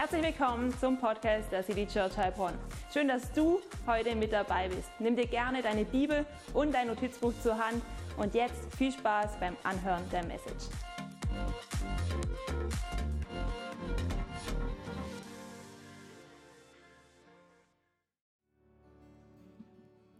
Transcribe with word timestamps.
Herzlich 0.00 0.22
willkommen 0.22 0.72
zum 0.78 0.96
Podcast 0.96 1.50
der 1.50 1.64
City 1.64 1.84
Church 1.84 2.16
Heilbronn. 2.16 2.54
Schön, 2.94 3.08
dass 3.08 3.32
du 3.32 3.60
heute 3.84 4.14
mit 4.14 4.32
dabei 4.32 4.68
bist. 4.68 4.88
Nimm 5.00 5.16
dir 5.16 5.26
gerne 5.26 5.60
deine 5.60 5.84
Bibel 5.84 6.24
und 6.54 6.72
dein 6.72 6.86
Notizbuch 6.86 7.32
zur 7.42 7.58
Hand 7.58 7.82
und 8.16 8.32
jetzt 8.32 8.72
viel 8.76 8.92
Spaß 8.92 9.40
beim 9.40 9.56
Anhören 9.64 10.08
der 10.10 10.24
Message. 10.24 10.68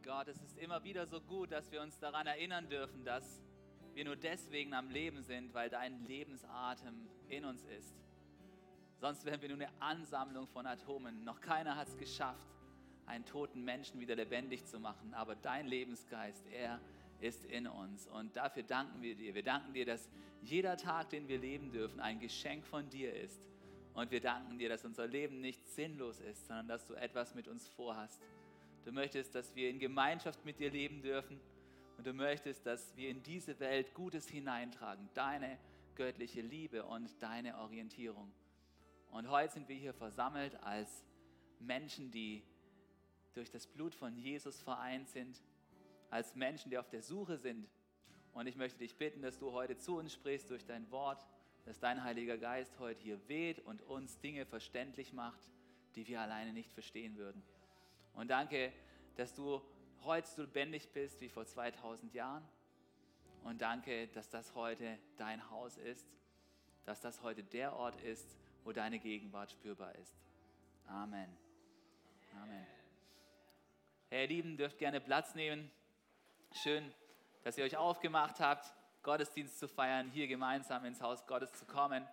Gott, 0.02 0.26
es 0.26 0.42
ist 0.42 0.58
immer 0.58 0.82
wieder 0.82 1.06
so 1.06 1.20
gut, 1.20 1.52
dass 1.52 1.70
wir 1.70 1.82
uns 1.82 2.00
daran 2.00 2.26
erinnern 2.26 2.68
dürfen, 2.68 3.04
dass 3.04 3.44
wir 3.94 4.04
nur 4.04 4.16
deswegen 4.16 4.74
am 4.74 4.90
Leben 4.90 5.22
sind, 5.22 5.54
weil 5.54 5.70
dein 5.70 6.04
Lebensatem 6.04 7.06
in 7.28 7.44
uns 7.44 7.62
ist. 7.66 7.94
Sonst 9.00 9.24
wären 9.24 9.40
wir 9.40 9.48
nur 9.48 9.58
eine 9.58 9.70
Ansammlung 9.80 10.46
von 10.48 10.66
Atomen. 10.66 11.22
Noch 11.24 11.40
keiner 11.40 11.76
hat 11.76 11.88
es 11.88 11.96
geschafft, 11.96 12.48
einen 13.06 13.24
toten 13.24 13.64
Menschen 13.64 14.00
wieder 14.00 14.16
lebendig 14.16 14.66
zu 14.66 14.80
machen. 14.80 15.14
Aber 15.14 15.36
dein 15.36 15.66
Lebensgeist, 15.66 16.44
er 16.48 16.80
ist 17.20 17.44
in 17.44 17.68
uns. 17.68 18.08
Und 18.08 18.36
dafür 18.36 18.64
danken 18.64 19.00
wir 19.00 19.14
dir. 19.14 19.34
Wir 19.34 19.44
danken 19.44 19.72
dir, 19.72 19.86
dass 19.86 20.08
jeder 20.42 20.76
Tag, 20.76 21.10
den 21.10 21.28
wir 21.28 21.38
leben 21.38 21.70
dürfen, 21.70 22.00
ein 22.00 22.18
Geschenk 22.18 22.66
von 22.66 22.88
dir 22.90 23.14
ist. 23.14 23.40
Und 23.94 24.10
wir 24.10 24.20
danken 24.20 24.58
dir, 24.58 24.68
dass 24.68 24.84
unser 24.84 25.06
Leben 25.06 25.40
nicht 25.40 25.66
sinnlos 25.68 26.20
ist, 26.20 26.46
sondern 26.46 26.68
dass 26.68 26.86
du 26.86 26.94
etwas 26.94 27.34
mit 27.34 27.48
uns 27.48 27.68
vorhast. 27.68 28.20
Du 28.84 28.92
möchtest, 28.92 29.34
dass 29.34 29.54
wir 29.54 29.70
in 29.70 29.78
Gemeinschaft 29.78 30.44
mit 30.44 30.58
dir 30.60 30.70
leben 30.70 31.02
dürfen 31.02 31.40
und 31.96 32.06
du 32.06 32.12
möchtest, 32.12 32.64
dass 32.64 32.96
wir 32.96 33.10
in 33.10 33.22
diese 33.22 33.58
Welt 33.58 33.94
Gutes 33.94 34.28
hineintragen, 34.28 35.08
deine 35.14 35.58
göttliche 35.96 36.40
Liebe 36.40 36.84
und 36.84 37.10
deine 37.20 37.58
Orientierung. 37.58 38.32
Und 39.10 39.30
heute 39.30 39.52
sind 39.52 39.68
wir 39.68 39.76
hier 39.76 39.94
versammelt 39.94 40.54
als 40.62 41.04
Menschen, 41.60 42.10
die 42.10 42.42
durch 43.34 43.50
das 43.50 43.66
Blut 43.66 43.94
von 43.94 44.16
Jesus 44.16 44.60
vereint 44.60 45.08
sind, 45.08 45.42
als 46.10 46.34
Menschen, 46.34 46.70
die 46.70 46.78
auf 46.78 46.88
der 46.88 47.02
Suche 47.02 47.36
sind. 47.36 47.68
Und 48.32 48.46
ich 48.46 48.56
möchte 48.56 48.78
dich 48.78 48.96
bitten, 48.96 49.22
dass 49.22 49.38
du 49.38 49.52
heute 49.52 49.76
zu 49.76 49.96
uns 49.96 50.12
sprichst 50.12 50.50
durch 50.50 50.64
dein 50.64 50.90
Wort, 50.90 51.26
dass 51.64 51.78
dein 51.78 52.02
Heiliger 52.02 52.38
Geist 52.38 52.78
heute 52.78 53.02
hier 53.02 53.28
weht 53.28 53.60
und 53.60 53.82
uns 53.82 54.18
Dinge 54.20 54.46
verständlich 54.46 55.12
macht, 55.12 55.48
die 55.94 56.06
wir 56.06 56.20
alleine 56.20 56.52
nicht 56.52 56.72
verstehen 56.72 57.16
würden. 57.16 57.42
Und 58.14 58.28
danke, 58.28 58.72
dass 59.16 59.34
du 59.34 59.60
heute 60.04 60.28
so 60.28 60.42
lebendig 60.42 60.92
bist 60.92 61.20
wie 61.20 61.28
vor 61.28 61.46
2000 61.46 62.14
Jahren. 62.14 62.46
Und 63.44 63.62
danke, 63.62 64.08
dass 64.08 64.28
das 64.28 64.54
heute 64.54 64.98
dein 65.16 65.50
Haus 65.50 65.76
ist, 65.76 66.08
dass 66.88 67.02
das 67.02 67.22
heute 67.22 67.44
der 67.44 67.76
Ort 67.76 68.00
ist, 68.00 68.38
wo 68.64 68.72
deine 68.72 68.98
Gegenwart 68.98 69.50
spürbar 69.52 69.94
ist. 69.96 70.16
Amen. 70.86 71.28
Amen. 72.42 72.66
Hey, 74.08 74.22
ihr 74.22 74.28
Lieben, 74.28 74.56
dürft 74.56 74.78
gerne 74.78 74.98
Platz 74.98 75.34
nehmen. 75.34 75.70
Schön, 76.50 76.90
dass 77.44 77.58
ihr 77.58 77.64
euch 77.66 77.76
aufgemacht 77.76 78.40
habt, 78.40 78.72
Gottesdienst 79.02 79.58
zu 79.58 79.68
feiern, 79.68 80.08
hier 80.08 80.28
gemeinsam 80.28 80.86
ins 80.86 81.02
Haus 81.02 81.26
Gottes 81.26 81.52
zu 81.52 81.66
kommen. 81.66 82.08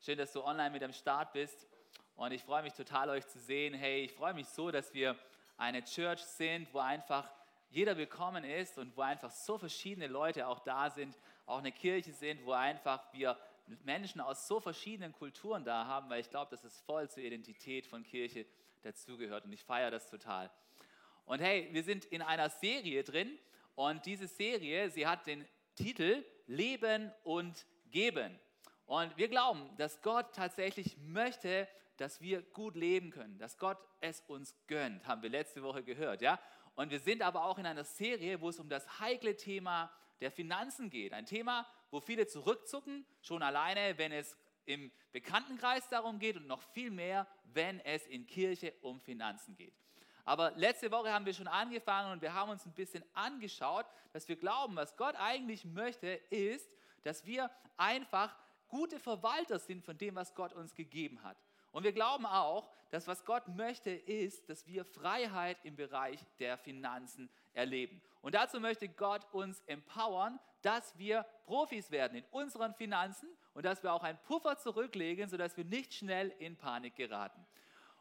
Schön, 0.00 0.18
dass 0.18 0.34
du 0.34 0.44
online 0.44 0.68
mit 0.68 0.82
am 0.82 0.92
Start 0.92 1.32
bist. 1.32 1.66
Und 2.14 2.32
ich 2.32 2.42
freue 2.42 2.62
mich 2.62 2.74
total, 2.74 3.08
euch 3.08 3.26
zu 3.26 3.38
sehen. 3.38 3.72
Hey, 3.72 4.04
ich 4.04 4.12
freue 4.12 4.34
mich 4.34 4.48
so, 4.48 4.70
dass 4.70 4.92
wir 4.92 5.16
eine 5.56 5.82
Church 5.82 6.20
sind, 6.20 6.68
wo 6.74 6.80
einfach 6.80 7.26
jeder 7.70 7.96
willkommen 7.96 8.44
ist 8.44 8.76
und 8.76 8.94
wo 8.98 9.00
einfach 9.00 9.30
so 9.30 9.56
verschiedene 9.56 10.08
Leute 10.08 10.46
auch 10.46 10.58
da 10.58 10.90
sind, 10.90 11.16
auch 11.46 11.60
eine 11.60 11.72
Kirche 11.72 12.12
sind, 12.12 12.44
wo 12.44 12.52
einfach 12.52 13.02
wir 13.14 13.38
Menschen 13.84 14.20
aus 14.20 14.46
so 14.46 14.60
verschiedenen 14.60 15.12
Kulturen 15.12 15.64
da 15.64 15.86
haben, 15.86 16.08
weil 16.10 16.20
ich 16.20 16.30
glaube, 16.30 16.50
dass 16.50 16.64
es 16.64 16.80
voll 16.80 17.08
zur 17.10 17.22
Identität 17.22 17.86
von 17.86 18.02
Kirche 18.02 18.46
dazugehört 18.82 19.44
und 19.44 19.52
ich 19.52 19.62
feiere 19.64 19.90
das 19.90 20.08
total. 20.08 20.50
Und 21.24 21.40
hey, 21.40 21.68
wir 21.72 21.82
sind 21.82 22.04
in 22.06 22.22
einer 22.22 22.48
Serie 22.48 23.04
drin 23.04 23.38
und 23.74 24.04
diese 24.06 24.26
Serie, 24.26 24.90
sie 24.90 25.06
hat 25.06 25.26
den 25.26 25.46
Titel 25.74 26.24
Leben 26.46 27.12
und 27.24 27.66
Geben. 27.90 28.38
Und 28.86 29.16
wir 29.16 29.28
glauben, 29.28 29.70
dass 29.76 30.02
Gott 30.02 30.34
tatsächlich 30.34 30.96
möchte, 30.98 31.68
dass 31.96 32.20
wir 32.20 32.42
gut 32.42 32.74
leben 32.74 33.10
können, 33.10 33.38
dass 33.38 33.58
Gott 33.58 33.78
es 34.00 34.20
uns 34.22 34.54
gönnt, 34.66 35.06
haben 35.06 35.22
wir 35.22 35.30
letzte 35.30 35.62
Woche 35.62 35.82
gehört, 35.84 36.22
ja? 36.22 36.40
Und 36.74 36.90
wir 36.90 37.00
sind 37.00 37.22
aber 37.22 37.44
auch 37.44 37.58
in 37.58 37.66
einer 37.66 37.84
Serie, 37.84 38.40
wo 38.40 38.48
es 38.48 38.58
um 38.58 38.68
das 38.68 39.00
heikle 39.00 39.36
Thema 39.36 39.92
der 40.20 40.30
Finanzen 40.30 40.90
geht. 40.90 41.12
Ein 41.12 41.26
Thema, 41.26 41.66
wo 41.90 42.00
viele 42.00 42.26
zurückzucken, 42.26 43.06
schon 43.22 43.42
alleine, 43.42 43.96
wenn 43.98 44.12
es 44.12 44.36
im 44.66 44.90
Bekanntenkreis 45.12 45.88
darum 45.88 46.18
geht 46.18 46.36
und 46.36 46.46
noch 46.46 46.62
viel 46.62 46.90
mehr, 46.90 47.26
wenn 47.44 47.80
es 47.80 48.06
in 48.06 48.26
Kirche 48.26 48.74
um 48.82 49.00
Finanzen 49.00 49.56
geht. 49.56 49.74
Aber 50.24 50.52
letzte 50.52 50.90
Woche 50.92 51.12
haben 51.12 51.26
wir 51.26 51.34
schon 51.34 51.48
angefangen 51.48 52.12
und 52.12 52.22
wir 52.22 52.34
haben 52.34 52.50
uns 52.50 52.64
ein 52.66 52.72
bisschen 52.72 53.04
angeschaut, 53.14 53.86
dass 54.12 54.28
wir 54.28 54.36
glauben, 54.36 54.76
was 54.76 54.96
Gott 54.96 55.16
eigentlich 55.16 55.64
möchte, 55.64 56.08
ist, 56.30 56.70
dass 57.02 57.24
wir 57.26 57.50
einfach 57.76 58.36
gute 58.68 59.00
Verwalter 59.00 59.58
sind 59.58 59.84
von 59.84 59.96
dem, 59.98 60.14
was 60.14 60.34
Gott 60.34 60.52
uns 60.52 60.74
gegeben 60.74 61.22
hat. 61.22 61.36
Und 61.72 61.82
wir 61.84 61.92
glauben 61.92 62.26
auch, 62.26 62.70
dass 62.90 63.06
was 63.06 63.24
Gott 63.24 63.48
möchte, 63.48 63.90
ist, 63.90 64.48
dass 64.48 64.66
wir 64.66 64.84
Freiheit 64.84 65.58
im 65.64 65.76
Bereich 65.76 66.20
der 66.38 66.58
Finanzen 66.58 67.30
erleben. 67.52 68.02
Und 68.20 68.34
dazu 68.34 68.60
möchte 68.60 68.88
Gott 68.88 69.26
uns 69.32 69.60
empowern, 69.66 70.38
dass 70.62 70.96
wir 70.98 71.24
Profis 71.44 71.90
werden 71.90 72.18
in 72.18 72.24
unseren 72.30 72.74
Finanzen 72.74 73.28
und 73.54 73.64
dass 73.64 73.82
wir 73.82 73.92
auch 73.92 74.02
einen 74.02 74.18
Puffer 74.18 74.58
zurücklegen, 74.58 75.28
sodass 75.28 75.56
wir 75.56 75.64
nicht 75.64 75.94
schnell 75.94 76.28
in 76.38 76.56
Panik 76.56 76.96
geraten. 76.96 77.46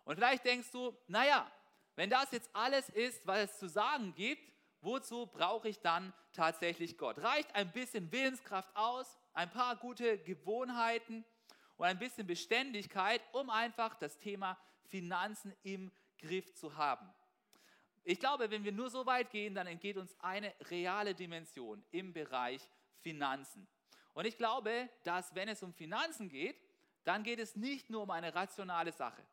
Und 0.03 0.15
vielleicht 0.15 0.45
denkst 0.45 0.71
du, 0.71 0.97
naja, 1.07 1.49
wenn 1.95 2.09
das 2.09 2.31
jetzt 2.31 2.49
alles 2.53 2.89
ist, 2.89 3.25
was 3.25 3.39
es 3.39 3.59
zu 3.59 3.67
sagen 3.69 4.13
gibt, 4.15 4.51
wozu 4.81 5.27
brauche 5.27 5.69
ich 5.69 5.79
dann 5.79 6.13
tatsächlich 6.33 6.97
Gott? 6.97 7.19
Reicht 7.19 7.53
ein 7.55 7.71
bisschen 7.71 8.11
Willenskraft 8.11 8.75
aus, 8.75 9.17
ein 9.33 9.49
paar 9.49 9.75
gute 9.75 10.17
Gewohnheiten? 10.17 11.23
und 11.79 11.85
ein 11.85 11.97
bisschen 11.97 12.27
Beständigkeit, 12.27 13.21
um 13.31 13.49
einfach 13.49 13.95
das 13.95 14.17
Thema 14.17 14.57
Finanzen 14.89 15.53
im 15.63 15.91
Griff 16.17 16.53
zu 16.53 16.75
haben. 16.75 17.09
Ich 18.03 18.19
glaube, 18.19 18.49
wenn 18.49 18.63
wir 18.63 18.71
nur 18.71 18.89
so 18.89 19.05
weit 19.05 19.29
gehen, 19.29 19.53
dann 19.53 19.67
entgeht 19.67 19.97
uns 19.97 20.15
eine 20.19 20.53
reale 20.69 21.13
Dimension 21.13 21.83
im 21.91 22.13
Bereich 22.13 22.61
Finanzen. 22.99 23.67
Und 24.13 24.25
ich 24.25 24.37
glaube, 24.37 24.89
dass 25.03 25.33
wenn 25.35 25.47
es 25.49 25.63
um 25.63 25.73
Finanzen 25.73 26.29
geht, 26.29 26.59
dann 27.03 27.23
geht 27.23 27.39
es 27.39 27.55
nicht 27.55 27.89
nur 27.89 28.03
um 28.03 28.11
eine 28.11 28.33
rationale 28.33 28.91
Sache, 28.91 29.23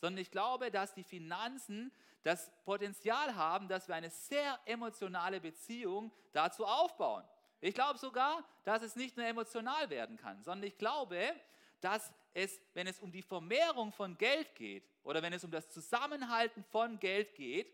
sondern 0.00 0.22
ich 0.22 0.30
glaube, 0.30 0.70
dass 0.70 0.94
die 0.94 1.04
Finanzen 1.04 1.92
das 2.22 2.50
Potenzial 2.64 3.34
haben, 3.36 3.68
dass 3.68 3.88
wir 3.88 3.94
eine 3.94 4.10
sehr 4.10 4.58
emotionale 4.64 5.40
Beziehung 5.40 6.12
dazu 6.32 6.64
aufbauen. 6.64 7.24
Ich 7.60 7.74
glaube 7.74 7.98
sogar, 7.98 8.44
dass 8.64 8.82
es 8.82 8.96
nicht 8.96 9.16
nur 9.16 9.26
emotional 9.26 9.88
werden 9.90 10.16
kann, 10.16 10.42
sondern 10.42 10.66
ich 10.66 10.76
glaube, 10.76 11.34
dass 11.80 12.12
es, 12.34 12.60
wenn 12.74 12.86
es 12.86 13.00
um 13.00 13.10
die 13.10 13.22
Vermehrung 13.22 13.92
von 13.92 14.16
Geld 14.18 14.54
geht 14.54 14.84
oder 15.02 15.22
wenn 15.22 15.32
es 15.32 15.44
um 15.44 15.50
das 15.50 15.70
Zusammenhalten 15.70 16.64
von 16.64 16.98
Geld 16.98 17.34
geht, 17.34 17.72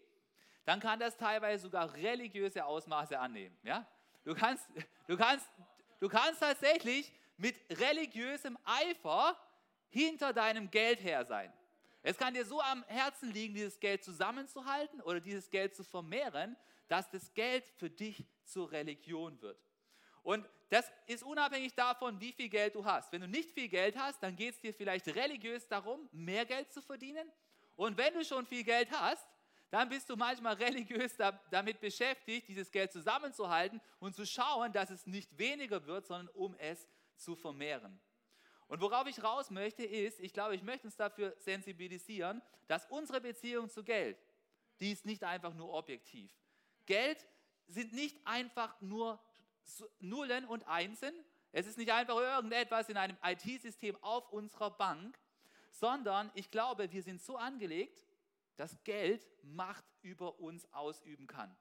dann 0.64 0.80
kann 0.80 1.00
das 1.00 1.16
teilweise 1.16 1.64
sogar 1.64 1.92
religiöse 1.94 2.64
Ausmaße 2.64 3.18
annehmen. 3.18 3.56
Ja? 3.62 3.86
Du, 4.24 4.34
kannst, 4.34 4.64
du, 5.08 5.16
kannst, 5.16 5.48
du 5.98 6.08
kannst 6.08 6.40
tatsächlich 6.40 7.12
mit 7.36 7.56
religiösem 7.70 8.56
Eifer 8.64 9.36
hinter 9.88 10.32
deinem 10.32 10.70
Geld 10.70 11.02
her 11.02 11.24
sein. 11.24 11.52
Es 12.02 12.16
kann 12.16 12.34
dir 12.34 12.44
so 12.44 12.60
am 12.60 12.84
Herzen 12.84 13.30
liegen, 13.30 13.54
dieses 13.54 13.78
Geld 13.78 14.02
zusammenzuhalten 14.02 15.00
oder 15.02 15.20
dieses 15.20 15.50
Geld 15.50 15.74
zu 15.74 15.84
vermehren, 15.84 16.56
dass 16.88 17.10
das 17.10 17.32
Geld 17.34 17.64
für 17.76 17.90
dich 17.90 18.24
zur 18.44 18.70
Religion 18.70 19.40
wird. 19.40 19.58
Und 20.22 20.48
das 20.68 20.90
ist 21.06 21.22
unabhängig 21.22 21.74
davon, 21.74 22.20
wie 22.20 22.32
viel 22.32 22.48
Geld 22.48 22.74
du 22.74 22.84
hast. 22.84 23.12
Wenn 23.12 23.20
du 23.20 23.28
nicht 23.28 23.50
viel 23.50 23.68
Geld 23.68 23.96
hast, 23.96 24.22
dann 24.22 24.36
geht 24.36 24.54
es 24.54 24.60
dir 24.60 24.72
vielleicht 24.72 25.06
religiös 25.08 25.66
darum, 25.68 26.08
mehr 26.12 26.46
Geld 26.46 26.72
zu 26.72 26.80
verdienen. 26.80 27.30
Und 27.76 27.96
wenn 27.96 28.14
du 28.14 28.24
schon 28.24 28.46
viel 28.46 28.64
Geld 28.64 28.90
hast, 28.90 29.26
dann 29.70 29.88
bist 29.88 30.08
du 30.08 30.16
manchmal 30.16 30.54
religiös 30.62 31.16
damit 31.50 31.80
beschäftigt, 31.80 32.48
dieses 32.48 32.70
Geld 32.70 32.92
zusammenzuhalten 32.92 33.80
und 33.98 34.14
zu 34.14 34.24
schauen, 34.24 34.72
dass 34.72 34.90
es 34.90 35.06
nicht 35.06 35.36
weniger 35.36 35.84
wird, 35.86 36.06
sondern 36.06 36.28
um 36.34 36.54
es 36.58 36.88
zu 37.16 37.34
vermehren. 37.34 38.00
Und 38.68 38.80
worauf 38.80 39.06
ich 39.06 39.22
raus 39.22 39.50
möchte, 39.50 39.84
ist, 39.84 40.20
ich 40.20 40.32
glaube, 40.32 40.54
ich 40.54 40.62
möchte 40.62 40.86
uns 40.86 40.96
dafür 40.96 41.34
sensibilisieren, 41.38 42.40
dass 42.68 42.86
unsere 42.86 43.20
Beziehung 43.20 43.68
zu 43.68 43.84
Geld, 43.84 44.16
die 44.80 44.92
ist 44.92 45.04
nicht 45.04 45.24
einfach 45.24 45.52
nur 45.52 45.72
objektiv. 45.74 46.32
Geld 46.86 47.26
sind 47.66 47.92
nicht 47.92 48.26
einfach 48.26 48.80
nur 48.80 49.20
Nullen 50.00 50.44
und 50.44 50.66
Einsen. 50.66 51.12
Es 51.52 51.66
ist 51.66 51.78
nicht 51.78 51.92
einfach 51.92 52.16
irgendetwas 52.16 52.88
in 52.88 52.96
einem 52.96 53.16
IT-System 53.22 53.96
auf 54.02 54.30
unserer 54.32 54.70
Bank, 54.70 55.18
sondern 55.70 56.30
ich 56.34 56.50
glaube, 56.50 56.90
wir 56.92 57.02
sind 57.02 57.20
so 57.20 57.36
angelegt, 57.36 58.06
dass 58.56 58.82
Geld 58.84 59.26
Macht 59.42 59.84
über 60.02 60.38
uns 60.38 60.70
ausüben 60.72 61.26
kann. 61.26 61.56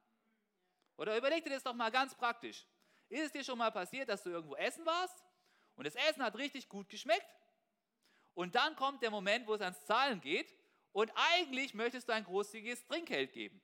Oder 0.98 1.18
überleg 1.18 1.44
dir 1.44 1.50
das 1.50 1.64
doch 1.64 1.74
mal 1.74 1.90
ganz 1.90 2.16
praktisch. 2.16 2.68
Ist 3.10 3.26
es 3.26 3.32
dir 3.32 3.44
schon 3.44 3.58
mal 3.58 3.72
passiert, 3.72 4.08
dass 4.08 4.24
du 4.24 4.30
irgendwo 4.30 4.56
essen 4.56 4.86
warst 4.86 5.24
und 5.76 5.86
das 5.86 5.96
Essen 5.96 6.24
hat 6.24 6.36
richtig 6.38 6.70
gut 6.70 6.90
geschmeckt? 6.90 7.26
Und 8.34 8.56
dann 8.56 8.76
kommt 8.76 9.02
der 9.02 9.12
Moment, 9.12 9.48
wo 9.48 9.56
es 9.56 9.62
ans 9.62 9.84
Zahlen 9.86 10.22
geht 10.22 10.54
und 10.92 11.12
eigentlich 11.16 11.74
möchtest 11.74 12.08
du 12.08 12.14
ein 12.14 12.24
großzügiges 12.24 12.86
Trinkgeld 12.86 13.34
geben. 13.34 13.62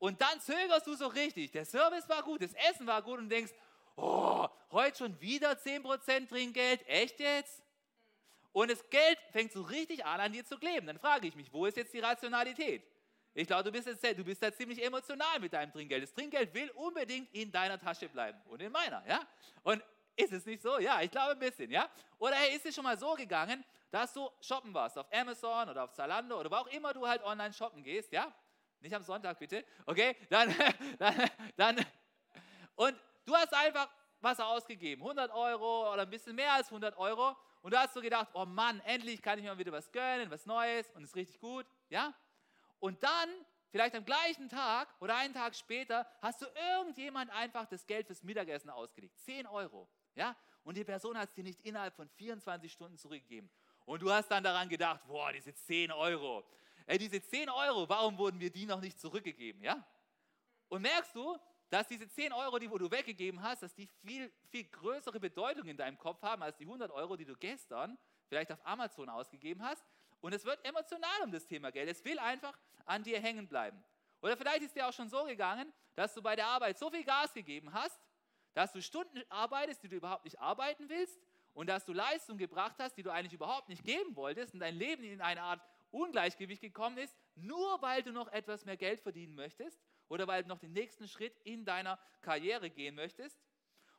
Und 0.00 0.20
dann 0.20 0.40
zögerst 0.40 0.86
du 0.86 0.94
so 0.94 1.06
richtig. 1.06 1.52
Der 1.52 1.64
Service 1.64 2.08
war 2.08 2.22
gut, 2.22 2.42
das 2.42 2.54
Essen 2.54 2.86
war 2.86 3.02
gut 3.02 3.18
und 3.18 3.28
denkst, 3.28 3.52
oh, 3.96 4.48
heute 4.72 4.96
schon 4.96 5.20
wieder 5.20 5.52
10% 5.52 6.28
Trinkgeld, 6.28 6.86
echt 6.88 7.20
jetzt? 7.20 7.62
Und 8.52 8.70
das 8.70 8.88
Geld 8.88 9.18
fängt 9.30 9.52
so 9.52 9.60
richtig 9.60 10.04
an, 10.04 10.20
an 10.20 10.32
dir 10.32 10.44
zu 10.44 10.58
kleben. 10.58 10.86
Dann 10.86 10.98
frage 10.98 11.28
ich 11.28 11.36
mich, 11.36 11.52
wo 11.52 11.66
ist 11.66 11.76
jetzt 11.76 11.92
die 11.92 12.00
Rationalität? 12.00 12.82
Ich 13.34 13.46
glaube, 13.46 13.64
du 13.64 13.70
bist, 13.70 13.86
jetzt, 13.86 14.02
du 14.02 14.24
bist 14.24 14.42
da 14.42 14.52
ziemlich 14.52 14.82
emotional 14.82 15.38
mit 15.38 15.52
deinem 15.52 15.70
Trinkgeld. 15.70 16.02
Das 16.02 16.14
Trinkgeld 16.14 16.52
will 16.54 16.70
unbedingt 16.70 17.32
in 17.34 17.52
deiner 17.52 17.78
Tasche 17.78 18.08
bleiben 18.08 18.40
und 18.48 18.60
in 18.60 18.72
meiner, 18.72 19.06
ja? 19.06 19.20
Und 19.62 19.84
ist 20.16 20.32
es 20.32 20.46
nicht 20.46 20.62
so? 20.62 20.78
Ja, 20.78 21.02
ich 21.02 21.10
glaube 21.10 21.32
ein 21.32 21.38
bisschen, 21.38 21.70
ja? 21.70 21.88
Oder 22.18 22.36
hey, 22.36 22.56
ist 22.56 22.64
es 22.64 22.74
schon 22.74 22.84
mal 22.84 22.98
so 22.98 23.12
gegangen, 23.14 23.62
dass 23.90 24.14
du 24.14 24.28
shoppen 24.40 24.72
warst 24.72 24.96
auf 24.96 25.06
Amazon 25.12 25.68
oder 25.68 25.84
auf 25.84 25.92
Zalando 25.92 26.40
oder 26.40 26.50
wo 26.50 26.56
auch 26.56 26.66
immer 26.68 26.94
du 26.94 27.06
halt 27.06 27.22
online 27.22 27.52
shoppen 27.52 27.84
gehst, 27.84 28.10
ja? 28.12 28.34
Nicht 28.80 28.94
am 28.94 29.02
Sonntag 29.02 29.38
bitte, 29.38 29.64
okay? 29.86 30.16
Dann, 30.28 30.54
dann, 30.98 31.30
dann 31.56 31.86
und 32.74 32.96
du 33.24 33.34
hast 33.34 33.52
einfach 33.54 33.88
was 34.20 34.40
ausgegeben, 34.40 35.02
100 35.02 35.30
Euro 35.32 35.92
oder 35.92 36.02
ein 36.02 36.10
bisschen 36.10 36.34
mehr 36.34 36.52
als 36.52 36.68
100 36.68 36.96
Euro 36.98 37.36
und 37.62 37.72
du 37.72 37.78
hast 37.78 37.94
so 37.94 38.00
gedacht, 38.00 38.28
oh 38.34 38.44
Mann, 38.44 38.80
endlich 38.80 39.22
kann 39.22 39.38
ich 39.38 39.44
mir 39.44 39.56
wieder 39.58 39.72
was 39.72 39.90
gönnen, 39.92 40.30
was 40.30 40.46
Neues 40.46 40.90
und 40.90 41.04
ist 41.04 41.14
richtig 41.14 41.40
gut, 41.40 41.66
ja? 41.88 42.14
Und 42.80 43.02
dann, 43.02 43.28
vielleicht 43.70 43.94
am 43.94 44.04
gleichen 44.04 44.48
Tag 44.48 44.88
oder 45.00 45.16
einen 45.16 45.34
Tag 45.34 45.54
später, 45.54 46.06
hast 46.22 46.42
du 46.42 46.46
irgendjemand 46.72 47.30
einfach 47.30 47.66
das 47.66 47.86
Geld 47.86 48.06
fürs 48.06 48.22
Mittagessen 48.22 48.70
ausgelegt. 48.70 49.16
10 49.18 49.46
Euro. 49.46 49.88
Ja? 50.14 50.34
Und 50.64 50.76
die 50.76 50.84
Person 50.84 51.16
hat 51.16 51.28
es 51.28 51.34
dir 51.34 51.44
nicht 51.44 51.60
innerhalb 51.60 51.94
von 51.94 52.08
24 52.08 52.72
Stunden 52.72 52.96
zurückgegeben. 52.96 53.50
Und 53.84 54.02
du 54.02 54.10
hast 54.10 54.28
dann 54.28 54.42
daran 54.42 54.68
gedacht, 54.68 55.02
boah, 55.06 55.32
diese 55.32 55.54
10 55.54 55.92
Euro. 55.92 56.44
Ey, 56.90 56.98
diese 56.98 57.22
10 57.22 57.48
Euro, 57.48 57.88
warum 57.88 58.18
wurden 58.18 58.38
mir 58.38 58.50
die 58.50 58.66
noch 58.66 58.80
nicht 58.80 58.98
zurückgegeben? 58.98 59.62
Ja? 59.62 59.86
Und 60.68 60.82
merkst 60.82 61.14
du, 61.14 61.38
dass 61.68 61.86
diese 61.86 62.08
10 62.08 62.32
Euro, 62.32 62.58
die 62.58 62.68
wo 62.68 62.78
du 62.78 62.90
weggegeben 62.90 63.40
hast, 63.40 63.62
dass 63.62 63.72
die 63.72 63.86
viel, 63.86 64.32
viel 64.48 64.64
größere 64.64 65.20
Bedeutung 65.20 65.68
in 65.68 65.76
deinem 65.76 65.96
Kopf 65.96 66.20
haben 66.20 66.42
als 66.42 66.56
die 66.56 66.64
100 66.64 66.90
Euro, 66.90 67.16
die 67.16 67.24
du 67.24 67.36
gestern 67.36 67.96
vielleicht 68.26 68.50
auf 68.50 68.58
Amazon 68.66 69.08
ausgegeben 69.08 69.62
hast. 69.62 69.84
Und 70.20 70.32
es 70.32 70.44
wird 70.44 70.66
emotional 70.66 71.22
um 71.22 71.30
das 71.30 71.46
Thema 71.46 71.70
Geld. 71.70 71.88
Es 71.88 72.04
will 72.04 72.18
einfach 72.18 72.58
an 72.86 73.04
dir 73.04 73.20
hängen 73.20 73.46
bleiben. 73.46 73.80
Oder 74.20 74.36
vielleicht 74.36 74.62
ist 74.62 74.74
dir 74.74 74.88
auch 74.88 74.92
schon 74.92 75.08
so 75.08 75.22
gegangen, 75.26 75.72
dass 75.94 76.12
du 76.12 76.20
bei 76.20 76.34
der 76.34 76.48
Arbeit 76.48 76.76
so 76.76 76.90
viel 76.90 77.04
Gas 77.04 77.32
gegeben 77.32 77.72
hast, 77.72 78.00
dass 78.52 78.72
du 78.72 78.82
Stunden 78.82 79.22
arbeitest, 79.28 79.84
die 79.84 79.88
du 79.88 79.94
überhaupt 79.94 80.24
nicht 80.24 80.40
arbeiten 80.40 80.88
willst 80.88 81.20
und 81.54 81.68
dass 81.68 81.84
du 81.84 81.92
Leistung 81.92 82.36
gebracht 82.36 82.74
hast, 82.80 82.96
die 82.96 83.04
du 83.04 83.12
eigentlich 83.12 83.34
überhaupt 83.34 83.68
nicht 83.68 83.84
geben 83.84 84.16
wolltest 84.16 84.54
und 84.54 84.58
dein 84.58 84.74
Leben 84.74 85.04
in 85.04 85.20
eine 85.20 85.42
Art 85.42 85.60
Ungleichgewicht 85.90 86.62
gekommen 86.62 86.98
ist, 86.98 87.16
nur 87.34 87.80
weil 87.82 88.02
du 88.02 88.12
noch 88.12 88.28
etwas 88.28 88.64
mehr 88.64 88.76
Geld 88.76 89.00
verdienen 89.00 89.34
möchtest 89.34 89.80
oder 90.08 90.26
weil 90.26 90.42
du 90.42 90.48
noch 90.48 90.58
den 90.58 90.72
nächsten 90.72 91.08
Schritt 91.08 91.38
in 91.44 91.64
deiner 91.64 91.98
Karriere 92.20 92.70
gehen 92.70 92.94
möchtest. 92.94 93.38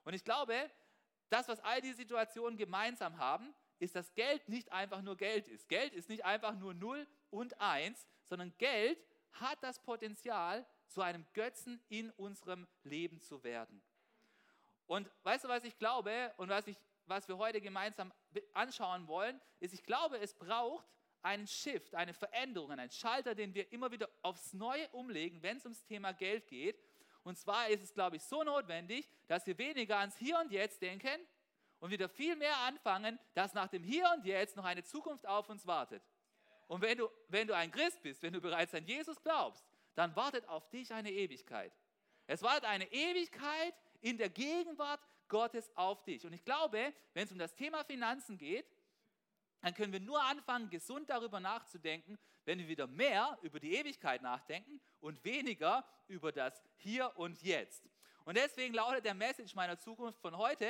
Und 0.04 0.14
ich 0.14 0.24
glaube, 0.24 0.70
das, 1.30 1.48
was 1.48 1.60
all 1.62 1.82
diese 1.82 1.96
Situationen 1.96 2.58
gemeinsam 2.58 3.18
haben, 3.18 3.54
ist, 3.80 3.96
dass 3.96 4.14
Geld 4.14 4.48
nicht 4.48 4.72
einfach 4.72 5.02
nur 5.02 5.18
Geld 5.18 5.48
ist. 5.48 5.68
Geld 5.70 5.94
ist 5.94 6.10
nicht 6.10 6.26
einfach 6.26 6.56
nur 6.56 6.74
0 6.74 7.08
und 7.30 7.60
1, 7.60 8.08
sondern 8.26 8.56
Geld 8.58 9.04
hat 9.32 9.58
das 9.64 9.82
Potenzial, 9.82 10.66
zu 10.92 11.02
einem 11.02 11.26
Götzen 11.34 11.82
in 11.88 12.12
unserem 12.12 12.68
Leben 12.84 13.22
zu 13.22 13.44
werden. 13.44 13.82
Und 14.88 15.10
weißt 15.24 15.46
du, 15.46 15.48
was 15.48 15.64
ich 15.64 15.78
glaube 15.78 16.34
und 16.36 16.50
was, 16.50 16.68
ich, 16.68 16.78
was 17.06 17.28
wir 17.30 17.38
heute 17.38 17.62
gemeinsam 17.62 18.12
anschauen 18.54 19.08
wollen, 19.08 19.40
ist, 19.62 19.74
ich 19.74 19.84
glaube, 19.84 20.20
es 20.20 20.34
braucht 20.34 20.86
einen 21.24 21.48
Shift, 21.48 21.96
eine 21.96 22.14
Veränderung, 22.14 22.72
einen 22.72 22.90
Schalter, 22.90 23.36
den 23.36 23.54
wir 23.54 23.72
immer 23.72 23.92
wieder 23.92 24.10
aufs 24.22 24.54
Neue 24.54 24.88
umlegen, 24.90 25.42
wenn 25.44 25.58
es 25.58 25.66
ums 25.66 25.84
Thema 25.86 26.14
Geld 26.14 26.48
geht. 26.48 26.80
Und 27.24 27.38
zwar 27.38 27.70
ist 27.70 27.84
es, 27.84 27.94
glaube 27.94 28.16
ich, 28.16 28.24
so 28.24 28.44
notwendig, 28.44 29.08
dass 29.28 29.46
wir 29.46 29.58
weniger 29.58 29.98
ans 30.00 30.18
Hier 30.18 30.40
und 30.40 30.52
Jetzt 30.52 30.82
denken 30.82 31.28
und 31.80 31.92
wieder 31.92 32.10
viel 32.10 32.36
mehr 32.36 32.58
anfangen, 32.60 33.20
dass 33.34 33.54
nach 33.54 33.68
dem 33.68 33.84
Hier 33.84 34.10
und 34.16 34.26
Jetzt 34.26 34.56
noch 34.56 34.66
eine 34.66 34.84
Zukunft 34.84 35.28
auf 35.28 35.50
uns 35.50 35.66
wartet. 35.68 36.04
Und 36.68 36.82
wenn 36.82 36.98
du, 36.98 37.10
wenn 37.28 37.48
du 37.48 37.56
ein 37.56 37.72
Christ 37.72 38.02
bist, 38.02 38.24
wenn 38.24 38.34
du 38.34 38.42
bereits 38.42 38.74
an 38.74 38.86
Jesus 38.86 39.22
glaubst, 39.22 39.66
dann 39.96 40.16
wartet 40.16 40.48
auf 40.48 40.70
dich 40.70 40.92
eine 40.94 41.12
Ewigkeit. 41.12 41.74
Es 42.28 42.42
wartet 42.42 42.66
eine 42.66 42.92
Ewigkeit 42.92 43.74
in 44.00 44.18
der 44.18 44.30
Gegenwart 44.30 45.02
Gottes 45.28 45.70
auf 45.76 46.04
dich. 46.04 46.26
Und 46.26 46.34
ich 46.34 46.44
glaube, 46.44 46.94
wenn 47.14 47.26
es 47.26 47.32
um 47.32 47.38
das 47.38 47.56
Thema 47.56 47.84
Finanzen 47.84 48.38
geht, 48.38 48.66
dann 49.62 49.74
können 49.74 49.94
wir 49.94 50.00
nur 50.00 50.22
anfangen, 50.24 50.70
gesund 50.70 51.10
darüber 51.10 51.40
nachzudenken, 51.40 52.18
wenn 52.46 52.60
wir 52.60 52.68
wieder 52.68 52.88
mehr 52.88 53.38
über 53.42 53.60
die 53.60 53.76
Ewigkeit 53.76 54.22
nachdenken 54.22 54.82
und 55.00 55.24
weniger 55.24 55.86
über 56.08 56.32
das 56.32 56.62
Hier 56.78 57.12
und 57.18 57.42
Jetzt. 57.42 57.84
Und 58.26 58.38
deswegen 58.38 58.74
lautet 58.74 59.06
der 59.06 59.14
Message 59.14 59.56
meiner 59.56 59.78
Zukunft 59.78 60.20
von 60.20 60.36
heute, 60.38 60.68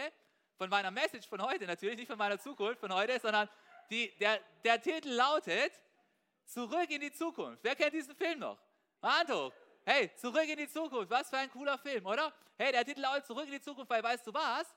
von 0.57 0.69
meiner 0.69 0.91
Message 0.91 1.27
von 1.27 1.41
heute, 1.41 1.65
natürlich 1.65 1.97
nicht 1.97 2.07
von 2.07 2.17
meiner 2.17 2.39
Zukunft 2.39 2.79
von 2.79 2.93
heute, 2.93 3.19
sondern 3.19 3.49
die, 3.89 4.11
der, 4.19 4.39
der 4.63 4.81
Titel 4.81 5.09
lautet 5.09 5.71
Zurück 6.45 6.89
in 6.89 7.01
die 7.01 7.11
Zukunft. 7.11 7.63
Wer 7.63 7.75
kennt 7.75 7.93
diesen 7.93 8.15
Film 8.15 8.39
noch? 8.39 8.57
Hoch. 9.01 9.53
Hey, 9.85 10.11
zurück 10.15 10.47
in 10.47 10.57
die 10.57 10.67
Zukunft. 10.67 11.09
Was 11.09 11.29
für 11.29 11.37
ein 11.37 11.49
cooler 11.49 11.77
Film, 11.77 12.05
oder? 12.05 12.33
Hey, 12.57 12.71
der 12.71 12.85
Titel 12.85 13.01
lautet 13.01 13.25
Zurück 13.25 13.45
in 13.45 13.53
die 13.53 13.61
Zukunft, 13.61 13.89
weil 13.89 14.03
weißt 14.03 14.27
du 14.27 14.33
was? 14.33 14.75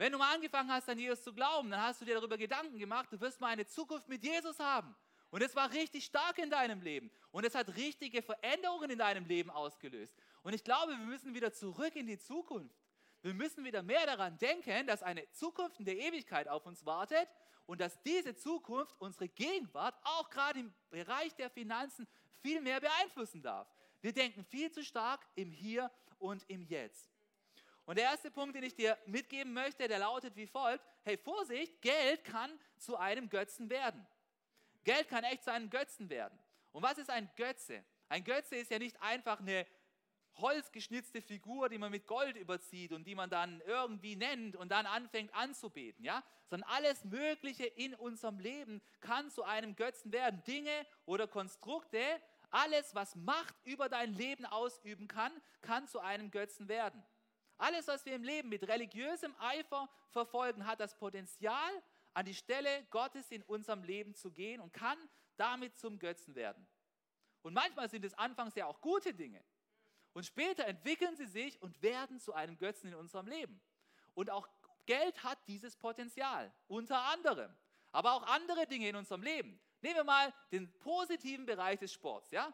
Wenn 0.00 0.12
du 0.12 0.16
mal 0.16 0.34
angefangen 0.34 0.72
hast, 0.72 0.88
an 0.88 0.98
Jesus 0.98 1.22
zu 1.22 1.30
glauben, 1.30 1.70
dann 1.70 1.82
hast 1.82 2.00
du 2.00 2.06
dir 2.06 2.14
darüber 2.14 2.38
Gedanken 2.38 2.78
gemacht, 2.78 3.12
du 3.12 3.20
wirst 3.20 3.38
mal 3.38 3.48
eine 3.48 3.66
Zukunft 3.66 4.08
mit 4.08 4.24
Jesus 4.24 4.58
haben. 4.58 4.96
Und 5.28 5.42
es 5.42 5.54
war 5.54 5.70
richtig 5.72 6.06
stark 6.06 6.38
in 6.38 6.48
deinem 6.48 6.80
Leben. 6.80 7.10
Und 7.32 7.44
es 7.44 7.54
hat 7.54 7.76
richtige 7.76 8.22
Veränderungen 8.22 8.88
in 8.88 8.98
deinem 8.98 9.26
Leben 9.26 9.50
ausgelöst. 9.50 10.16
Und 10.42 10.54
ich 10.54 10.64
glaube, 10.64 10.92
wir 10.92 11.04
müssen 11.04 11.34
wieder 11.34 11.52
zurück 11.52 11.94
in 11.96 12.06
die 12.06 12.16
Zukunft. 12.16 12.74
Wir 13.20 13.34
müssen 13.34 13.62
wieder 13.62 13.82
mehr 13.82 14.06
daran 14.06 14.38
denken, 14.38 14.86
dass 14.86 15.02
eine 15.02 15.30
Zukunft 15.32 15.78
in 15.80 15.84
der 15.84 15.98
Ewigkeit 15.98 16.48
auf 16.48 16.64
uns 16.64 16.86
wartet 16.86 17.28
und 17.66 17.78
dass 17.82 18.02
diese 18.02 18.34
Zukunft 18.34 18.98
unsere 19.00 19.28
Gegenwart 19.28 19.94
auch 20.04 20.30
gerade 20.30 20.60
im 20.60 20.72
Bereich 20.88 21.34
der 21.34 21.50
Finanzen 21.50 22.08
viel 22.40 22.62
mehr 22.62 22.80
beeinflussen 22.80 23.42
darf. 23.42 23.68
Wir 24.00 24.14
denken 24.14 24.46
viel 24.46 24.72
zu 24.72 24.82
stark 24.82 25.26
im 25.34 25.50
Hier 25.50 25.90
und 26.18 26.42
im 26.48 26.62
Jetzt. 26.62 27.09
Und 27.86 27.98
der 27.98 28.04
erste 28.04 28.30
Punkt, 28.30 28.54
den 28.54 28.62
ich 28.62 28.74
dir 28.74 28.96
mitgeben 29.06 29.52
möchte, 29.52 29.88
der 29.88 29.98
lautet 29.98 30.36
wie 30.36 30.46
folgt: 30.46 30.84
Hey, 31.02 31.16
Vorsicht, 31.16 31.80
Geld 31.82 32.24
kann 32.24 32.50
zu 32.76 32.96
einem 32.96 33.28
Götzen 33.28 33.68
werden. 33.68 34.06
Geld 34.84 35.08
kann 35.08 35.24
echt 35.24 35.44
zu 35.44 35.52
einem 35.52 35.70
Götzen 35.70 36.08
werden. 36.08 36.38
Und 36.72 36.82
was 36.82 36.98
ist 36.98 37.10
ein 37.10 37.30
Götze? 37.36 37.84
Ein 38.08 38.24
Götze 38.24 38.56
ist 38.56 38.70
ja 38.70 38.78
nicht 38.78 39.00
einfach 39.02 39.40
eine 39.40 39.66
holzgeschnitzte 40.40 41.20
Figur, 41.20 41.68
die 41.68 41.78
man 41.78 41.90
mit 41.90 42.06
Gold 42.06 42.36
überzieht 42.36 42.92
und 42.92 43.04
die 43.06 43.14
man 43.14 43.30
dann 43.30 43.60
irgendwie 43.66 44.16
nennt 44.16 44.56
und 44.56 44.70
dann 44.70 44.86
anfängt 44.86 45.34
anzubeten, 45.34 46.04
ja? 46.04 46.22
Sondern 46.48 46.68
alles 46.70 47.04
Mögliche 47.04 47.66
in 47.66 47.94
unserem 47.94 48.38
Leben 48.38 48.80
kann 49.00 49.30
zu 49.30 49.44
einem 49.44 49.76
Götzen 49.76 50.12
werden. 50.12 50.42
Dinge 50.46 50.86
oder 51.06 51.26
Konstrukte, 51.26 52.00
alles, 52.50 52.94
was 52.94 53.14
Macht 53.14 53.54
über 53.64 53.88
dein 53.88 54.12
Leben 54.14 54.44
ausüben 54.46 55.06
kann, 55.06 55.32
kann 55.60 55.86
zu 55.86 56.00
einem 56.00 56.30
Götzen 56.30 56.68
werden. 56.68 57.04
Alles, 57.60 57.86
was 57.88 58.04
wir 58.06 58.14
im 58.14 58.24
Leben 58.24 58.48
mit 58.48 58.66
religiösem 58.66 59.34
Eifer 59.38 59.88
verfolgen, 60.08 60.66
hat 60.66 60.80
das 60.80 60.96
Potenzial, 60.96 61.70
an 62.14 62.24
die 62.24 62.34
Stelle 62.34 62.84
Gottes 62.90 63.30
in 63.30 63.42
unserem 63.42 63.84
Leben 63.84 64.14
zu 64.14 64.32
gehen 64.32 64.60
und 64.60 64.72
kann 64.72 64.98
damit 65.36 65.76
zum 65.76 65.98
Götzen 65.98 66.34
werden. 66.34 66.66
Und 67.42 67.54
manchmal 67.54 67.88
sind 67.88 68.04
es 68.04 68.14
anfangs 68.14 68.54
ja 68.54 68.66
auch 68.66 68.80
gute 68.80 69.14
Dinge. 69.14 69.42
Und 70.12 70.24
später 70.26 70.66
entwickeln 70.66 71.14
sie 71.16 71.26
sich 71.26 71.60
und 71.62 71.80
werden 71.82 72.18
zu 72.18 72.34
einem 72.34 72.58
Götzen 72.58 72.88
in 72.88 72.94
unserem 72.96 73.28
Leben. 73.28 73.60
Und 74.14 74.30
auch 74.30 74.48
Geld 74.86 75.22
hat 75.22 75.38
dieses 75.46 75.76
Potenzial, 75.76 76.52
unter 76.66 77.00
anderem. 77.12 77.54
Aber 77.92 78.14
auch 78.14 78.22
andere 78.24 78.66
Dinge 78.66 78.88
in 78.88 78.96
unserem 78.96 79.22
Leben. 79.22 79.60
Nehmen 79.82 79.96
wir 79.96 80.04
mal 80.04 80.32
den 80.50 80.72
positiven 80.80 81.46
Bereich 81.46 81.78
des 81.78 81.92
Sports. 81.92 82.30
Ja? 82.30 82.52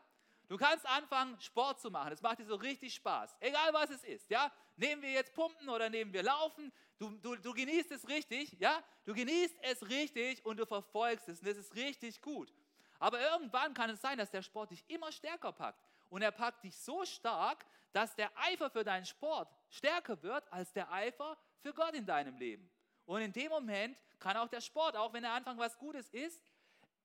Du 0.49 0.57
kannst 0.57 0.87
anfangen, 0.87 1.41
Sport 1.41 1.81
zu 1.81 1.91
machen. 1.91 2.11
Das 2.11 2.23
macht 2.23 2.39
dir 2.39 2.45
so 2.45 2.55
richtig 2.55 2.95
Spaß. 2.95 3.37
Egal 3.41 3.73
was 3.73 3.91
es 3.91 4.05
ist. 4.05 4.31
Ja? 4.31 4.53
Nehmen 4.77 5.03
wir 5.03 5.11
jetzt 5.11 5.35
Pumpen 5.35 5.69
oder 5.69 5.91
nehmen 5.91 6.13
wir 6.13 6.23
Laufen. 6.23 6.73
Du, 6.99 7.11
du, 7.19 7.37
du 7.37 7.53
genießt 7.53 7.91
es 7.91 8.09
richtig. 8.09 8.57
Ja? 8.61 8.83
Du 9.05 9.13
genießt 9.13 9.57
es 9.63 9.89
richtig 9.89 10.45
und 10.45 10.59
du 10.59 10.67
verfolgst 10.67 11.29
es. 11.29 11.41
Und 11.41 11.49
das 11.49 11.57
ist 11.57 11.75
richtig 11.75 12.21
gut. 12.21 12.53
Aber 12.99 13.21
irgendwann 13.21 13.75
kann 13.75 13.91
es 13.91 14.01
sein, 14.01 14.19
dass 14.19 14.31
der 14.31 14.43
Sport 14.43 14.71
dich 14.71 14.85
immer 14.89 15.13
stärker 15.13 15.53
packt 15.53 15.85
und 16.09 16.23
er 16.23 16.31
packt 16.31 16.65
dich 16.65 16.77
so 16.79 17.05
stark, 17.05 17.65
dass 17.93 18.15
der 18.15 18.31
Eifer 18.39 18.71
für 18.71 18.85
deinen 18.85 19.05
Sport 19.05 19.49
stärker 19.69 20.23
wird 20.23 20.51
als 20.53 20.73
der 20.73 20.91
Eifer 20.91 21.37
für 21.61 21.73
Gott 21.75 21.95
in 21.95 22.07
deinem 22.07 22.37
Leben. 22.37 22.71
Und 23.05 23.21
in 23.21 23.33
dem 23.33 23.51
Moment 23.51 23.97
kann 24.19 24.37
auch 24.37 24.49
der 24.49 24.61
Sport, 24.61 24.97
auch 24.97 25.13
wenn 25.13 25.25
er 25.25 25.33
Anfang 25.33 25.59
was 25.59 25.79
Gutes 25.79 26.09
ist, 26.11 26.41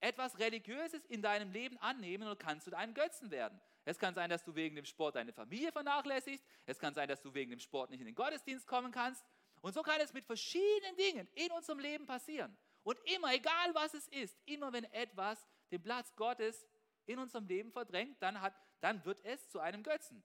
etwas 0.01 0.37
Religiöses 0.39 1.05
in 1.05 1.21
deinem 1.21 1.51
Leben 1.51 1.77
annehmen 1.77 2.27
und 2.27 2.39
kann 2.39 2.59
zu 2.59 2.71
deinem 2.71 2.93
Götzen 2.93 3.31
werden. 3.31 3.59
Es 3.85 3.97
kann 3.97 4.13
sein, 4.13 4.29
dass 4.29 4.43
du 4.43 4.53
wegen 4.53 4.75
dem 4.75 4.85
Sport 4.85 5.15
deine 5.15 5.31
Familie 5.31 5.71
vernachlässigst. 5.71 6.45
Es 6.65 6.77
kann 6.77 6.93
sein, 6.93 7.07
dass 7.07 7.21
du 7.21 7.33
wegen 7.33 7.51
dem 7.51 7.59
Sport 7.59 7.89
nicht 7.89 7.99
in 7.99 8.05
den 8.05 8.15
Gottesdienst 8.15 8.67
kommen 8.67 8.91
kannst. 8.91 9.23
Und 9.61 9.73
so 9.73 9.81
kann 9.83 10.01
es 10.01 10.13
mit 10.13 10.25
verschiedenen 10.25 10.95
Dingen 10.97 11.27
in 11.33 11.51
unserem 11.51 11.79
Leben 11.79 12.05
passieren. 12.05 12.55
Und 12.83 12.97
immer, 13.15 13.33
egal 13.33 13.73
was 13.73 13.93
es 13.93 14.07
ist, 14.07 14.37
immer 14.45 14.73
wenn 14.73 14.85
etwas 14.85 15.47
den 15.71 15.81
Platz 15.81 16.15
Gottes 16.15 16.67
in 17.05 17.19
unserem 17.19 17.47
Leben 17.47 17.71
verdrängt, 17.71 18.21
dann, 18.21 18.41
hat, 18.41 18.55
dann 18.81 19.03
wird 19.05 19.23
es 19.23 19.49
zu 19.49 19.59
einem 19.59 19.83
Götzen. 19.83 20.23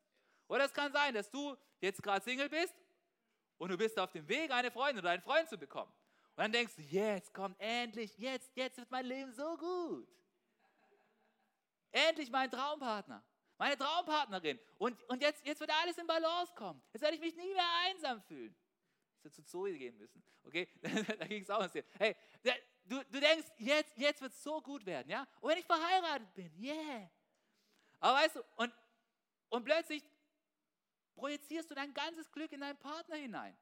Oder 0.48 0.64
es 0.64 0.72
kann 0.72 0.92
sein, 0.92 1.14
dass 1.14 1.30
du 1.30 1.56
jetzt 1.80 2.02
gerade 2.02 2.24
Single 2.24 2.48
bist 2.48 2.74
und 3.58 3.70
du 3.70 3.76
bist 3.76 3.98
auf 3.98 4.10
dem 4.12 4.26
Weg, 4.28 4.50
eine 4.50 4.70
Freundin 4.70 5.00
oder 5.00 5.10
einen 5.10 5.22
Freund 5.22 5.48
zu 5.48 5.58
bekommen. 5.58 5.92
Und 6.36 6.42
dann 6.42 6.52
denkst 6.52 6.74
du, 6.76 6.82
jetzt 6.82 7.32
kommt 7.32 7.58
endlich, 7.58 8.16
jetzt, 8.18 8.54
jetzt 8.54 8.76
wird 8.76 8.90
mein 8.90 9.06
Leben 9.06 9.32
so 9.32 9.56
gut. 9.56 10.06
Endlich 11.90 12.30
mein 12.30 12.50
Traumpartner, 12.50 13.24
meine 13.56 13.74
Traumpartnerin. 13.78 14.60
Und, 14.76 15.02
und 15.04 15.22
jetzt, 15.22 15.46
jetzt 15.46 15.60
wird 15.60 15.70
alles 15.70 15.96
in 15.96 16.06
Balance 16.06 16.52
kommen. 16.54 16.82
Jetzt 16.92 17.00
werde 17.00 17.16
ich 17.16 17.22
mich 17.22 17.34
nie 17.36 17.54
mehr 17.54 17.70
einsam 17.86 18.20
fühlen. 18.20 18.54
Ich 19.16 19.24
hätte 19.24 19.34
zu 19.36 19.44
Zoe 19.46 19.78
gehen 19.78 19.96
müssen. 19.96 20.22
Okay, 20.44 20.68
da 21.18 21.26
ging 21.26 21.42
es 21.42 21.48
auch 21.48 21.60
ein 21.60 21.70
bisschen. 21.70 21.86
Hey, 21.98 22.14
du, 22.84 23.02
du 23.04 23.18
denkst, 23.18 23.46
jetzt, 23.56 23.96
jetzt 23.96 24.20
wird 24.20 24.32
es 24.32 24.42
so 24.42 24.60
gut 24.60 24.84
werden, 24.84 25.08
ja? 25.08 25.26
Und 25.40 25.50
wenn 25.50 25.58
ich 25.58 25.64
verheiratet 25.64 26.34
bin, 26.34 26.52
yeah. 26.62 27.10
Aber 27.98 28.18
weißt 28.18 28.36
du, 28.36 28.42
und, 28.56 28.74
und 29.48 29.64
plötzlich 29.64 30.04
projizierst 31.14 31.70
du 31.70 31.74
dein 31.74 31.94
ganzes 31.94 32.30
Glück 32.30 32.52
in 32.52 32.60
deinen 32.60 32.78
Partner 32.78 33.16
hinein. 33.16 33.56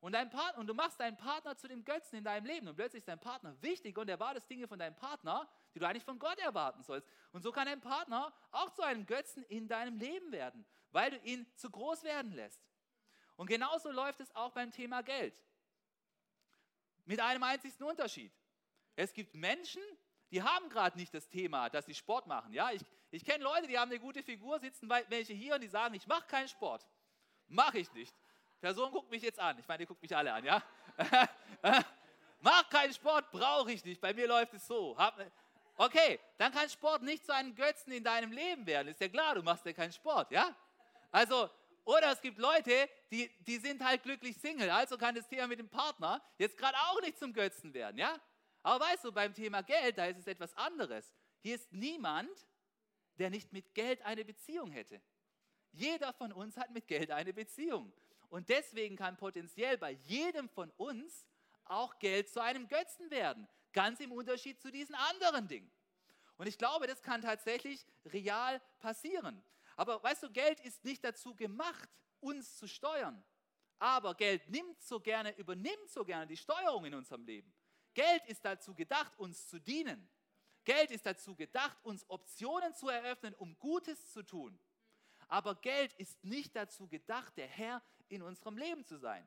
Und, 0.00 0.12
dein 0.12 0.30
Partner, 0.30 0.58
und 0.58 0.66
du 0.66 0.72
machst 0.72 0.98
deinen 0.98 1.18
Partner 1.18 1.56
zu 1.56 1.68
dem 1.68 1.84
Götzen 1.84 2.16
in 2.16 2.24
deinem 2.24 2.46
Leben. 2.46 2.66
Und 2.68 2.74
plötzlich 2.74 3.00
ist 3.00 3.08
dein 3.08 3.20
Partner 3.20 3.54
wichtig 3.60 3.98
und 3.98 4.08
erwartest 4.08 4.48
Dinge 4.48 4.66
von 4.66 4.78
deinem 4.78 4.96
Partner, 4.96 5.46
die 5.74 5.78
du 5.78 5.86
eigentlich 5.86 6.04
von 6.04 6.18
Gott 6.18 6.38
erwarten 6.38 6.82
sollst. 6.82 7.06
Und 7.32 7.42
so 7.42 7.52
kann 7.52 7.66
dein 7.66 7.82
Partner 7.82 8.32
auch 8.50 8.70
zu 8.70 8.82
einem 8.82 9.04
Götzen 9.04 9.44
in 9.44 9.68
deinem 9.68 9.98
Leben 9.98 10.32
werden, 10.32 10.64
weil 10.90 11.10
du 11.10 11.18
ihn 11.18 11.46
zu 11.54 11.70
groß 11.70 12.02
werden 12.02 12.32
lässt. 12.32 12.62
Und 13.36 13.46
genauso 13.46 13.90
läuft 13.90 14.20
es 14.20 14.34
auch 14.34 14.52
beim 14.52 14.70
Thema 14.70 15.02
Geld. 15.02 15.34
Mit 17.04 17.20
einem 17.20 17.42
einzigen 17.42 17.84
Unterschied. 17.84 18.32
Es 18.96 19.12
gibt 19.12 19.34
Menschen, 19.34 19.82
die 20.30 20.42
haben 20.42 20.68
gerade 20.70 20.96
nicht 20.96 21.12
das 21.12 21.28
Thema, 21.28 21.68
dass 21.68 21.86
sie 21.86 21.94
Sport 21.94 22.26
machen. 22.26 22.52
Ja, 22.54 22.70
ich, 22.70 22.82
ich 23.10 23.24
kenne 23.24 23.44
Leute, 23.44 23.66
die 23.66 23.78
haben 23.78 23.90
eine 23.90 24.00
gute 24.00 24.22
Figur, 24.22 24.60
sitzen 24.60 24.88
welche 25.08 25.34
hier 25.34 25.56
und 25.56 25.60
die 25.60 25.68
sagen, 25.68 25.94
ich 25.94 26.06
mache 26.06 26.26
keinen 26.26 26.48
Sport. 26.48 26.86
Mache 27.48 27.78
ich 27.78 27.92
nicht. 27.92 28.14
Person 28.60 28.90
guckt 28.92 29.10
mich 29.10 29.22
jetzt 29.22 29.38
an. 29.38 29.58
Ich 29.58 29.66
meine, 29.66 29.82
ihr 29.82 29.86
guckt 29.86 30.02
mich 30.02 30.14
alle 30.14 30.32
an, 30.32 30.44
ja? 30.44 30.62
Mach 32.40 32.68
keinen 32.70 32.92
Sport, 32.92 33.30
brauche 33.30 33.72
ich 33.72 33.84
nicht. 33.84 34.00
Bei 34.00 34.12
mir 34.14 34.26
läuft 34.26 34.54
es 34.54 34.66
so. 34.66 34.96
Okay, 35.76 36.20
dann 36.38 36.52
kann 36.52 36.68
Sport 36.68 37.02
nicht 37.02 37.24
zu 37.24 37.34
einem 37.34 37.54
Götzen 37.54 37.92
in 37.92 38.04
deinem 38.04 38.32
Leben 38.32 38.66
werden. 38.66 38.88
Ist 38.88 39.00
ja 39.00 39.08
klar, 39.08 39.34
du 39.34 39.42
machst 39.42 39.64
ja 39.64 39.72
keinen 39.72 39.92
Sport, 39.92 40.30
ja? 40.30 40.54
Also, 41.10 41.50
oder 41.84 42.12
es 42.12 42.20
gibt 42.20 42.38
Leute, 42.38 42.88
die, 43.10 43.30
die 43.40 43.56
sind 43.56 43.84
halt 43.84 44.02
glücklich 44.02 44.36
Single. 44.36 44.70
Also 44.70 44.98
kann 44.98 45.14
das 45.14 45.26
Thema 45.26 45.46
mit 45.46 45.58
dem 45.58 45.68
Partner 45.68 46.22
jetzt 46.38 46.56
gerade 46.56 46.76
auch 46.76 47.00
nicht 47.00 47.18
zum 47.18 47.32
Götzen 47.32 47.72
werden, 47.72 47.98
ja? 47.98 48.18
Aber 48.62 48.84
weißt 48.84 49.04
du, 49.04 49.12
beim 49.12 49.34
Thema 49.34 49.62
Geld, 49.62 49.96
da 49.96 50.04
ist 50.04 50.18
es 50.18 50.26
etwas 50.26 50.54
anderes. 50.54 51.14
Hier 51.42 51.54
ist 51.54 51.72
niemand, 51.72 52.30
der 53.18 53.30
nicht 53.30 53.52
mit 53.52 53.74
Geld 53.74 54.02
eine 54.02 54.24
Beziehung 54.24 54.70
hätte. 54.70 55.00
Jeder 55.72 56.12
von 56.12 56.32
uns 56.32 56.56
hat 56.56 56.70
mit 56.70 56.86
Geld 56.86 57.10
eine 57.10 57.32
Beziehung. 57.32 57.92
Und 58.30 58.48
deswegen 58.48 58.96
kann 58.96 59.16
potenziell 59.16 59.76
bei 59.76 59.90
jedem 59.90 60.48
von 60.48 60.70
uns 60.76 61.26
auch 61.64 61.98
Geld 61.98 62.28
zu 62.28 62.40
einem 62.40 62.68
Götzen 62.68 63.10
werden. 63.10 63.46
Ganz 63.72 64.00
im 64.00 64.12
Unterschied 64.12 64.60
zu 64.60 64.70
diesen 64.70 64.94
anderen 64.94 65.48
Dingen. 65.48 65.70
Und 66.36 66.46
ich 66.46 66.56
glaube, 66.56 66.86
das 66.86 67.02
kann 67.02 67.20
tatsächlich 67.20 67.84
real 68.06 68.60
passieren. 68.78 69.42
Aber 69.76 70.02
weißt 70.02 70.22
du, 70.22 70.30
Geld 70.30 70.60
ist 70.60 70.84
nicht 70.84 71.04
dazu 71.04 71.34
gemacht, 71.34 71.88
uns 72.20 72.56
zu 72.56 72.66
steuern. 72.66 73.22
Aber 73.78 74.14
Geld 74.14 74.48
nimmt 74.48 74.80
so 74.82 75.00
gerne, 75.00 75.36
übernimmt 75.36 75.88
so 75.88 76.04
gerne 76.04 76.26
die 76.26 76.36
Steuerung 76.36 76.84
in 76.84 76.94
unserem 76.94 77.24
Leben. 77.24 77.52
Geld 77.94 78.24
ist 78.26 78.44
dazu 78.44 78.74
gedacht, 78.74 79.12
uns 79.18 79.48
zu 79.48 79.58
dienen. 79.58 80.08
Geld 80.64 80.90
ist 80.90 81.06
dazu 81.06 81.34
gedacht, 81.34 81.76
uns 81.82 82.08
Optionen 82.08 82.74
zu 82.74 82.88
eröffnen, 82.88 83.34
um 83.34 83.58
Gutes 83.58 84.12
zu 84.12 84.22
tun. 84.22 84.58
Aber 85.28 85.54
Geld 85.56 85.92
ist 85.94 86.22
nicht 86.24 86.54
dazu 86.54 86.86
gedacht, 86.88 87.36
der 87.36 87.48
Herr 87.48 87.82
in 88.10 88.22
unserem 88.22 88.56
Leben 88.56 88.84
zu 88.84 88.98
sein. 88.98 89.26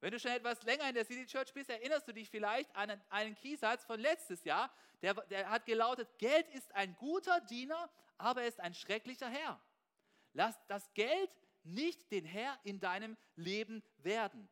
Wenn 0.00 0.10
du 0.10 0.18
schon 0.18 0.32
etwas 0.32 0.62
länger 0.64 0.88
in 0.88 0.94
der 0.94 1.04
City 1.04 1.24
Church 1.24 1.54
bist, 1.54 1.70
erinnerst 1.70 2.06
du 2.06 2.12
dich 2.12 2.28
vielleicht 2.28 2.74
an 2.76 3.00
einen 3.08 3.34
Keysatz 3.36 3.84
von 3.84 3.98
letztes 3.98 4.44
Jahr, 4.44 4.70
der, 5.00 5.14
der 5.14 5.48
hat 5.48 5.64
gelautet, 5.64 6.08
Geld 6.18 6.48
ist 6.50 6.74
ein 6.74 6.94
guter 6.96 7.40
Diener, 7.42 7.90
aber 8.18 8.42
er 8.42 8.48
ist 8.48 8.60
ein 8.60 8.74
schrecklicher 8.74 9.28
Herr. 9.28 9.60
Lass 10.32 10.58
das 10.66 10.92
Geld 10.94 11.30
nicht 11.62 12.10
den 12.10 12.24
Herr 12.24 12.58
in 12.64 12.80
deinem 12.80 13.16
Leben 13.36 13.82
werden. 13.98 14.48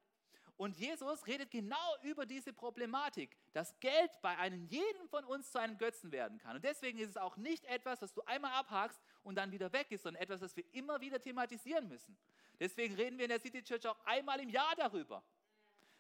Und 0.63 0.77
Jesus 0.77 1.27
redet 1.27 1.51
genau 1.51 1.97
über 2.03 2.25
diese 2.25 2.53
Problematik, 2.53 3.37
dass 3.53 3.77
Geld 3.81 4.13
bei 4.23 4.39
einem 4.39 4.65
jeden 4.67 5.09
von 5.09 5.25
uns 5.25 5.51
zu 5.51 5.59
einem 5.59 5.77
Götzen 5.77 6.13
werden 6.13 6.39
kann. 6.39 6.55
Und 6.55 6.65
deswegen 6.65 7.01
ist 7.01 7.09
es 7.09 7.17
auch 7.17 7.37
nicht 7.37 7.65
etwas, 7.65 8.01
was 8.01 8.15
du 8.15 8.23
einmal 8.27 8.53
abhakst 8.53 9.01
und 9.25 9.35
dann 9.35 9.51
wieder 9.51 9.73
weg 9.73 9.91
ist, 9.91 10.05
sondern 10.05 10.23
etwas, 10.23 10.41
was 10.41 10.57
wir 10.57 10.63
immer 10.73 11.01
wieder 11.01 11.21
thematisieren 11.21 11.89
müssen. 11.89 12.17
Deswegen 12.61 12.95
reden 12.95 13.19
wir 13.19 13.25
in 13.25 13.31
der 13.31 13.41
City 13.41 13.61
Church 13.65 13.89
auch 13.89 13.99
einmal 14.05 14.39
im 14.39 14.51
Jahr 14.51 14.73
darüber. 14.77 15.25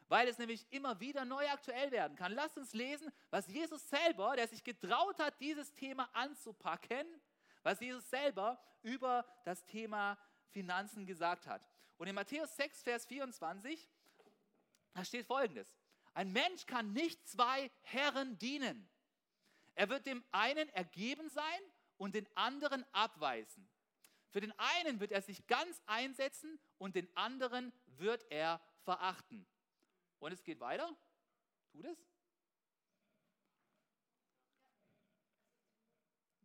Weil 0.07 0.29
es 0.29 0.39
nämlich 0.39 0.65
immer 0.71 1.01
wieder 1.01 1.25
neu 1.25 1.45
aktuell 1.49 1.91
werden 1.91 2.17
kann. 2.17 2.31
Lasst 2.31 2.57
uns 2.57 2.73
lesen, 2.73 3.11
was 3.31 3.49
Jesus 3.49 3.91
selber, 3.91 4.37
der 4.37 4.47
sich 4.47 4.63
getraut 4.63 5.19
hat, 5.19 5.41
dieses 5.41 5.75
Thema 5.75 6.09
anzupacken, 6.13 7.21
was 7.65 7.81
Jesus 7.81 8.09
selber 8.09 8.63
über 8.83 9.27
das 9.45 9.67
Thema 9.67 10.17
Finanzen 10.51 11.05
gesagt 11.05 11.49
hat. 11.49 11.69
Und 11.99 12.07
in 12.07 12.15
Matthäus 12.15 12.55
6, 12.55 12.85
Vers 12.85 13.07
24 13.07 13.89
da 14.95 15.05
steht 15.05 15.27
folgendes. 15.27 15.69
Ein 16.15 16.33
Mensch 16.33 16.67
kann 16.67 16.93
nicht 16.93 17.27
zwei 17.27 17.71
Herren 17.83 18.39
dienen. 18.39 18.89
Er 19.75 19.89
wird 19.89 20.07
dem 20.07 20.23
einen 20.31 20.69
ergeben 20.71 21.29
sein 21.31 21.61
und 21.97 22.15
den 22.15 22.29
anderen 22.37 22.85
abweisen. 22.93 23.69
Für 24.31 24.41
den 24.41 24.53
einen 24.59 25.01
wird 25.01 25.13
er 25.13 25.23
sich 25.23 25.47
ganz 25.47 25.81
einsetzen 25.87 26.59
und 26.79 26.97
den 26.97 27.15
anderen 27.17 27.73
wird 27.87 28.25
er 28.31 28.61
verachten. 28.85 29.47
Und 30.19 30.33
es 30.33 30.43
geht 30.43 30.61
weiter. 30.61 30.95
Tut 31.71 31.85
es? 31.85 31.99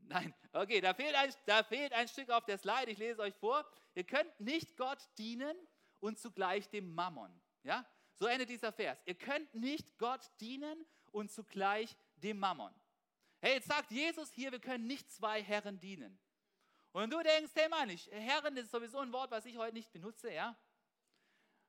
Nein, 0.09 0.33
okay, 0.53 0.79
da 0.79 0.93
fehlt, 0.93 1.15
ein, 1.15 1.33
da 1.45 1.63
fehlt 1.63 1.91
ein 1.91 2.07
Stück 2.07 2.29
auf 2.29 2.45
der 2.45 2.57
Slide. 2.57 2.89
Ich 2.89 2.97
lese 2.97 3.21
euch 3.21 3.35
vor. 3.35 3.69
Ihr 3.93 4.05
könnt 4.05 4.39
nicht 4.39 4.77
Gott 4.77 4.99
dienen 5.17 5.55
und 5.99 6.17
zugleich 6.17 6.69
dem 6.69 6.93
Mammon. 6.93 7.41
Ja? 7.63 7.85
So 8.19 8.25
endet 8.25 8.50
dieser 8.50 8.71
Vers. 8.71 9.00
Ihr 9.05 9.15
könnt 9.15 9.53
nicht 9.53 9.97
Gott 9.97 10.21
dienen 10.39 10.86
und 11.12 11.31
zugleich 11.31 11.95
dem 12.15 12.39
Mammon. 12.39 12.74
Hey, 13.39 13.55
jetzt 13.55 13.67
sagt 13.67 13.91
Jesus 13.91 14.31
hier, 14.31 14.51
wir 14.51 14.59
können 14.59 14.88
nicht 14.88 15.12
zwei 15.12 15.43
Herren 15.43 15.79
dienen. 15.79 16.19
Und 16.91 17.13
du 17.13 17.21
denkst, 17.21 17.51
hey 17.53 17.69
Mann, 17.69 17.89
ich, 17.89 18.09
Herren 18.12 18.57
ist 18.57 18.71
sowieso 18.71 19.00
ein 19.00 19.13
Wort, 19.13 19.29
was 19.29 19.45
ich 19.45 19.57
heute 19.57 19.75
nicht 19.75 19.91
benutze, 19.91 20.33
ja? 20.33 20.57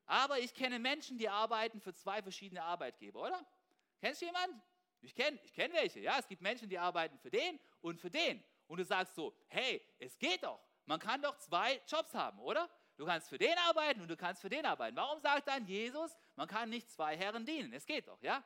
Aber 0.07 0.39
ich 0.39 0.55
kenne 0.55 0.79
Menschen, 0.79 1.19
die 1.19 1.29
arbeiten 1.29 1.83
für 1.83 1.93
zwei 1.93 2.23
verschiedene 2.23 2.63
Arbeitgeber, 2.63 3.21
oder? 3.21 3.47
Kennst 4.01 4.23
du 4.23 4.27
jemanden? 4.27 4.63
Ich 5.03 5.15
kenne 5.15 5.39
ich 5.45 5.53
kenn 5.53 5.71
welche, 5.75 6.01
ja? 6.01 6.19
Es 6.19 6.27
gibt 6.27 6.41
Menschen, 6.41 6.71
die 6.71 6.79
arbeiten 6.79 7.19
für 7.19 7.31
den 7.31 7.61
und 7.83 8.01
für 8.01 8.11
den. 8.11 8.43
Und 8.69 8.79
du 8.79 8.85
sagst 8.85 9.15
so, 9.15 9.37
hey, 9.49 9.85
es 9.99 10.17
geht 10.19 10.43
doch. 10.43 10.61
Man 10.87 10.99
kann 10.99 11.21
doch 11.21 11.37
zwei 11.37 11.79
Jobs 11.87 12.15
haben, 12.15 12.39
oder? 12.39 12.71
Du 12.97 13.05
kannst 13.05 13.29
für 13.29 13.39
den 13.39 13.57
arbeiten 13.59 14.01
und 14.01 14.09
du 14.09 14.17
kannst 14.17 14.41
für 14.41 14.49
den 14.49 14.65
arbeiten. 14.65 14.97
Warum 14.97 15.21
sagt 15.21 15.47
dann 15.47 15.67
Jesus, 15.67 16.17
man 16.39 16.47
kann 16.47 16.71
nicht 16.71 16.89
zwei 16.89 17.17
Herren 17.17 17.45
dienen? 17.45 17.73
Es 17.73 17.85
geht 17.85 18.07
doch, 18.07 18.23
ja? 18.23 18.37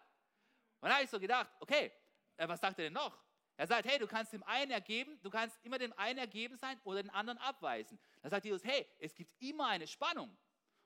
Und 0.80 0.88
da 0.88 0.94
habe 0.94 1.04
ich 1.04 1.10
so 1.10 1.20
gedacht, 1.20 1.50
okay, 1.60 1.92
äh, 2.38 2.48
was 2.48 2.58
sagt 2.58 2.78
er 2.78 2.86
denn 2.86 2.94
noch? 2.94 3.22
Er 3.58 3.66
sagt, 3.66 3.86
hey, 3.86 3.98
du 3.98 4.06
kannst 4.06 4.32
dem 4.32 4.42
einen 4.44 4.70
ergeben, 4.70 5.20
du 5.22 5.28
kannst 5.28 5.62
immer 5.62 5.76
dem 5.76 5.92
einen 5.98 6.18
ergeben 6.18 6.56
sein 6.56 6.80
oder 6.84 7.02
den 7.02 7.10
anderen 7.10 7.38
abweisen. 7.38 8.00
Da 8.22 8.30
sagt 8.30 8.46
Jesus, 8.46 8.64
hey, 8.64 8.88
es 8.98 9.14
gibt 9.14 9.30
immer 9.42 9.66
eine 9.66 9.86
Spannung. 9.86 10.34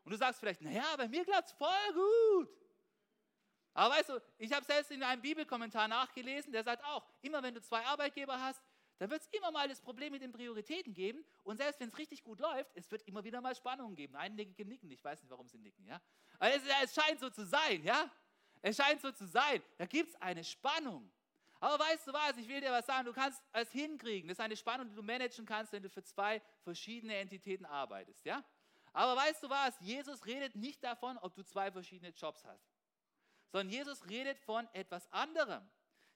Und 0.02 0.10
du 0.10 0.16
sagst 0.16 0.40
vielleicht, 0.40 0.60
naja, 0.60 0.96
bei 0.96 1.06
mir 1.06 1.24
klappt 1.24 1.48
es 1.48 1.54
voll 1.54 1.92
gut. 1.94 2.50
Aber 3.72 3.94
weißt 3.94 4.08
du, 4.08 4.20
ich 4.38 4.52
habe 4.52 4.66
selbst 4.66 4.90
in 4.90 5.00
einem 5.04 5.22
Bibelkommentar 5.22 5.86
nachgelesen, 5.86 6.50
der 6.50 6.64
sagt 6.64 6.82
auch, 6.84 7.06
immer 7.22 7.40
wenn 7.40 7.54
du 7.54 7.62
zwei 7.62 7.86
Arbeitgeber 7.86 8.40
hast, 8.40 8.60
dann 8.98 9.10
wird 9.10 9.22
es 9.22 9.28
immer 9.28 9.50
mal 9.50 9.68
das 9.68 9.80
Problem 9.80 10.12
mit 10.12 10.22
den 10.22 10.32
Prioritäten 10.32 10.94
geben. 10.94 11.24
Und 11.42 11.58
selbst 11.58 11.80
wenn 11.80 11.88
es 11.88 11.98
richtig 11.98 12.24
gut 12.24 12.40
läuft, 12.40 12.70
es 12.74 12.90
wird 12.90 13.02
immer 13.02 13.24
wieder 13.24 13.40
mal 13.40 13.54
Spannungen 13.54 13.94
geben. 13.94 14.16
Einige 14.16 14.64
nicken, 14.64 14.90
ich 14.90 15.04
weiß 15.04 15.22
nicht, 15.22 15.30
warum 15.30 15.48
sie 15.48 15.58
nicken. 15.58 15.86
Ja? 15.86 16.00
Aber 16.38 16.54
es, 16.54 16.62
es 16.82 16.94
scheint 16.94 17.20
so 17.20 17.28
zu 17.28 17.44
sein. 17.44 17.82
Ja? 17.82 18.10
Es 18.62 18.76
scheint 18.76 19.02
so 19.02 19.12
zu 19.12 19.26
sein. 19.26 19.62
Da 19.76 19.86
gibt 19.86 20.10
es 20.10 20.16
eine 20.16 20.42
Spannung. 20.42 21.10
Aber 21.60 21.78
weißt 21.78 22.06
du 22.06 22.12
was, 22.12 22.36
ich 22.38 22.48
will 22.48 22.60
dir 22.60 22.70
was 22.70 22.86
sagen, 22.86 23.06
du 23.06 23.12
kannst 23.12 23.42
es 23.52 23.70
hinkriegen. 23.70 24.28
Das 24.28 24.38
ist 24.38 24.44
eine 24.44 24.56
Spannung, 24.56 24.88
die 24.88 24.94
du 24.94 25.02
managen 25.02 25.44
kannst, 25.44 25.72
wenn 25.72 25.82
du 25.82 25.90
für 25.90 26.02
zwei 26.02 26.40
verschiedene 26.62 27.16
Entitäten 27.16 27.66
arbeitest. 27.66 28.24
Ja? 28.24 28.44
Aber 28.92 29.14
weißt 29.16 29.42
du 29.42 29.50
was, 29.50 29.78
Jesus 29.80 30.24
redet 30.24 30.56
nicht 30.56 30.82
davon, 30.82 31.18
ob 31.18 31.34
du 31.34 31.42
zwei 31.44 31.70
verschiedene 31.70 32.12
Jobs 32.12 32.44
hast. 32.44 32.66
Sondern 33.52 33.70
Jesus 33.70 34.06
redet 34.08 34.38
von 34.38 34.66
etwas 34.72 35.10
anderem. 35.12 35.68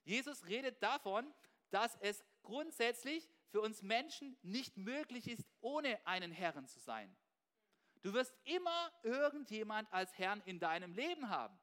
Jesus 0.05 0.47
redet 0.47 0.83
davon, 0.83 1.33
dass 1.71 1.97
es 2.01 2.25
grundsätzlich 2.43 3.29
für 3.51 3.61
uns 3.61 3.83
Menschen 3.83 4.37
nicht 4.43 4.77
möglich 4.77 5.29
ist, 5.29 5.45
ohne 5.61 5.99
einen 6.07 6.33
Herrn 6.33 6.67
zu 6.67 6.79
sein. 6.81 7.15
Du 8.03 8.13
wirst 8.15 8.35
immer 8.45 8.91
irgendjemand 9.03 9.93
als 9.93 10.17
Herrn 10.19 10.43
in 10.47 10.59
deinem 10.59 10.93
Leben 10.93 11.29
haben. 11.29 11.59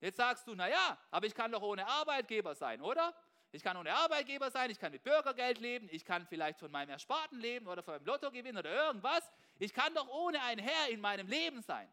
Jetzt 0.00 0.16
sagst 0.16 0.46
du, 0.46 0.54
naja, 0.54 0.98
aber 1.10 1.26
ich 1.26 1.34
kann 1.34 1.52
doch 1.52 1.62
ohne 1.62 1.86
Arbeitgeber 1.86 2.54
sein, 2.54 2.82
oder? 2.82 3.14
Ich 3.52 3.62
kann 3.62 3.76
ohne 3.76 3.94
Arbeitgeber 3.94 4.50
sein, 4.50 4.70
ich 4.70 4.78
kann 4.78 4.92
mit 4.92 5.04
Bürgergeld 5.04 5.60
leben, 5.60 5.88
ich 5.92 6.04
kann 6.04 6.26
vielleicht 6.26 6.58
von 6.58 6.70
meinem 6.70 6.90
Ersparten 6.90 7.38
leben 7.38 7.66
oder 7.68 7.82
von 7.82 7.94
meinem 7.94 8.06
Lottogewinn 8.06 8.56
oder 8.56 8.70
irgendwas. 8.70 9.30
Ich 9.58 9.72
kann 9.72 9.94
doch 9.94 10.08
ohne 10.08 10.42
einen 10.42 10.60
Herr 10.60 10.88
in 10.88 11.00
meinem 11.00 11.28
Leben 11.28 11.62
sein. 11.62 11.88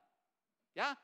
Ja? 0.73 0.97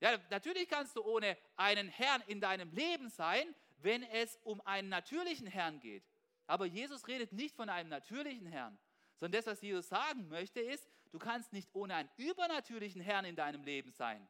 Ja, 0.00 0.18
natürlich 0.30 0.68
kannst 0.68 0.94
du 0.96 1.02
ohne 1.02 1.36
einen 1.56 1.88
Herrn 1.88 2.22
in 2.26 2.40
deinem 2.40 2.70
Leben 2.70 3.08
sein, 3.08 3.54
wenn 3.78 4.02
es 4.02 4.36
um 4.42 4.60
einen 4.66 4.90
natürlichen 4.90 5.46
Herrn 5.46 5.80
geht. 5.80 6.04
Aber 6.46 6.66
Jesus 6.66 7.06
redet 7.08 7.32
nicht 7.32 7.56
von 7.56 7.68
einem 7.68 7.88
natürlichen 7.88 8.46
Herrn, 8.46 8.78
sondern 9.16 9.40
das, 9.40 9.46
was 9.46 9.62
Jesus 9.62 9.88
sagen 9.88 10.28
möchte, 10.28 10.60
ist, 10.60 10.88
du 11.10 11.18
kannst 11.18 11.52
nicht 11.52 11.68
ohne 11.72 11.94
einen 11.94 12.10
übernatürlichen 12.16 13.00
Herrn 13.00 13.24
in 13.24 13.36
deinem 13.36 13.64
Leben 13.64 13.92
sein. 13.92 14.26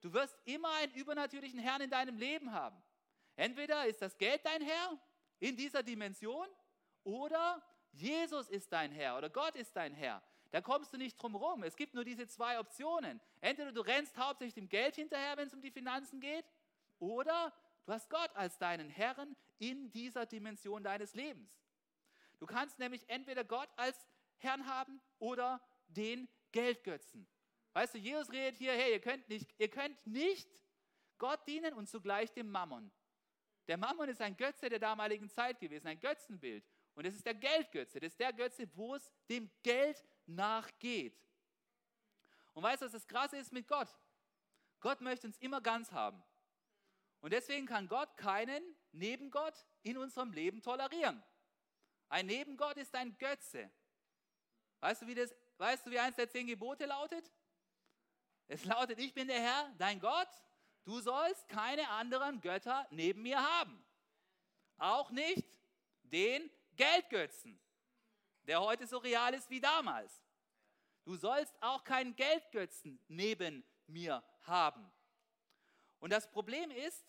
Du 0.00 0.12
wirst 0.12 0.36
immer 0.44 0.70
einen 0.76 0.92
übernatürlichen 0.94 1.58
Herrn 1.58 1.82
in 1.82 1.90
deinem 1.90 2.18
Leben 2.18 2.52
haben. 2.52 2.76
Entweder 3.36 3.86
ist 3.86 4.02
das 4.02 4.16
Geld 4.18 4.44
dein 4.44 4.62
Herr 4.62 4.98
in 5.38 5.56
dieser 5.56 5.82
Dimension 5.82 6.46
oder 7.04 7.62
Jesus 7.92 8.48
ist 8.48 8.72
dein 8.72 8.92
Herr 8.92 9.16
oder 9.18 9.30
Gott 9.30 9.56
ist 9.56 9.74
dein 9.76 9.94
Herr. 9.94 10.22
Da 10.50 10.60
kommst 10.60 10.92
du 10.92 10.96
nicht 10.96 11.20
drum 11.20 11.36
rum. 11.36 11.62
Es 11.62 11.76
gibt 11.76 11.94
nur 11.94 12.04
diese 12.04 12.26
zwei 12.26 12.58
Optionen. 12.58 13.20
Entweder 13.40 13.72
du 13.72 13.80
rennst 13.82 14.16
hauptsächlich 14.16 14.54
dem 14.54 14.68
Geld 14.68 14.96
hinterher, 14.96 15.36
wenn 15.36 15.46
es 15.46 15.54
um 15.54 15.62
die 15.62 15.70
Finanzen 15.70 16.20
geht, 16.20 16.44
oder 16.98 17.52
du 17.84 17.92
hast 17.92 18.08
Gott 18.10 18.34
als 18.34 18.58
deinen 18.58 18.88
Herrn 18.88 19.36
in 19.58 19.90
dieser 19.90 20.26
Dimension 20.26 20.82
deines 20.82 21.14
Lebens. 21.14 21.50
Du 22.38 22.46
kannst 22.46 22.78
nämlich 22.78 23.08
entweder 23.08 23.44
Gott 23.44 23.68
als 23.76 23.96
Herrn 24.38 24.66
haben 24.66 25.00
oder 25.18 25.60
den 25.88 26.28
Geldgötzen. 26.52 27.26
Weißt 27.72 27.94
du, 27.94 27.98
Jesus 27.98 28.32
redet 28.32 28.56
hier, 28.58 28.72
hey, 28.72 28.92
ihr 28.92 29.00
könnt 29.00 29.28
nicht, 29.28 29.54
ihr 29.58 29.68
könnt 29.68 30.06
nicht 30.06 30.48
Gott 31.18 31.46
dienen 31.46 31.74
und 31.74 31.88
zugleich 31.88 32.32
dem 32.32 32.50
Mammon. 32.50 32.90
Der 33.68 33.76
Mammon 33.76 34.08
ist 34.08 34.20
ein 34.20 34.36
Götze 34.36 34.68
der 34.68 34.78
damaligen 34.78 35.28
Zeit 35.28 35.60
gewesen, 35.60 35.86
ein 35.86 36.00
Götzenbild. 36.00 36.64
Und 36.94 37.06
es 37.06 37.14
ist 37.14 37.24
der 37.24 37.34
Geldgötze. 37.34 38.00
Das 38.00 38.12
ist 38.12 38.18
der 38.18 38.32
Götze, 38.32 38.68
wo 38.74 38.96
es 38.96 39.12
dem 39.28 39.50
Geld 39.62 40.02
nachgeht. 40.26 41.16
Und 42.52 42.62
weißt 42.62 42.82
du, 42.82 42.86
was 42.86 42.92
das 42.92 43.06
Krasse 43.06 43.36
ist 43.36 43.52
mit 43.52 43.68
Gott? 43.68 43.88
Gott 44.80 45.00
möchte 45.00 45.26
uns 45.26 45.38
immer 45.38 45.60
ganz 45.60 45.92
haben. 45.92 46.22
Und 47.20 47.32
deswegen 47.32 47.66
kann 47.66 47.88
Gott 47.88 48.16
keinen 48.16 48.62
Nebengott 48.92 49.54
in 49.82 49.98
unserem 49.98 50.32
Leben 50.32 50.62
tolerieren. 50.62 51.22
Ein 52.08 52.26
Nebengott 52.26 52.76
ist 52.76 52.94
ein 52.94 53.16
Götze. 53.18 53.70
Weißt 54.80 55.02
du, 55.02 55.06
wie, 55.06 55.14
das, 55.14 55.34
weißt 55.58 55.86
du, 55.86 55.90
wie 55.90 55.98
eins 55.98 56.16
der 56.16 56.28
zehn 56.28 56.46
Gebote 56.46 56.86
lautet? 56.86 57.30
Es 58.48 58.64
lautet, 58.64 58.98
ich 58.98 59.14
bin 59.14 59.28
der 59.28 59.40
Herr, 59.40 59.72
dein 59.78 60.00
Gott, 60.00 60.28
du 60.84 61.00
sollst 61.00 61.48
keine 61.48 61.88
anderen 61.90 62.40
Götter 62.40 62.86
neben 62.90 63.22
mir 63.22 63.40
haben. 63.40 63.84
Auch 64.78 65.10
nicht 65.10 65.46
den 66.02 66.50
Geldgötzen, 66.74 67.60
der 68.44 68.60
heute 68.60 68.86
so 68.86 68.98
real 68.98 69.34
ist 69.34 69.50
wie 69.50 69.60
damals. 69.60 70.24
Du 71.04 71.16
sollst 71.16 71.54
auch 71.62 71.84
keinen 71.84 72.16
Geldgötzen 72.16 72.98
neben 73.08 73.64
mir 73.86 74.22
haben. 74.42 74.90
Und 76.00 76.10
das 76.10 76.30
Problem 76.30 76.70
ist, 76.70 77.06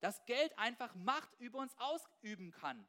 dass 0.00 0.24
Geld 0.26 0.56
einfach 0.58 0.94
Macht 0.94 1.32
über 1.38 1.58
uns 1.58 1.76
ausüben 1.78 2.50
kann. 2.50 2.86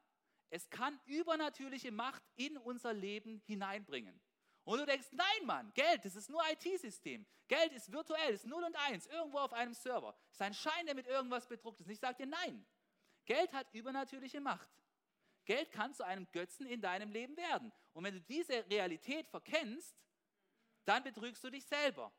Es 0.50 0.70
kann 0.70 1.00
übernatürliche 1.06 1.92
Macht 1.92 2.24
in 2.36 2.58
unser 2.58 2.94
Leben 2.94 3.42
hineinbringen. 3.46 4.22
Und 4.64 4.80
du 4.80 4.86
denkst, 4.86 5.10
nein, 5.12 5.46
Mann, 5.46 5.72
Geld, 5.74 6.06
das 6.06 6.16
ist 6.16 6.30
nur 6.30 6.42
IT-System. 6.52 7.26
Geld 7.48 7.72
ist 7.74 7.92
virtuell, 7.92 8.34
ist 8.34 8.46
0 8.46 8.64
und 8.64 8.76
1, 8.76 9.06
irgendwo 9.08 9.38
auf 9.40 9.54
einem 9.54 9.74
Server. 9.74 10.16
Ist 10.32 10.42
ein 10.42 10.54
Schein, 10.54 10.86
der 10.88 10.96
mit 10.96 11.08
irgendwas 11.08 11.48
bedruckt 11.48 11.80
ist. 11.80 11.86
Und 11.86 11.94
ich 11.94 12.00
sage 12.00 12.24
dir, 12.24 12.26
nein, 12.26 12.66
Geld 13.26 13.54
hat 13.54 13.72
übernatürliche 13.74 14.42
Macht. 14.42 14.70
Geld 15.46 15.72
kann 15.72 15.94
zu 15.94 16.04
einem 16.04 16.28
Götzen 16.32 16.66
in 16.66 16.82
deinem 16.82 17.12
Leben 17.12 17.38
werden. 17.38 17.72
Und 17.94 18.04
wenn 18.04 18.16
du 18.16 18.22
diese 18.22 18.68
Realität 18.68 19.28
verkennst, 19.28 19.96
dann 20.86 21.04
betrügst 21.04 21.44
du 21.44 21.52
dich 21.52 21.66
selber. 21.66 22.12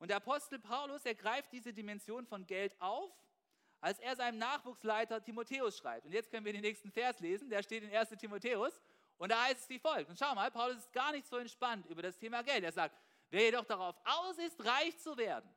Und 0.00 0.08
der 0.08 0.16
Apostel 0.16 0.58
Paulus, 0.58 1.04
er 1.04 1.14
greift 1.14 1.52
diese 1.52 1.72
Dimension 1.72 2.26
von 2.26 2.46
Geld 2.46 2.74
auf, 2.80 3.12
als 3.82 3.98
er 4.00 4.16
seinem 4.16 4.38
Nachwuchsleiter 4.38 5.22
Timotheus 5.22 5.76
schreibt. 5.76 6.06
Und 6.06 6.12
jetzt 6.12 6.30
können 6.30 6.44
wir 6.44 6.54
den 6.54 6.62
nächsten 6.62 6.90
Vers 6.90 7.20
lesen, 7.20 7.50
der 7.50 7.62
steht 7.62 7.84
in 7.84 7.94
1 7.94 8.08
Timotheus. 8.18 8.80
Und 9.18 9.30
da 9.30 9.44
heißt 9.44 9.60
es 9.60 9.68
wie 9.68 9.78
folgt. 9.78 10.08
Und 10.08 10.18
schau 10.18 10.34
mal, 10.34 10.50
Paulus 10.50 10.78
ist 10.78 10.92
gar 10.92 11.12
nicht 11.12 11.26
so 11.26 11.36
entspannt 11.36 11.84
über 11.86 12.00
das 12.00 12.16
Thema 12.16 12.42
Geld. 12.42 12.64
Er 12.64 12.72
sagt, 12.72 12.96
wer 13.28 13.42
jedoch 13.42 13.66
darauf 13.66 13.94
aus 14.04 14.38
ist, 14.38 14.64
reich 14.64 14.98
zu 14.98 15.16
werden, 15.18 15.48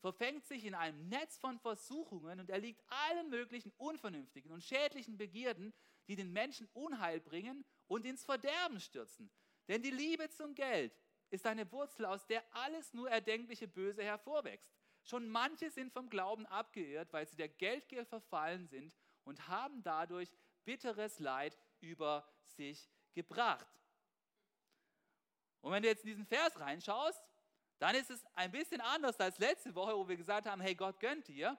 verfängt 0.00 0.46
sich 0.46 0.64
in 0.64 0.76
einem 0.76 1.08
Netz 1.08 1.38
von 1.38 1.58
Versuchungen 1.58 2.38
und 2.38 2.50
erliegt 2.50 2.84
allen 3.08 3.30
möglichen 3.30 3.72
unvernünftigen 3.78 4.52
und 4.52 4.62
schädlichen 4.62 5.16
Begierden, 5.16 5.72
die 6.06 6.14
den 6.14 6.32
Menschen 6.32 6.68
Unheil 6.72 7.20
bringen 7.20 7.64
und 7.88 8.06
ins 8.06 8.24
Verderben 8.24 8.78
stürzen. 8.78 9.28
Denn 9.66 9.82
die 9.82 9.90
Liebe 9.90 10.30
zum 10.30 10.54
Geld 10.54 10.96
ist 11.32 11.46
eine 11.46 11.70
Wurzel, 11.72 12.04
aus 12.04 12.26
der 12.26 12.44
alles 12.54 12.92
nur 12.92 13.10
erdenkliche 13.10 13.66
Böse 13.66 14.04
hervorwächst. 14.04 14.70
Schon 15.04 15.28
manche 15.28 15.70
sind 15.70 15.92
vom 15.92 16.08
Glauben 16.10 16.46
abgeirrt, 16.46 17.12
weil 17.12 17.26
sie 17.26 17.36
der 17.36 17.48
Geldgier 17.48 18.04
verfallen 18.04 18.68
sind 18.68 18.94
und 19.24 19.48
haben 19.48 19.82
dadurch 19.82 20.30
bitteres 20.64 21.18
Leid 21.18 21.58
über 21.80 22.28
sich 22.44 22.88
gebracht. 23.14 23.66
Und 25.62 25.72
wenn 25.72 25.82
du 25.82 25.88
jetzt 25.88 26.04
in 26.04 26.10
diesen 26.10 26.26
Vers 26.26 26.60
reinschaust, 26.60 27.22
dann 27.78 27.96
ist 27.96 28.10
es 28.10 28.24
ein 28.34 28.52
bisschen 28.52 28.80
anders 28.80 29.18
als 29.18 29.38
letzte 29.38 29.74
Woche, 29.74 29.96
wo 29.96 30.06
wir 30.08 30.16
gesagt 30.16 30.46
haben, 30.46 30.60
hey, 30.60 30.74
Gott 30.74 31.00
gönnt 31.00 31.26
dir. 31.28 31.58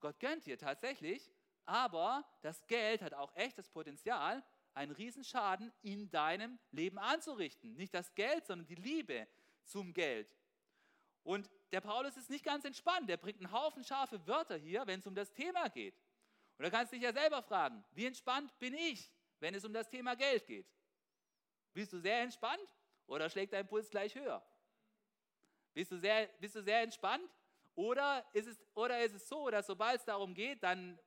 Gott 0.00 0.18
gönnt 0.18 0.46
dir 0.46 0.58
tatsächlich, 0.58 1.30
aber 1.64 2.24
das 2.40 2.66
Geld 2.66 3.02
hat 3.02 3.14
auch 3.14 3.34
echt 3.36 3.58
das 3.58 3.68
Potenzial, 3.68 4.42
einen 4.74 4.92
Riesenschaden 4.92 5.72
in 5.82 6.10
deinem 6.10 6.58
Leben 6.70 6.98
anzurichten. 6.98 7.74
Nicht 7.74 7.94
das 7.94 8.14
Geld, 8.14 8.46
sondern 8.46 8.66
die 8.66 8.74
Liebe 8.74 9.28
zum 9.64 9.92
Geld. 9.92 10.34
Und 11.22 11.50
der 11.70 11.80
Paulus 11.80 12.16
ist 12.16 12.30
nicht 12.30 12.44
ganz 12.44 12.64
entspannt. 12.64 13.08
Der 13.08 13.16
bringt 13.16 13.38
einen 13.38 13.52
Haufen 13.52 13.84
scharfe 13.84 14.26
Wörter 14.26 14.56
hier, 14.56 14.86
wenn 14.86 15.00
es 15.00 15.06
um 15.06 15.14
das 15.14 15.32
Thema 15.32 15.68
geht. 15.68 15.94
Und 16.58 16.64
da 16.64 16.70
kannst 16.70 16.92
du 16.92 16.96
dich 16.96 17.04
ja 17.04 17.12
selber 17.12 17.42
fragen, 17.42 17.84
wie 17.92 18.06
entspannt 18.06 18.56
bin 18.58 18.74
ich, 18.74 19.10
wenn 19.40 19.54
es 19.54 19.64
um 19.64 19.72
das 19.72 19.88
Thema 19.88 20.14
Geld 20.14 20.46
geht? 20.46 20.66
Bist 21.72 21.92
du 21.92 21.98
sehr 21.98 22.20
entspannt 22.20 22.68
oder 23.06 23.28
schlägt 23.30 23.52
dein 23.52 23.66
Puls 23.66 23.90
gleich 23.90 24.14
höher? 24.14 24.44
Bist 25.74 25.90
du 25.90 25.98
sehr, 25.98 26.26
bist 26.38 26.54
du 26.54 26.62
sehr 26.62 26.82
entspannt? 26.82 27.28
Oder 27.74 28.24
ist, 28.34 28.46
es, 28.46 28.62
oder 28.74 29.02
ist 29.02 29.14
es 29.14 29.26
so, 29.26 29.48
dass 29.48 29.66
sobald 29.66 30.00
es 30.00 30.04
darum 30.04 30.34
geht, 30.34 30.62
dann 30.62 30.98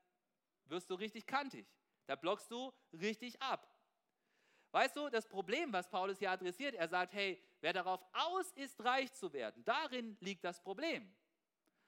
wirst 0.66 0.90
du 0.90 0.96
richtig 0.96 1.28
kantig. 1.28 1.68
Da 2.06 2.16
blockst 2.16 2.50
du 2.52 2.74
richtig 2.94 3.42
ab. 3.42 3.68
Weißt 4.72 4.96
du, 4.96 5.10
das 5.10 5.28
Problem, 5.28 5.72
was 5.72 5.90
Paulus 5.90 6.20
hier 6.20 6.32
adressiert, 6.32 6.76
er 6.76 6.88
sagt, 6.88 7.14
hey, 7.14 7.42
wer 7.62 7.72
darauf 7.74 8.06
aus 8.12 8.52
ist, 8.54 8.84
reich 8.84 9.14
zu 9.14 9.32
werden, 9.32 9.64
darin 9.64 10.18
liegt 10.20 10.44
das 10.44 10.62
Problem. 10.62 11.10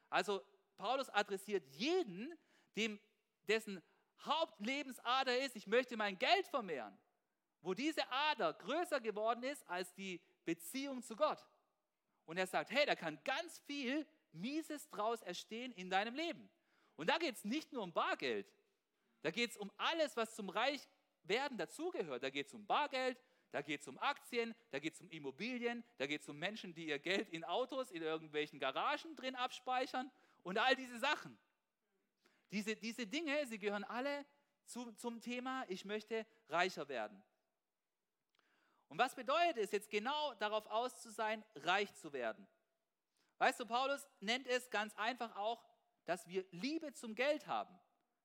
Also 0.10 0.41
Paulus 0.77 1.10
adressiert 1.10 1.65
jeden, 1.75 2.34
dem, 2.75 2.99
dessen 3.47 3.82
Hauptlebensader 4.21 5.38
ist, 5.39 5.56
ich 5.56 5.67
möchte 5.67 5.97
mein 5.97 6.17
Geld 6.17 6.47
vermehren, 6.47 6.97
wo 7.62 7.73
diese 7.73 8.10
Ader 8.10 8.53
größer 8.53 9.01
geworden 9.01 9.43
ist 9.43 9.67
als 9.69 9.93
die 9.93 10.21
Beziehung 10.45 11.03
zu 11.03 11.15
Gott. 11.15 11.45
Und 12.25 12.38
er 12.38 12.47
sagt, 12.47 12.71
hey, 12.71 12.86
da 12.86 12.95
kann 12.95 13.21
ganz 13.23 13.60
viel 13.60 14.08
Mieses 14.32 14.89
draus 14.89 15.21
entstehen 15.21 15.71
in 15.73 15.89
deinem 15.89 16.15
Leben. 16.15 16.49
Und 16.95 17.10
da 17.10 17.17
geht 17.17 17.36
es 17.36 17.43
nicht 17.43 17.71
nur 17.73 17.84
um 17.84 17.93
Bargeld, 17.93 18.51
da 19.21 19.32
geht 19.32 19.51
es 19.51 19.58
um 19.58 19.71
alles, 19.77 20.15
was 20.15 20.36
zum 20.36 20.49
Reichwerden 20.49 21.58
dazugehört. 21.58 22.23
Da 22.23 22.30
geht 22.30 22.47
es 22.47 22.53
um 22.53 22.65
Bargeld, 22.65 23.17
da 23.51 23.62
geht 23.62 23.82
es 23.82 23.88
um 23.88 23.97
Aktien, 23.97 24.53
da 24.71 24.80
geht 24.80 24.93
es 24.93 25.01
um 25.01 25.10
Immobilien, 25.10 25.84
da 25.97 26.06
geht 26.06 26.21
es 26.21 26.30
um 26.30 26.38
Menschen, 26.38 26.73
die 26.73 26.88
ihr 26.88 26.99
Geld 26.99 27.30
in 27.30 27.43
Autos, 27.43 27.91
in 27.91 28.01
irgendwelchen 28.01 28.60
Garagen 28.60 29.15
drin 29.15 29.36
abspeichern 29.36 30.12
und 30.43 30.58
all 30.58 30.75
diese 30.75 30.99
Sachen. 30.99 31.38
Diese, 32.51 32.75
diese 32.75 33.08
Dinge, 33.08 33.45
sie 33.47 33.60
gehören 33.60 33.84
alle 33.84 34.25
zu, 34.65 34.91
zum 34.93 35.21
Thema, 35.21 35.65
ich 35.69 35.86
möchte 35.86 36.25
reicher 36.49 36.88
werden. 36.88 37.21
Und 38.89 38.97
was 38.97 39.15
bedeutet 39.15 39.58
es 39.58 39.71
jetzt 39.71 39.89
genau 39.89 40.34
darauf 40.36 40.65
aus 40.67 41.01
zu 41.01 41.12
sein, 41.12 41.43
reich 41.56 41.93
zu 41.95 42.13
werden? 42.13 42.47
Weißt 43.38 43.60
du, 43.60 43.65
Paulus 43.65 44.08
nennt 44.19 44.47
es 44.47 44.69
ganz 44.69 44.95
einfach 44.95 45.36
auch, 45.36 45.63
dass 46.06 46.27
wir 46.27 46.45
Liebe 46.51 46.93
zum 46.93 47.15
Geld 47.15 47.47
haben. 47.47 47.77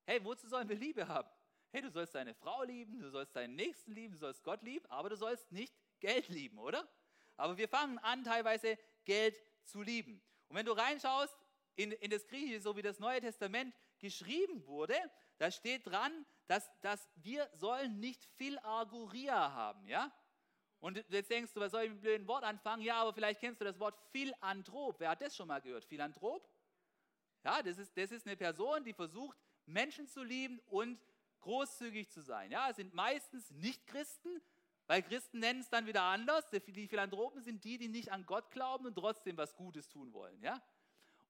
Hey, 0.05 0.23
wozu 0.23 0.47
sollen 0.47 0.67
wir 0.67 0.75
Liebe 0.75 1.07
haben? 1.07 1.29
Hey, 1.71 1.81
du 1.81 1.89
sollst 1.89 2.13
deine 2.13 2.33
Frau 2.33 2.63
lieben, 2.63 2.99
du 2.99 3.09
sollst 3.09 3.35
deinen 3.35 3.55
Nächsten 3.55 3.93
lieben, 3.93 4.13
du 4.13 4.19
sollst 4.19 4.43
Gott 4.43 4.61
lieben, 4.61 4.85
aber 4.87 5.09
du 5.09 5.15
sollst 5.15 5.51
nicht 5.51 5.73
Geld 6.01 6.27
lieben, 6.27 6.59
oder? 6.59 6.87
Aber 7.37 7.57
wir 7.57 7.69
fangen 7.69 7.97
an, 7.99 8.23
teilweise 8.23 8.77
Geld 9.05 9.41
zu 9.63 9.81
lieben. 9.81 10.21
Und 10.49 10.57
wenn 10.57 10.65
du 10.65 10.73
reinschaust 10.73 11.35
in, 11.75 11.93
in 11.93 12.11
das 12.11 12.27
Griechische, 12.27 12.59
so 12.59 12.75
wie 12.75 12.81
das 12.81 12.99
Neue 12.99 13.21
Testament 13.21 13.73
geschrieben 13.99 14.65
wurde, 14.67 14.95
da 15.37 15.49
steht 15.49 15.87
dran, 15.87 16.25
dass, 16.47 16.69
dass 16.81 17.09
wir 17.15 17.49
sollen 17.53 17.99
nicht 17.99 18.25
Philarguria 18.35 19.53
haben, 19.53 19.87
ja? 19.87 20.11
Und 20.79 20.97
jetzt 21.07 21.31
denkst 21.31 21.53
du, 21.53 21.61
was 21.61 21.71
soll 21.71 21.83
ich 21.83 21.89
mit 21.91 21.99
dem 21.99 22.01
blöden 22.01 22.27
Wort 22.27 22.43
anfangen? 22.43 22.83
Ja, 22.83 22.95
aber 22.97 23.13
vielleicht 23.13 23.39
kennst 23.39 23.61
du 23.61 23.65
das 23.65 23.79
Wort 23.79 23.97
Philanthrop. 24.11 24.99
Wer 24.99 25.11
hat 25.11 25.21
das 25.21 25.33
schon 25.33 25.47
mal 25.47 25.61
gehört? 25.61 25.85
Philanthrop? 25.85 26.45
Ja, 27.45 27.63
das 27.63 27.77
ist, 27.77 27.97
das 27.97 28.11
ist 28.11 28.27
eine 28.27 28.35
Person, 28.35 28.83
die 28.83 28.93
versucht, 28.93 29.37
Menschen 29.65 30.07
zu 30.07 30.23
lieben 30.23 30.59
und 30.67 30.99
großzügig 31.41 32.09
zu 32.09 32.21
sein. 32.21 32.51
Ja, 32.51 32.69
es 32.69 32.77
sind 32.77 32.93
meistens 32.93 33.51
nicht 33.51 33.85
Christen, 33.87 34.41
weil 34.87 35.01
Christen 35.01 35.39
nennen 35.39 35.61
es 35.61 35.69
dann 35.69 35.85
wieder 35.85 36.03
anders. 36.03 36.45
Die 36.49 36.87
Philanthropen 36.87 37.41
sind 37.41 37.63
die, 37.63 37.77
die 37.77 37.87
nicht 37.87 38.11
an 38.11 38.25
Gott 38.25 38.51
glauben 38.51 38.85
und 38.85 38.95
trotzdem 38.95 39.37
was 39.37 39.55
Gutes 39.55 39.87
tun 39.89 40.13
wollen. 40.13 40.41
Ja? 40.41 40.61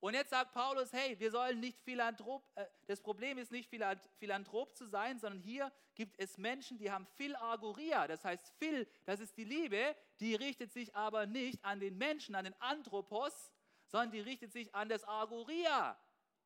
Und 0.04 0.16
jetzt 0.16 0.32
sagt 0.32 0.52
Paulus, 0.52 0.92
hey, 0.92 1.18
wir 1.18 1.32
sollen 1.32 1.62
nicht 1.62 1.80
Philanthrop, 1.80 2.44
äh, 2.56 2.66
das 2.88 3.00
Problem 3.00 3.38
ist 3.38 3.54
nicht 3.54 3.70
Philanthrop 3.70 4.76
zu 4.76 4.86
sein, 4.86 5.18
sondern 5.18 5.40
hier 5.40 5.72
gibt 5.96 6.20
es 6.20 6.38
Menschen, 6.38 6.78
die 6.78 6.92
haben 6.92 7.06
Philagoria. 7.16 8.06
Das 8.08 8.26
heißt, 8.26 8.52
Phil, 8.60 8.86
das 9.06 9.22
ist 9.22 9.38
die 9.38 9.46
Liebe, 9.46 9.96
die 10.20 10.36
richtet 10.36 10.74
sich 10.74 10.94
aber 10.94 11.26
nicht 11.26 11.64
an 11.64 11.80
den 11.80 11.98
Menschen, 11.98 12.36
an 12.36 12.44
den 12.44 12.56
Anthropos, 12.60 13.54
sondern 13.88 14.12
die 14.12 14.20
richtet 14.20 14.52
sich 14.52 14.76
an 14.76 14.90
das 14.90 15.08
Agoria. 15.08 15.98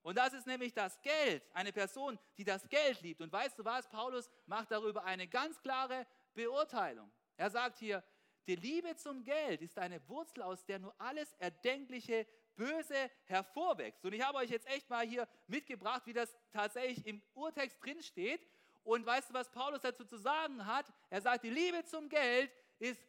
Und 0.08 0.16
das 0.16 0.32
ist 0.32 0.48
nämlich 0.48 0.74
das 0.74 1.02
Geld. 1.02 1.44
Eine 1.54 1.74
Person, 1.74 2.18
die 2.38 2.46
das 2.46 2.70
Geld 2.70 3.02
liebt. 3.02 3.20
Und 3.20 3.30
weißt 3.30 3.60
du 3.60 3.66
was? 3.66 3.90
Paulus 3.90 4.30
macht 4.46 4.72
darüber 4.72 5.04
eine 5.04 5.28
ganz 5.28 5.62
klare 5.62 6.08
Beurteilung. 6.34 7.12
Er 7.36 7.50
sagt 7.50 7.78
hier, 7.78 8.02
die 8.48 8.56
Liebe 8.56 8.96
zum 8.96 9.26
Geld 9.26 9.62
ist 9.62 9.78
eine 9.78 10.00
Wurzel, 10.08 10.44
aus 10.44 10.66
der 10.66 10.80
nur 10.80 10.96
alles 10.98 11.34
Erdenkliche 11.40 12.26
Böse 12.56 13.12
hervorwächst. 13.26 14.06
Und 14.06 14.14
ich 14.14 14.26
habe 14.26 14.38
euch 14.38 14.50
jetzt 14.50 14.66
echt 14.68 14.90
mal 14.90 15.06
hier 15.06 15.28
mitgebracht, 15.48 16.04
wie 16.06 16.14
das 16.14 16.34
tatsächlich 16.54 17.06
im 17.06 17.22
Urtext 17.34 17.84
drin 17.84 18.02
steht. 18.02 18.48
Und 18.86 19.06
weißt 19.06 19.32
du, 19.32 19.34
was 19.34 19.52
Paulus 19.52 19.82
dazu 19.82 20.06
zu 20.06 20.16
sagen 20.16 20.66
hat? 20.66 20.86
Er 21.10 21.20
sagt, 21.20 21.44
die 21.44 21.50
Liebe 21.50 21.84
zum 21.84 22.08
Geld 22.08 22.50
ist 22.80 23.06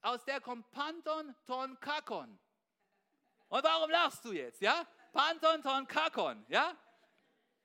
aus 0.00 0.24
der 0.24 0.40
kommt 0.40 0.70
Panton 0.70 1.34
ton 1.44 1.76
kakon. 1.80 2.38
Und 3.48 3.64
warum 3.64 3.90
lachst 3.90 4.24
du 4.24 4.32
jetzt, 4.32 4.60
ja? 4.60 4.86
Panton 5.16 5.62
ton 5.62 5.86
kakon, 5.86 6.44
ja? 6.48 6.76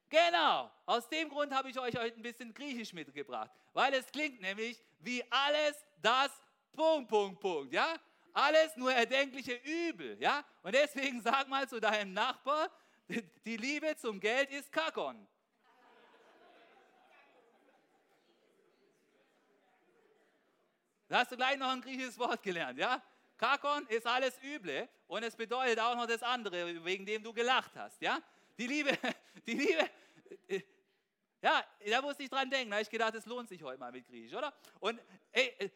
Genau, 0.07 0.71
aus 0.85 1.09
dem 1.09 1.27
Grund 1.27 1.53
habe 1.53 1.69
ich 1.69 1.77
euch 1.77 1.97
heute 1.97 2.15
ein 2.15 2.21
bisschen 2.21 2.53
Griechisch 2.53 2.93
mitgebracht, 2.93 3.51
weil 3.73 3.93
es 3.93 4.09
klingt 4.09 4.39
nämlich 4.39 4.81
wie 4.99 5.21
alles 5.29 5.85
das 6.01 6.31
Punkt, 6.71 7.09
Punkt, 7.09 7.41
Punkt, 7.41 7.73
ja? 7.73 7.95
Alles 8.31 8.77
nur 8.77 8.93
erdenkliche 8.93 9.55
Übel, 9.65 10.17
ja? 10.21 10.45
Und 10.63 10.73
deswegen 10.73 11.19
sag 11.21 11.49
mal 11.49 11.67
zu 11.67 11.81
deinem 11.81 12.13
Nachbar, 12.13 12.69
die 13.43 13.57
Liebe 13.57 13.97
zum 13.97 14.21
Geld 14.21 14.49
ist 14.51 14.71
Kakon. 14.71 15.27
Da 21.09 21.19
hast 21.19 21.33
du 21.33 21.35
gleich 21.35 21.57
noch 21.57 21.67
ein 21.67 21.81
griechisches 21.81 22.17
Wort 22.17 22.41
gelernt, 22.41 22.79
ja? 22.79 23.01
Kakon 23.37 23.85
ist 23.87 24.07
alles 24.07 24.41
Üble 24.41 24.87
und 25.11 25.23
es 25.23 25.35
bedeutet 25.35 25.77
auch 25.77 25.93
noch 25.93 26.07
das 26.07 26.23
andere, 26.23 26.85
wegen 26.85 27.05
dem 27.05 27.21
du 27.21 27.33
gelacht 27.33 27.75
hast, 27.75 28.01
ja? 28.01 28.17
Die 28.57 28.65
Liebe, 28.65 28.91
die 29.45 29.55
Liebe, 29.55 29.89
äh, 30.47 30.61
ja, 31.41 31.65
da 31.85 32.01
musste 32.01 32.23
ich 32.23 32.29
dran 32.29 32.49
denken. 32.49 32.69
Da 32.69 32.77
habe 32.77 32.83
ich 32.83 32.89
gedacht, 32.89 33.13
es 33.15 33.25
lohnt 33.25 33.49
sich 33.49 33.61
heute 33.61 33.77
mal 33.77 33.91
mit 33.91 34.07
Griechisch, 34.07 34.33
oder? 34.33 34.53
Und 34.79 35.01
ey, 35.33 35.53
äh, 35.59 35.69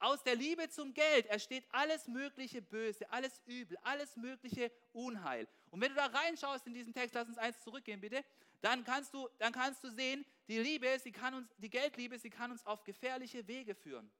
aus 0.00 0.24
der 0.24 0.34
Liebe 0.34 0.68
zum 0.68 0.92
Geld 0.92 1.26
entsteht 1.26 1.68
alles 1.70 2.08
mögliche 2.08 2.60
Böse, 2.62 3.08
alles 3.12 3.40
Übel, 3.46 3.78
alles 3.84 4.16
mögliche 4.16 4.72
Unheil. 4.92 5.46
Und 5.70 5.80
wenn 5.80 5.90
du 5.90 5.94
da 5.94 6.06
reinschaust 6.06 6.66
in 6.66 6.74
diesen 6.74 6.92
Text, 6.92 7.14
lass 7.14 7.28
uns 7.28 7.38
eins 7.38 7.60
zurückgehen 7.60 8.00
bitte, 8.00 8.24
dann 8.60 8.82
kannst 8.82 9.14
du, 9.14 9.28
dann 9.38 9.52
kannst 9.52 9.84
du 9.84 9.90
sehen, 9.90 10.26
die 10.48 10.58
Liebe, 10.58 10.98
sie 10.98 11.12
kann 11.12 11.32
uns, 11.32 11.48
die 11.58 11.70
Geldliebe, 11.70 12.18
sie 12.18 12.30
kann 12.30 12.50
uns 12.50 12.66
auf 12.66 12.82
gefährliche 12.82 13.46
Wege 13.46 13.76
führen. 13.76 14.10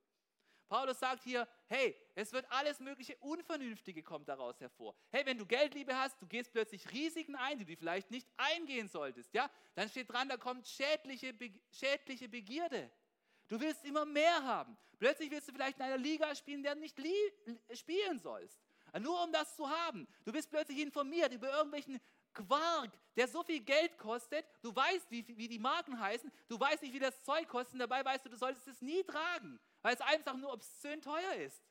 Paulus 0.68 0.98
sagt 0.98 1.22
hier, 1.22 1.46
hey, 1.68 1.96
es 2.14 2.32
wird 2.32 2.50
alles 2.50 2.80
mögliche 2.80 3.16
Unvernünftige 3.18 4.02
kommt 4.02 4.28
daraus 4.28 4.60
hervor. 4.60 4.96
Hey, 5.10 5.24
wenn 5.24 5.38
du 5.38 5.46
Geldliebe 5.46 5.96
hast, 5.96 6.20
du 6.20 6.26
gehst 6.26 6.52
plötzlich 6.52 6.90
Risiken 6.92 7.36
ein, 7.36 7.58
die 7.58 7.64
du 7.64 7.76
vielleicht 7.76 8.10
nicht 8.10 8.28
eingehen 8.36 8.88
solltest, 8.88 9.32
ja? 9.32 9.48
Dann 9.74 9.88
steht 9.88 10.10
dran, 10.10 10.28
da 10.28 10.36
kommt 10.36 10.66
schädliche, 10.66 11.34
schädliche 11.70 12.28
Begierde. 12.28 12.90
Du 13.48 13.60
willst 13.60 13.84
immer 13.84 14.04
mehr 14.04 14.42
haben. 14.42 14.76
Plötzlich 14.98 15.30
willst 15.30 15.48
du 15.48 15.52
vielleicht 15.52 15.76
in 15.76 15.84
einer 15.84 15.98
Liga 15.98 16.34
spielen, 16.34 16.62
der 16.62 16.74
du 16.74 16.80
nicht 16.80 16.98
spielen 17.74 18.18
sollst. 18.18 18.58
Nur 18.98 19.22
um 19.22 19.32
das 19.32 19.54
zu 19.54 19.68
haben. 19.68 20.08
Du 20.24 20.32
bist 20.32 20.50
plötzlich 20.50 20.78
informiert 20.78 21.32
über 21.32 21.50
irgendwelchen 21.50 22.00
Quark, 22.32 22.90
der 23.16 23.28
so 23.28 23.42
viel 23.42 23.60
Geld 23.60 23.96
kostet. 23.98 24.44
Du 24.62 24.74
weißt, 24.74 25.10
wie, 25.10 25.26
wie 25.36 25.48
die 25.48 25.58
Marken 25.58 25.98
heißen. 25.98 26.30
Du 26.48 26.58
weißt 26.58 26.82
nicht, 26.82 26.94
wie 26.94 26.98
das 26.98 27.22
Zeug 27.22 27.48
kostet. 27.48 27.80
Dabei 27.80 28.04
weißt 28.04 28.24
du, 28.26 28.30
du 28.30 28.36
solltest 28.36 28.66
es 28.68 28.80
nie 28.80 29.02
tragen, 29.04 29.58
weil 29.86 29.94
es 29.94 30.00
einfach 30.00 30.36
nur 30.36 30.52
obszön 30.52 31.00
teuer 31.00 31.34
ist. 31.34 31.62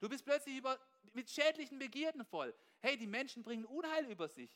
Du 0.00 0.08
bist 0.08 0.24
plötzlich 0.24 0.56
über, 0.56 0.76
mit 1.12 1.30
schädlichen 1.30 1.78
Begierden 1.78 2.24
voll. 2.24 2.52
Hey, 2.80 2.96
die 2.96 3.06
Menschen 3.06 3.44
bringen 3.44 3.64
Unheil 3.64 4.06
über 4.06 4.26
sich. 4.26 4.50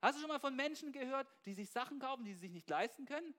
Hast 0.00 0.16
du 0.16 0.20
schon 0.22 0.30
mal 0.30 0.40
von 0.40 0.56
Menschen 0.56 0.90
gehört, 0.90 1.28
die 1.44 1.52
sich 1.52 1.68
Sachen 1.68 1.98
kaufen, 1.98 2.24
die 2.24 2.32
sie 2.32 2.40
sich 2.40 2.50
nicht 2.50 2.66
leisten 2.70 3.04
können? 3.04 3.34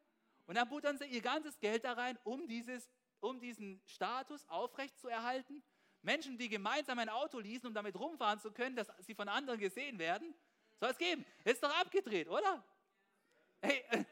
Und 0.45 0.53
dann 0.53 0.69
buttern 0.69 0.99
sie 0.99 1.05
ihr 1.05 1.21
ganzes 1.23 1.59
Geld 1.59 1.83
da 1.83 1.93
rein, 1.93 2.19
um, 2.25 2.47
dieses, 2.47 2.91
um 3.21 3.39
diesen 3.39 3.81
Status 3.87 4.47
aufrecht 4.49 4.99
zu 4.99 5.07
erhalten. 5.07 5.63
Menschen, 6.03 6.37
die 6.37 6.47
gemeinsam 6.47 6.99
ein 6.99 7.09
Auto 7.09 7.39
leasen, 7.39 7.69
um 7.69 7.73
damit 7.73 7.95
rumfahren 7.95 8.39
zu 8.39 8.51
können, 8.51 8.75
dass 8.75 8.87
sie 8.99 9.15
von 9.15 9.27
anderen 9.27 9.59
gesehen 9.59 9.97
werden. 9.97 10.31
Soll 10.79 10.91
es 10.91 10.99
geben? 10.99 11.25
Ist 11.43 11.63
doch 11.63 11.75
abgedreht, 11.75 12.29
oder? 12.29 12.63
Hey, 13.63 13.83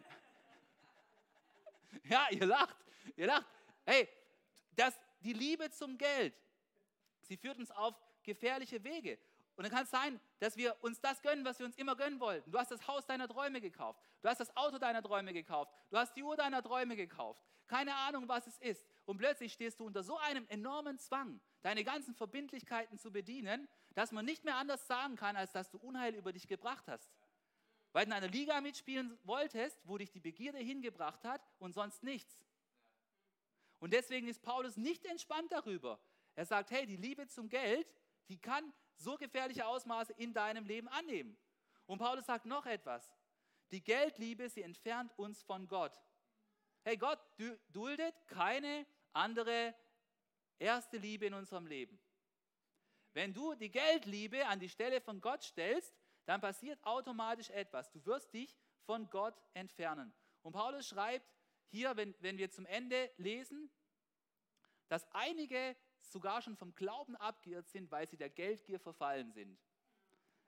ja, 2.06 2.25
ihr 2.32 2.47
lacht, 2.47 2.78
ihr 3.15 3.28
lacht. 3.28 3.45
Hey, 3.86 4.10
das, 4.80 5.00
die 5.22 5.34
Liebe 5.34 5.70
zum 5.70 5.98
Geld, 5.98 6.34
sie 7.22 7.38
führt 7.38 7.60
uns 7.60 7.72
auf 7.72 7.96
gefährliche 8.24 8.84
Wege. 8.84 9.20
Und 9.56 9.63
dann 9.63 9.74
kann 9.74 9.84
es 9.84 9.92
sein, 9.92 10.22
dass 10.39 10.56
wir 10.56 10.74
uns 10.82 11.02
das 11.02 11.22
gönnen, 11.22 11.44
was 11.44 11.60
wir 11.60 11.65
uns 11.65 11.76
immer 11.76 11.96
gönnen 11.98 12.22
wollten. 12.22 12.50
Du 12.50 12.58
hast 12.58 12.72
das 12.72 12.88
Haus 12.88 13.06
deiner 13.06 13.28
Träume 13.28 13.60
gekauft. 13.60 14.02
Du 14.22 14.30
hast 14.30 14.39
das 14.39 14.56
Auto 14.56 14.78
deiner 14.78 15.04
Träume 15.04 15.34
gekauft. 15.34 15.74
Du 15.89 15.98
hast 15.98 16.15
die 16.15 16.24
Uhr 16.24 16.38
deiner 16.38 16.63
Träume 16.63 16.96
gekauft. 16.96 17.44
Keine 17.68 17.94
Ahnung, 17.94 18.30
was 18.30 18.48
es 18.48 18.58
ist. 18.60 18.86
Und 19.06 19.18
plötzlich 19.18 19.52
stehst 19.52 19.82
du 19.82 19.86
unter 19.86 20.02
so 20.02 20.18
einem 20.18 20.48
enormen 20.48 20.98
Zwang, 20.98 21.42
deine 21.62 21.84
ganzen 21.84 22.15
Verbindlichkeiten 22.15 22.98
zu 22.98 23.12
bedienen, 23.12 23.68
dass 23.96 24.13
man 24.13 24.24
nicht 24.24 24.46
mehr 24.46 24.56
anders 24.56 24.88
sagen 24.88 25.18
kann, 25.18 25.36
als 25.36 25.52
dass 25.52 25.70
du 25.70 25.78
Unheil 25.78 26.15
über 26.15 26.32
dich 26.32 26.48
gebracht 26.48 26.88
hast. 26.88 27.12
Weil 27.92 28.06
du 28.06 28.12
in 28.12 28.13
einer 28.13 28.30
Liga 28.30 28.62
mitspielen 28.62 29.20
wolltest, 29.24 29.78
wo 29.84 29.98
dich 29.98 30.10
die 30.10 30.22
Begierde 30.22 30.60
hingebracht 30.60 31.26
hat 31.26 31.42
und 31.60 31.74
sonst 31.74 32.02
nichts. 32.02 32.39
Und 33.80 33.94
deswegen 33.94 34.28
ist 34.28 34.42
Paulus 34.42 34.78
nicht 34.78 35.06
entspannt 35.06 35.52
darüber. 35.52 36.00
Er 36.36 36.46
sagt, 36.46 36.72
hey, 36.72 36.86
die 36.86 36.98
Liebe 36.98 37.28
zum 37.28 37.50
Geld, 37.50 37.88
die 38.28 38.38
kann 38.38 38.74
so 38.96 39.15
gefährliche 39.18 39.65
Ausmaße 39.65 40.13
in 40.13 40.34
deinem 40.34 40.65
Leben 40.65 40.88
annehmen. 40.89 41.38
Und 41.86 42.00
Paulus 42.00 42.26
sagt 42.26 42.46
noch 42.46 42.65
etwas. 42.65 43.12
Die 43.72 43.84
Geldliebe, 43.84 44.50
sie 44.50 44.62
entfernt 44.62 45.18
uns 45.18 45.42
von 45.44 45.68
Gott. 45.68 46.00
Hey, 46.84 46.98
Gott 46.98 47.20
duldet 47.70 48.15
keine 48.28 48.86
andere 49.13 49.76
erste 50.58 50.98
Liebe 50.98 51.26
in 51.26 51.34
unserem 51.34 51.68
Leben. 51.68 52.00
Wenn 53.13 53.34
du 53.34 53.56
die 53.56 53.72
Geldliebe 53.72 54.46
an 54.48 54.60
die 54.60 54.70
Stelle 54.70 55.02
von 55.02 55.20
Gott 55.20 55.44
stellst, 55.44 55.94
dann 56.26 56.42
passiert 56.42 56.84
automatisch 56.84 57.50
etwas. 57.50 57.92
Du 57.92 58.06
wirst 58.06 58.34
dich 58.34 58.56
von 58.86 59.10
Gott 59.10 59.36
entfernen. 59.54 60.13
Und 60.42 60.54
Paulus 60.54 60.88
schreibt 60.88 61.28
hier, 61.70 61.96
wenn, 61.96 62.16
wenn 62.20 62.38
wir 62.38 62.50
zum 62.50 62.66
Ende 62.66 63.12
lesen, 63.18 63.72
dass 64.88 65.08
einige 65.14 65.76
sogar 66.02 66.42
schon 66.42 66.56
vom 66.56 66.74
Glauben 66.76 67.16
abgeirrt 67.16 67.70
sind, 67.70 67.92
weil 67.92 68.08
sie 68.08 68.18
der 68.18 68.30
Geldgier 68.30 68.80
verfallen 68.80 69.32
sind. 69.32 69.60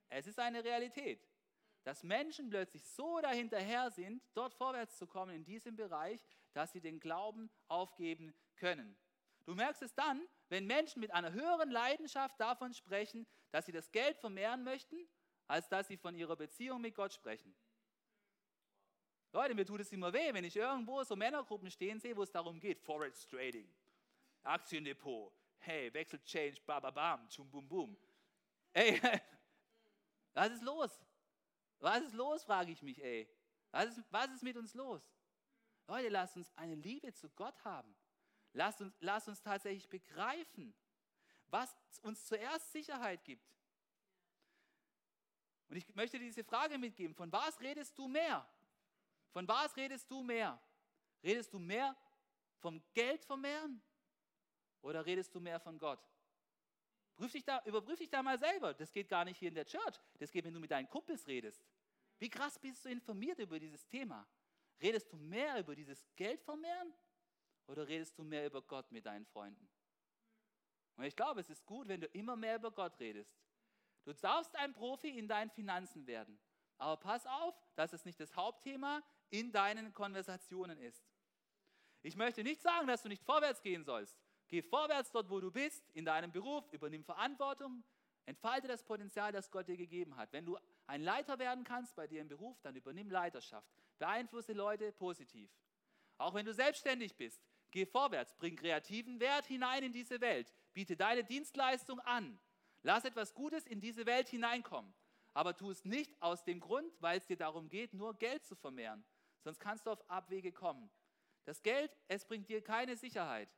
Es 0.09 0.27
ist 0.27 0.39
eine 0.39 0.63
Realität, 0.63 1.25
dass 1.83 2.03
Menschen 2.03 2.49
plötzlich 2.49 2.83
so 2.83 3.21
dahinterher 3.21 3.91
sind, 3.91 4.23
dort 4.33 4.53
vorwärts 4.53 4.97
zu 4.97 5.07
kommen 5.07 5.35
in 5.35 5.45
diesem 5.45 5.75
Bereich, 5.75 6.25
dass 6.53 6.71
sie 6.71 6.81
den 6.81 6.99
Glauben 6.99 7.49
aufgeben 7.67 8.33
können. 8.55 8.97
Du 9.45 9.55
merkst 9.55 9.81
es 9.81 9.93
dann, 9.95 10.27
wenn 10.49 10.67
Menschen 10.67 10.99
mit 10.99 11.11
einer 11.11 11.31
höheren 11.31 11.71
Leidenschaft 11.71 12.39
davon 12.39 12.73
sprechen, 12.73 13.25
dass 13.51 13.65
sie 13.65 13.71
das 13.71 13.91
Geld 13.91 14.17
vermehren 14.17 14.63
möchten, 14.63 15.07
als 15.47 15.67
dass 15.69 15.87
sie 15.87 15.97
von 15.97 16.15
ihrer 16.15 16.35
Beziehung 16.35 16.81
mit 16.81 16.95
Gott 16.95 17.13
sprechen. 17.13 17.55
Leute, 19.33 19.55
mir 19.55 19.65
tut 19.65 19.79
es 19.79 19.91
immer 19.91 20.11
weh, 20.11 20.33
wenn 20.33 20.43
ich 20.43 20.55
irgendwo 20.55 21.03
so 21.03 21.15
Männergruppen 21.15 21.71
stehen 21.71 21.99
sehe, 21.99 22.15
wo 22.15 22.23
es 22.23 22.31
darum 22.31 22.59
geht, 22.59 22.79
Forex 22.81 23.25
Trading, 23.27 23.67
Aktiendepot, 24.43 25.31
hey, 25.59 25.93
Wechsel 25.93 26.21
Change, 26.23 26.59
bababam, 26.65 27.27
tschum 27.29 27.49
bum 27.49 27.67
bum. 27.67 27.97
Ey, 28.73 28.99
was 30.33 30.51
ist 30.51 30.63
los? 30.63 30.99
Was 31.79 32.03
ist 32.03 32.13
los, 32.13 32.43
frage 32.43 32.71
ich 32.71 32.81
mich, 32.81 33.01
ey. 33.01 33.27
Was 33.71 33.97
ist, 33.97 34.03
was 34.11 34.29
ist 34.31 34.43
mit 34.43 34.57
uns 34.57 34.73
los? 34.73 35.01
Leute, 35.87 36.09
lasst 36.09 36.35
uns 36.35 36.51
eine 36.57 36.75
Liebe 36.75 37.13
zu 37.13 37.29
Gott 37.29 37.63
haben. 37.63 37.95
Lasst 38.53 38.81
uns, 38.81 38.93
lasst 38.99 39.29
uns 39.29 39.41
tatsächlich 39.41 39.89
begreifen, 39.89 40.73
was 41.47 41.73
uns 42.01 42.25
zuerst 42.25 42.71
Sicherheit 42.71 43.23
gibt. 43.23 43.49
Und 45.69 45.77
ich 45.77 45.95
möchte 45.95 46.19
diese 46.19 46.43
Frage 46.43 46.77
mitgeben, 46.77 47.15
von 47.15 47.31
was 47.31 47.59
redest 47.61 47.97
du 47.97 48.09
mehr? 48.09 48.45
Von 49.31 49.47
was 49.47 49.75
redest 49.75 50.09
du 50.09 50.21
mehr? 50.21 50.59
Redest 51.23 51.53
du 51.53 51.59
mehr 51.59 51.95
vom 52.59 52.81
Geld 52.93 53.23
vermehren 53.25 53.81
oder 54.81 55.05
redest 55.05 55.33
du 55.33 55.39
mehr 55.39 55.59
von 55.59 55.77
Gott? 55.77 55.99
Prüf 57.15 57.31
dich 57.31 57.43
da, 57.43 57.61
überprüf 57.65 57.99
dich 57.99 58.09
da 58.09 58.23
mal 58.23 58.39
selber. 58.39 58.73
Das 58.73 58.91
geht 58.91 59.07
gar 59.07 59.25
nicht 59.25 59.37
hier 59.37 59.49
in 59.49 59.55
der 59.55 59.65
Church. 59.65 59.99
Das 60.17 60.31
geht, 60.31 60.45
wenn 60.45 60.53
du 60.53 60.59
mit 60.59 60.71
deinen 60.71 60.89
Kumpels 60.89 61.27
redest. 61.27 61.63
Wie 62.17 62.29
krass 62.29 62.57
bist 62.59 62.85
du 62.85 62.89
informiert 62.89 63.39
über 63.39 63.59
dieses 63.59 63.87
Thema? 63.87 64.27
Redest 64.81 65.11
du 65.11 65.17
mehr 65.17 65.59
über 65.59 65.75
dieses 65.75 66.03
Geld 66.15 66.41
vermehren 66.41 66.93
oder 67.67 67.87
redest 67.87 68.17
du 68.17 68.23
mehr 68.23 68.45
über 68.45 68.61
Gott 68.61 68.91
mit 68.91 69.05
deinen 69.05 69.25
Freunden? 69.25 69.69
Und 70.95 71.05
ich 71.05 71.15
glaube, 71.15 71.39
es 71.39 71.49
ist 71.49 71.65
gut, 71.65 71.87
wenn 71.87 72.01
du 72.01 72.07
immer 72.07 72.35
mehr 72.35 72.55
über 72.55 72.71
Gott 72.71 72.99
redest. 72.99 73.31
Du 74.03 74.13
darfst 74.13 74.55
ein 74.55 74.73
Profi 74.73 75.17
in 75.17 75.27
deinen 75.27 75.51
Finanzen 75.51 76.05
werden. 76.07 76.39
Aber 76.77 76.97
pass 76.97 77.25
auf, 77.27 77.55
dass 77.75 77.93
es 77.93 78.05
nicht 78.05 78.19
das 78.19 78.35
Hauptthema 78.35 79.03
in 79.31 79.51
deinen 79.51 79.93
Konversationen 79.93 80.77
ist. 80.77 81.03
Ich 82.03 82.15
möchte 82.15 82.43
nicht 82.43 82.61
sagen, 82.61 82.87
dass 82.87 83.01
du 83.01 83.09
nicht 83.09 83.23
vorwärts 83.23 83.61
gehen 83.61 83.83
sollst. 83.83 84.17
Geh 84.47 84.61
vorwärts 84.61 85.11
dort, 85.11 85.29
wo 85.29 85.39
du 85.39 85.51
bist, 85.51 85.89
in 85.93 86.05
deinem 86.05 86.31
Beruf, 86.31 86.71
übernimm 86.71 87.03
Verantwortung, 87.03 87.83
entfalte 88.25 88.67
das 88.67 88.83
Potenzial, 88.83 89.31
das 89.31 89.49
Gott 89.49 89.67
dir 89.67 89.77
gegeben 89.77 90.17
hat. 90.17 90.31
Wenn 90.33 90.45
du 90.45 90.57
ein 90.87 91.01
Leiter 91.01 91.39
werden 91.39 91.63
kannst 91.63 91.95
bei 91.95 92.07
dir 92.07 92.21
im 92.21 92.27
Beruf, 92.27 92.59
dann 92.61 92.75
übernimm 92.75 93.09
Leiterschaft. 93.09 93.69
Beeinflusse 93.97 94.53
Leute 94.53 94.91
positiv. 94.91 95.49
Auch 96.17 96.33
wenn 96.33 96.45
du 96.45 96.53
selbstständig 96.53 97.15
bist, 97.15 97.41
geh 97.71 97.85
vorwärts, 97.85 98.35
bring 98.35 98.55
kreativen 98.55 99.19
Wert 99.19 99.45
hinein 99.45 99.83
in 99.83 99.93
diese 99.93 100.19
Welt, 100.21 100.53
biete 100.73 100.97
deine 100.97 101.23
Dienstleistung 101.23 101.99
an. 102.01 102.39
Lass 102.83 103.05
etwas 103.05 103.33
Gutes 103.33 103.65
in 103.65 103.79
diese 103.79 104.05
Welt 104.05 104.27
hineinkommen. 104.27 104.93
Aber 105.33 105.55
tu 105.55 105.71
es 105.71 105.85
nicht 105.85 106.21
aus 106.21 106.43
dem 106.43 106.59
Grund, 106.59 106.91
weil 106.99 107.17
es 107.19 107.25
dir 107.25 107.37
darum 107.37 107.69
geht, 107.69 107.93
nur 107.93 108.17
Geld 108.17 108.45
zu 108.45 108.55
vermehren. 108.55 109.05
Sonst 109.43 109.59
kannst 109.59 109.85
du 109.85 109.91
auf 109.91 110.09
Abwege 110.09 110.51
kommen. 110.51 110.89
Das 111.45 111.61
Geld, 111.61 111.95
es 112.07 112.25
bringt 112.25 112.47
dir 112.49 112.63
keine 112.63 112.95
Sicherheit. 112.95 113.49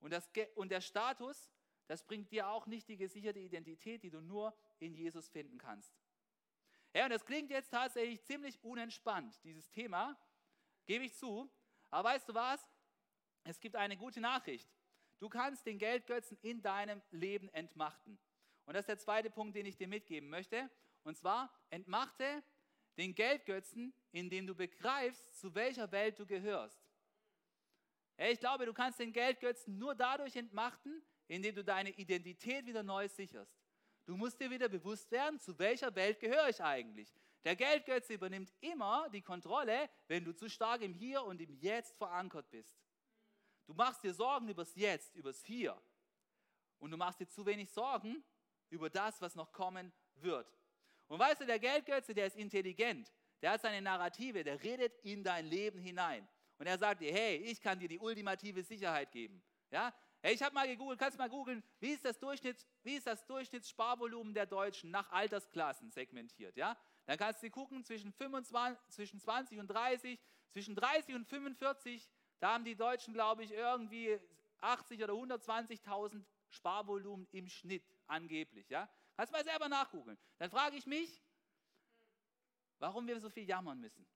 Und, 0.00 0.12
das, 0.12 0.28
und 0.54 0.70
der 0.70 0.80
Status, 0.80 1.50
das 1.86 2.04
bringt 2.04 2.30
dir 2.32 2.48
auch 2.48 2.66
nicht 2.66 2.88
die 2.88 2.96
gesicherte 2.96 3.38
Identität, 3.38 4.02
die 4.02 4.10
du 4.10 4.20
nur 4.20 4.56
in 4.78 4.94
Jesus 4.94 5.28
finden 5.28 5.58
kannst. 5.58 5.94
Ja, 6.94 7.04
und 7.04 7.10
das 7.10 7.24
klingt 7.24 7.50
jetzt 7.50 7.70
tatsächlich 7.70 8.22
ziemlich 8.24 8.62
unentspannt, 8.64 9.38
dieses 9.44 9.70
Thema, 9.70 10.18
gebe 10.86 11.04
ich 11.04 11.14
zu. 11.14 11.50
Aber 11.90 12.08
weißt 12.08 12.28
du 12.28 12.34
was? 12.34 12.66
Es 13.44 13.60
gibt 13.60 13.76
eine 13.76 13.96
gute 13.96 14.20
Nachricht. 14.20 14.68
Du 15.18 15.28
kannst 15.28 15.66
den 15.66 15.78
Geldgötzen 15.78 16.38
in 16.42 16.62
deinem 16.62 17.02
Leben 17.10 17.48
entmachten. 17.50 18.18
Und 18.64 18.74
das 18.74 18.82
ist 18.82 18.88
der 18.88 18.98
zweite 18.98 19.30
Punkt, 19.30 19.56
den 19.56 19.66
ich 19.66 19.76
dir 19.76 19.88
mitgeben 19.88 20.28
möchte. 20.28 20.68
Und 21.04 21.16
zwar, 21.16 21.52
entmachte 21.70 22.42
den 22.96 23.14
Geldgötzen, 23.14 23.92
indem 24.12 24.46
du 24.46 24.54
begreifst, 24.54 25.38
zu 25.38 25.54
welcher 25.54 25.90
Welt 25.92 26.18
du 26.18 26.26
gehörst. 26.26 26.80
Ich 28.18 28.40
glaube, 28.40 28.64
du 28.64 28.72
kannst 28.72 28.98
den 28.98 29.12
Geldgötzen 29.12 29.78
nur 29.78 29.94
dadurch 29.94 30.36
entmachten, 30.36 31.02
indem 31.28 31.54
du 31.54 31.64
deine 31.64 31.90
Identität 31.90 32.66
wieder 32.66 32.82
neu 32.82 33.08
sicherst. 33.08 33.54
Du 34.06 34.16
musst 34.16 34.40
dir 34.40 34.50
wieder 34.50 34.68
bewusst 34.68 35.10
werden, 35.10 35.38
zu 35.40 35.58
welcher 35.58 35.94
Welt 35.94 36.20
gehöre 36.20 36.48
ich 36.48 36.62
eigentlich. 36.62 37.12
Der 37.44 37.56
Geldgötze 37.56 38.14
übernimmt 38.14 38.52
immer 38.60 39.08
die 39.10 39.22
Kontrolle, 39.22 39.90
wenn 40.08 40.24
du 40.24 40.34
zu 40.34 40.48
stark 40.48 40.80
im 40.82 40.94
Hier 40.94 41.22
und 41.22 41.40
im 41.40 41.54
Jetzt 41.54 41.96
verankert 41.96 42.50
bist. 42.50 42.76
Du 43.66 43.74
machst 43.74 44.02
dir 44.02 44.14
Sorgen 44.14 44.48
übers 44.48 44.74
Jetzt, 44.76 45.14
übers 45.14 45.44
Hier. 45.44 45.80
Und 46.78 46.92
du 46.92 46.96
machst 46.96 47.20
dir 47.20 47.28
zu 47.28 47.44
wenig 47.44 47.70
Sorgen 47.70 48.24
über 48.70 48.88
das, 48.88 49.20
was 49.20 49.34
noch 49.34 49.52
kommen 49.52 49.92
wird. 50.14 50.48
Und 51.08 51.18
weißt 51.18 51.40
du, 51.40 51.46
der 51.46 51.58
Geldgötze, 51.58 52.14
der 52.14 52.26
ist 52.26 52.36
intelligent. 52.36 53.12
Der 53.42 53.52
hat 53.52 53.60
seine 53.60 53.82
Narrative, 53.82 54.42
der 54.42 54.62
redet 54.62 54.94
in 55.04 55.22
dein 55.22 55.46
Leben 55.46 55.78
hinein. 55.78 56.26
Und 56.58 56.66
er 56.66 56.78
sagt 56.78 57.02
dir, 57.02 57.12
hey, 57.12 57.36
ich 57.36 57.60
kann 57.60 57.78
dir 57.78 57.88
die 57.88 57.98
ultimative 57.98 58.62
Sicherheit 58.62 59.12
geben. 59.12 59.42
Ja? 59.70 59.92
Hey, 60.22 60.34
ich 60.34 60.42
habe 60.42 60.54
mal 60.54 60.66
gegoogelt, 60.66 60.98
kannst 60.98 61.16
du 61.16 61.22
mal 61.22 61.28
googeln, 61.28 61.62
wie 61.80 61.90
ist 61.90 62.04
das, 62.04 62.20
wie 62.82 62.96
ist 62.96 63.06
das 63.06 63.24
Durchschnittssparvolumen 63.26 64.32
der 64.34 64.46
Deutschen 64.46 64.90
nach 64.90 65.10
Altersklassen 65.12 65.90
segmentiert? 65.90 66.56
Ja? 66.56 66.76
Dann 67.04 67.18
kannst 67.18 67.42
du 67.42 67.50
gucken, 67.50 67.84
zwischen, 67.84 68.12
25, 68.12 68.88
zwischen 68.88 69.20
20 69.20 69.58
und 69.58 69.68
30, 69.68 70.18
zwischen 70.50 70.74
30 70.74 71.14
und 71.14 71.26
45, 71.26 72.08
da 72.40 72.54
haben 72.54 72.64
die 72.64 72.74
Deutschen, 72.74 73.14
glaube 73.14 73.44
ich, 73.44 73.52
irgendwie 73.52 74.18
80 74.60 75.04
oder 75.04 75.12
120.000 75.12 76.24
Sparvolumen 76.48 77.26
im 77.32 77.48
Schnitt 77.48 77.84
angeblich. 78.06 78.68
Ja? 78.68 78.88
Kannst 79.16 79.32
mal 79.32 79.44
selber 79.44 79.68
nachgoogeln. 79.68 80.18
Dann 80.38 80.50
frage 80.50 80.76
ich 80.76 80.86
mich, 80.86 81.22
warum 82.78 83.06
wir 83.06 83.18
so 83.18 83.30
viel 83.30 83.48
jammern 83.48 83.80
müssen. 83.80 84.06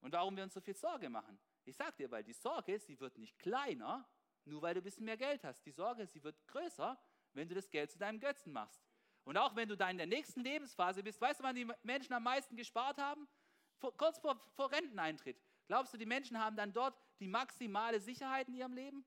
Und 0.00 0.12
warum 0.12 0.36
wir 0.36 0.44
uns 0.44 0.54
so 0.54 0.60
viel 0.60 0.76
Sorge 0.76 1.08
machen. 1.08 1.38
Ich 1.64 1.76
sage 1.76 1.96
dir, 1.96 2.10
weil 2.10 2.24
die 2.24 2.32
Sorge, 2.32 2.78
sie 2.78 2.98
wird 3.00 3.18
nicht 3.18 3.38
kleiner, 3.38 4.08
nur 4.44 4.62
weil 4.62 4.74
du 4.74 4.80
ein 4.80 4.84
bisschen 4.84 5.04
mehr 5.04 5.16
Geld 5.16 5.42
hast. 5.44 5.64
Die 5.66 5.72
Sorge, 5.72 6.06
sie 6.06 6.22
wird 6.22 6.46
größer, 6.46 6.98
wenn 7.32 7.48
du 7.48 7.54
das 7.54 7.70
Geld 7.70 7.90
zu 7.90 7.98
deinem 7.98 8.20
Götzen 8.20 8.52
machst. 8.52 8.86
Und 9.24 9.36
auch 9.36 9.56
wenn 9.56 9.68
du 9.68 9.76
da 9.76 9.90
in 9.90 9.96
der 9.96 10.06
nächsten 10.06 10.40
Lebensphase 10.40 11.02
bist, 11.02 11.20
weißt 11.20 11.40
du, 11.40 11.44
wann 11.44 11.56
die 11.56 11.68
Menschen 11.82 12.12
am 12.12 12.22
meisten 12.22 12.56
gespart 12.56 12.98
haben? 12.98 13.28
Vor, 13.78 13.96
kurz 13.96 14.18
vor, 14.18 14.40
vor 14.54 14.70
Renteneintritt. 14.70 15.42
Glaubst 15.66 15.92
du, 15.92 15.98
die 15.98 16.06
Menschen 16.06 16.38
haben 16.38 16.56
dann 16.56 16.72
dort 16.72 16.96
die 17.18 17.26
maximale 17.26 18.00
Sicherheit 18.00 18.46
in 18.48 18.54
ihrem 18.54 18.72
Leben? 18.72 19.04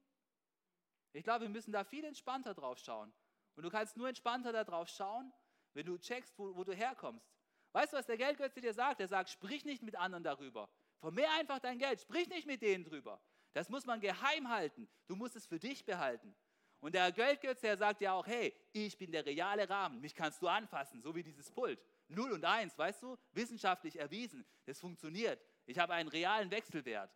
Ich 1.13 1.23
glaube, 1.23 1.45
wir 1.45 1.49
müssen 1.49 1.71
da 1.71 1.83
viel 1.83 2.03
entspannter 2.03 2.53
drauf 2.53 2.77
schauen. 2.79 3.13
Und 3.59 3.63
du 3.63 3.71
kannst 3.71 3.97
nur 3.97 4.07
entspannter 4.07 4.53
darauf 4.53 4.87
schauen, 4.87 5.33
wenn 5.73 5.85
du 5.85 5.97
checkst, 5.97 6.33
wo, 6.39 6.55
wo 6.55 6.63
du 6.63 6.71
herkommst. 6.71 7.29
Weißt 7.73 7.91
du, 7.91 7.97
was 7.97 8.05
der 8.05 8.15
Geldgötze 8.15 8.61
dir 8.61 8.73
sagt? 8.73 9.01
Er 9.01 9.09
sagt, 9.09 9.29
sprich 9.29 9.65
nicht 9.65 9.83
mit 9.83 9.97
anderen 9.97 10.23
darüber. 10.23 10.69
Vermehr 11.01 11.29
einfach 11.33 11.59
dein 11.59 11.77
Geld. 11.77 11.99
Sprich 11.99 12.29
nicht 12.29 12.47
mit 12.47 12.61
denen 12.61 12.85
drüber. 12.85 13.19
Das 13.51 13.67
muss 13.67 13.85
man 13.85 13.99
geheim 13.99 14.47
halten. 14.47 14.87
Du 15.07 15.17
musst 15.17 15.35
es 15.35 15.45
für 15.45 15.59
dich 15.59 15.83
behalten. 15.83 16.33
Und 16.79 16.95
der 16.95 17.11
Geldgötze, 17.11 17.63
der 17.63 17.75
sagt 17.75 17.99
ja 17.99 18.13
auch, 18.13 18.25
hey, 18.25 18.55
ich 18.71 18.97
bin 18.97 19.11
der 19.11 19.25
reale 19.25 19.69
Rahmen. 19.69 19.99
Mich 19.99 20.15
kannst 20.15 20.41
du 20.41 20.47
anfassen, 20.47 21.01
so 21.01 21.13
wie 21.13 21.23
dieses 21.23 21.51
Pult. 21.51 21.83
Null 22.07 22.31
und 22.31 22.45
eins, 22.45 22.77
weißt 22.77 23.03
du? 23.03 23.17
Wissenschaftlich 23.33 23.99
erwiesen. 23.99 24.45
Das 24.67 24.79
funktioniert. 24.79 25.45
Ich 25.65 25.77
habe 25.77 25.95
einen 25.95 26.07
realen 26.07 26.49
Wechselwert. 26.49 27.13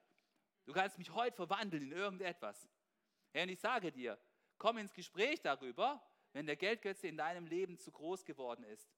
Du 0.65 0.73
kannst 0.73 0.97
mich 0.97 1.09
heute 1.13 1.37
verwandeln 1.37 1.83
in 1.83 1.93
irgendetwas. 1.93 2.67
Herr, 3.31 3.43
und 3.43 3.49
ich 3.49 3.61
sage 3.61 3.93
dir, 3.93 4.19
komm 4.57 4.77
ins 4.79 4.93
Gespräch 4.93 5.41
darüber, 5.41 6.05
wenn 6.33 6.45
der 6.45 6.55
Geldgötze 6.55 7.07
in 7.07 7.17
deinem 7.17 7.45
Leben 7.45 7.77
zu 7.77 7.91
groß 7.91 8.25
geworden 8.25 8.63
ist. 8.65 8.91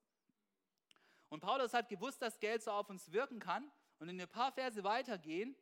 Und 1.30 1.42
Paulus 1.42 1.74
hat 1.74 1.90
gewusst, 1.90 2.22
dass 2.22 2.40
Geld 2.40 2.64
so 2.64 2.72
auf 2.72 2.90
uns 2.90 3.12
wirken 3.12 3.40
kann. 3.40 3.72
Und 4.00 4.10
in 4.10 4.20
ein 4.20 4.28
paar 4.28 4.52
Verse 4.52 4.84
weitergehen, 4.84 5.56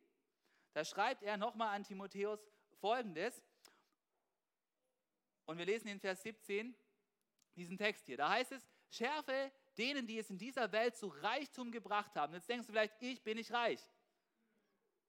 da 0.72 0.84
schreibt 0.84 1.22
er 1.22 1.36
nochmal 1.36 1.74
an 1.74 1.84
Timotheus 1.84 2.40
folgendes. 2.80 3.42
Und 5.46 5.58
wir 5.58 5.66
lesen 5.66 5.88
in 5.88 6.00
Vers 6.00 6.22
17 6.22 6.74
diesen 7.54 7.78
Text 7.78 8.06
hier. 8.06 8.16
Da 8.16 8.30
heißt 8.30 8.52
es, 8.52 8.66
schärfe 8.90 9.52
denen, 9.76 10.06
die 10.06 10.18
es 10.18 10.30
in 10.30 10.38
dieser 10.38 10.70
Welt 10.72 10.96
zu 10.96 11.08
Reichtum 11.08 11.70
gebracht 11.70 12.14
haben. 12.16 12.34
Jetzt 12.34 12.48
denkst 12.48 12.66
du 12.66 12.72
vielleicht, 12.72 12.94
ich 13.00 13.22
bin 13.22 13.36
nicht 13.36 13.52
reich. 13.52 13.80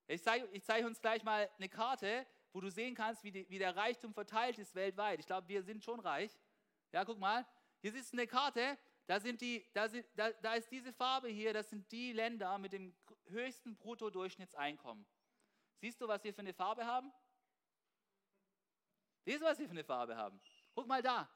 Ich 0.07 0.23
zeige, 0.23 0.47
ich 0.51 0.63
zeige 0.63 0.85
uns 0.85 1.01
gleich 1.01 1.23
mal 1.23 1.49
eine 1.57 1.69
Karte, 1.69 2.25
wo 2.53 2.61
du 2.61 2.69
sehen 2.69 2.95
kannst, 2.95 3.23
wie, 3.23 3.31
die, 3.31 3.49
wie 3.49 3.59
der 3.59 3.75
Reichtum 3.75 4.13
verteilt 4.13 4.57
ist 4.59 4.75
weltweit. 4.75 5.19
Ich 5.19 5.25
glaube, 5.25 5.47
wir 5.47 5.63
sind 5.63 5.83
schon 5.83 5.99
reich. 5.99 6.31
Ja, 6.95 7.03
guck 7.03 7.19
mal. 7.19 7.45
Hier 7.81 7.93
ist 7.93 8.13
eine 8.13 8.25
Karte, 8.25 8.77
da, 9.05 9.19
sind 9.19 9.41
die, 9.41 9.67
da, 9.73 9.89
sind, 9.89 10.05
da, 10.15 10.31
da 10.31 10.53
ist 10.53 10.71
diese 10.71 10.93
Farbe 10.93 11.27
hier, 11.27 11.51
das 11.51 11.69
sind 11.69 11.91
die 11.91 12.13
Länder 12.13 12.57
mit 12.57 12.71
dem 12.71 12.95
höchsten 13.25 13.75
Bruttodurchschnittseinkommen. 13.75 15.05
Siehst 15.81 15.99
du, 15.99 16.07
was 16.07 16.23
wir 16.23 16.33
für 16.33 16.39
eine 16.39 16.53
Farbe 16.53 16.85
haben? 16.85 17.11
Siehst 19.25 19.41
du, 19.41 19.45
was 19.45 19.59
wir 19.59 19.65
für 19.65 19.71
eine 19.71 19.83
Farbe 19.83 20.15
haben? 20.15 20.39
Guck 20.73 20.87
mal 20.87 21.01
da. 21.01 21.29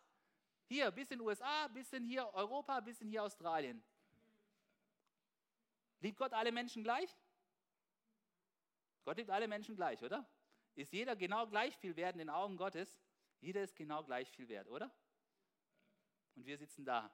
Hier, 0.69 0.91
bisschen 0.91 1.19
USA, 1.19 1.67
bisschen 1.67 2.06
hier 2.06 2.34
Europa, 2.34 2.80
bisschen 2.80 3.10
hier 3.10 3.22
Australien. 3.22 3.84
Liebt 6.00 6.17
Gott 6.17 6.32
alle 6.32 6.54
Menschen 6.54 6.86
gleich? 6.86 7.13
Gott 9.04 9.17
liebt 9.17 9.30
alle 9.30 9.50
Menschen 9.50 9.76
gleich, 9.76 10.02
oder? 10.02 10.26
Ist 10.76 10.93
jeder 10.93 11.17
genau 11.17 11.48
gleich 11.48 11.76
viel 11.76 11.98
wert 11.98 12.13
in 12.13 12.19
den 12.19 12.30
Augen 12.30 12.56
Gottes? 12.56 12.98
Jeder 13.41 13.62
ist 13.62 13.76
genau 13.76 14.06
gleich 14.06 14.32
viel 14.32 14.48
wert, 14.48 14.69
oder? 14.69 14.89
Und 16.39 16.45
wir 16.45 16.58
sitzen 16.58 16.86
da. 16.86 17.13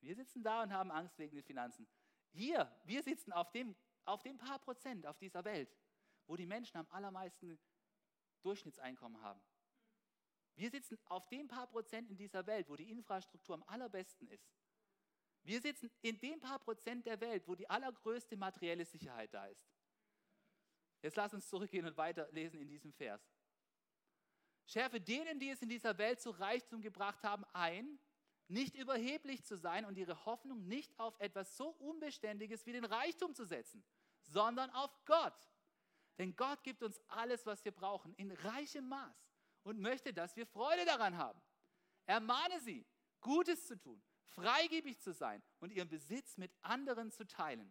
Wir 0.00 0.14
sitzen 0.14 0.42
da 0.42 0.62
und 0.62 0.70
haben 0.70 0.90
Angst 0.90 1.18
wegen 1.18 1.34
den 1.34 1.42
Finanzen. 1.42 1.88
Hier, 2.30 2.70
wir 2.84 3.02
sitzen 3.02 3.32
auf 3.32 3.50
dem, 3.52 3.74
auf 4.04 4.22
dem 4.22 4.36
paar 4.36 4.58
Prozent 4.58 5.06
auf 5.06 5.16
dieser 5.16 5.42
Welt, 5.46 5.74
wo 6.26 6.36
die 6.36 6.44
Menschen 6.44 6.76
am 6.76 6.86
allermeisten 6.90 7.58
Durchschnittseinkommen 8.42 9.22
haben. 9.22 9.40
Wir 10.56 10.70
sitzen 10.70 10.98
auf 11.06 11.26
dem 11.30 11.48
paar 11.48 11.68
Prozent 11.68 12.10
in 12.10 12.18
dieser 12.18 12.46
Welt, 12.46 12.68
wo 12.68 12.76
die 12.76 12.90
Infrastruktur 12.90 13.54
am 13.54 13.62
allerbesten 13.62 14.28
ist. 14.28 14.46
Wir 15.42 15.62
sitzen 15.62 15.90
in 16.02 16.20
dem 16.20 16.38
paar 16.38 16.58
Prozent 16.58 17.06
der 17.06 17.18
Welt, 17.22 17.48
wo 17.48 17.54
die 17.54 17.70
allergrößte 17.70 18.36
materielle 18.36 18.84
Sicherheit 18.84 19.32
da 19.32 19.46
ist. 19.46 19.66
Jetzt 21.00 21.16
lass 21.16 21.32
uns 21.32 21.48
zurückgehen 21.48 21.86
und 21.86 21.96
weiterlesen 21.96 22.60
in 22.60 22.68
diesem 22.68 22.92
Vers. 22.92 23.26
Schärfe 24.66 25.00
denen, 25.00 25.40
die 25.40 25.48
es 25.48 25.62
in 25.62 25.70
dieser 25.70 25.96
Welt 25.96 26.20
zu 26.20 26.28
Reichtum 26.28 26.82
gebracht 26.82 27.22
haben, 27.22 27.46
ein, 27.54 27.98
nicht 28.48 28.76
überheblich 28.76 29.44
zu 29.44 29.56
sein 29.56 29.84
und 29.84 29.96
ihre 29.98 30.24
Hoffnung 30.24 30.66
nicht 30.66 30.98
auf 30.98 31.18
etwas 31.20 31.56
so 31.56 31.68
Unbeständiges 31.68 32.66
wie 32.66 32.72
den 32.72 32.84
Reichtum 32.84 33.34
zu 33.34 33.44
setzen, 33.44 33.84
sondern 34.22 34.70
auf 34.70 34.90
Gott. 35.04 35.50
Denn 36.18 36.34
Gott 36.34 36.64
gibt 36.64 36.82
uns 36.82 37.00
alles, 37.08 37.46
was 37.46 37.64
wir 37.64 37.72
brauchen, 37.72 38.14
in 38.14 38.32
reichem 38.32 38.88
Maß. 38.88 39.28
und 39.64 39.80
möchte, 39.80 40.14
dass 40.14 40.34
wir 40.34 40.46
Freude 40.46 40.86
daran 40.86 41.18
haben. 41.18 41.38
Ermahne 42.06 42.58
sie, 42.60 42.86
Gutes 43.20 43.66
zu 43.66 43.78
tun, 43.78 44.02
freigebig 44.22 44.98
zu 44.98 45.12
sein 45.12 45.42
und 45.60 45.72
ihren 45.72 45.90
Besitz 45.90 46.38
mit 46.38 46.50
anderen 46.62 47.10
zu 47.10 47.26
teilen. 47.26 47.70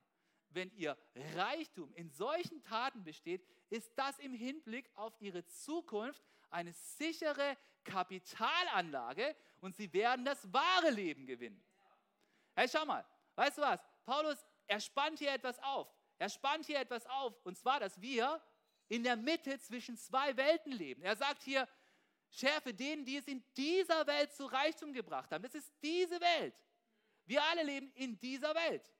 Wenn 0.49 0.71
ihr 0.73 0.95
Reichtum 1.35 1.91
in 1.95 2.09
solchen 2.11 2.61
Taten 2.61 3.03
besteht, 3.03 3.43
ist 3.69 3.91
das 3.97 4.19
im 4.19 4.33
Hinblick 4.33 4.89
auf 4.95 5.19
ihre 5.19 5.45
Zukunft 5.45 6.23
eine 6.49 6.71
sichere 6.73 7.57
Kapitalanlage 7.83 9.35
und 9.61 9.75
sie 9.75 9.91
werden 9.93 10.25
das 10.25 10.51
wahre 10.51 10.89
Leben 10.89 11.25
gewinnen. 11.25 11.63
Hey, 12.55 12.67
schau 12.67 12.85
mal, 12.85 13.05
weißt 13.35 13.57
du 13.57 13.61
was? 13.61 13.79
Paulus, 14.05 14.37
er 14.67 14.79
spannt 14.79 15.19
hier 15.19 15.31
etwas 15.31 15.59
auf. 15.59 15.87
Er 16.17 16.29
spannt 16.29 16.65
hier 16.65 16.79
etwas 16.79 17.05
auf, 17.05 17.33
und 17.45 17.57
zwar, 17.57 17.79
dass 17.79 17.99
wir 18.01 18.41
in 18.87 19.03
der 19.03 19.15
Mitte 19.15 19.59
zwischen 19.59 19.97
zwei 19.97 20.35
Welten 20.35 20.71
leben. 20.71 21.03
Er 21.03 21.15
sagt 21.15 21.43
hier, 21.43 21.67
schärfe 22.29 22.73
denen, 22.73 23.05
die 23.05 23.17
es 23.17 23.27
in 23.27 23.43
dieser 23.55 24.07
Welt 24.07 24.33
zu 24.33 24.45
Reichtum 24.45 24.93
gebracht 24.93 25.31
haben. 25.31 25.43
Das 25.43 25.55
ist 25.55 25.71
diese 25.81 26.19
Welt. 26.19 26.55
Wir 27.25 27.43
alle 27.43 27.63
leben 27.63 27.91
in 27.93 28.19
dieser 28.19 28.55
Welt. 28.55 28.91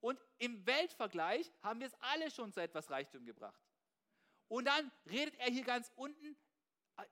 Und 0.00 0.18
im 0.38 0.66
Weltvergleich 0.66 1.50
haben 1.62 1.80
wir 1.80 1.86
es 1.86 1.94
alle 2.00 2.30
schon 2.30 2.52
zu 2.52 2.60
etwas 2.60 2.90
Reichtum 2.90 3.24
gebracht. 3.24 3.60
Und 4.48 4.66
dann 4.66 4.90
redet 5.06 5.34
er 5.36 5.50
hier 5.50 5.64
ganz 5.64 5.90
unten 5.96 6.36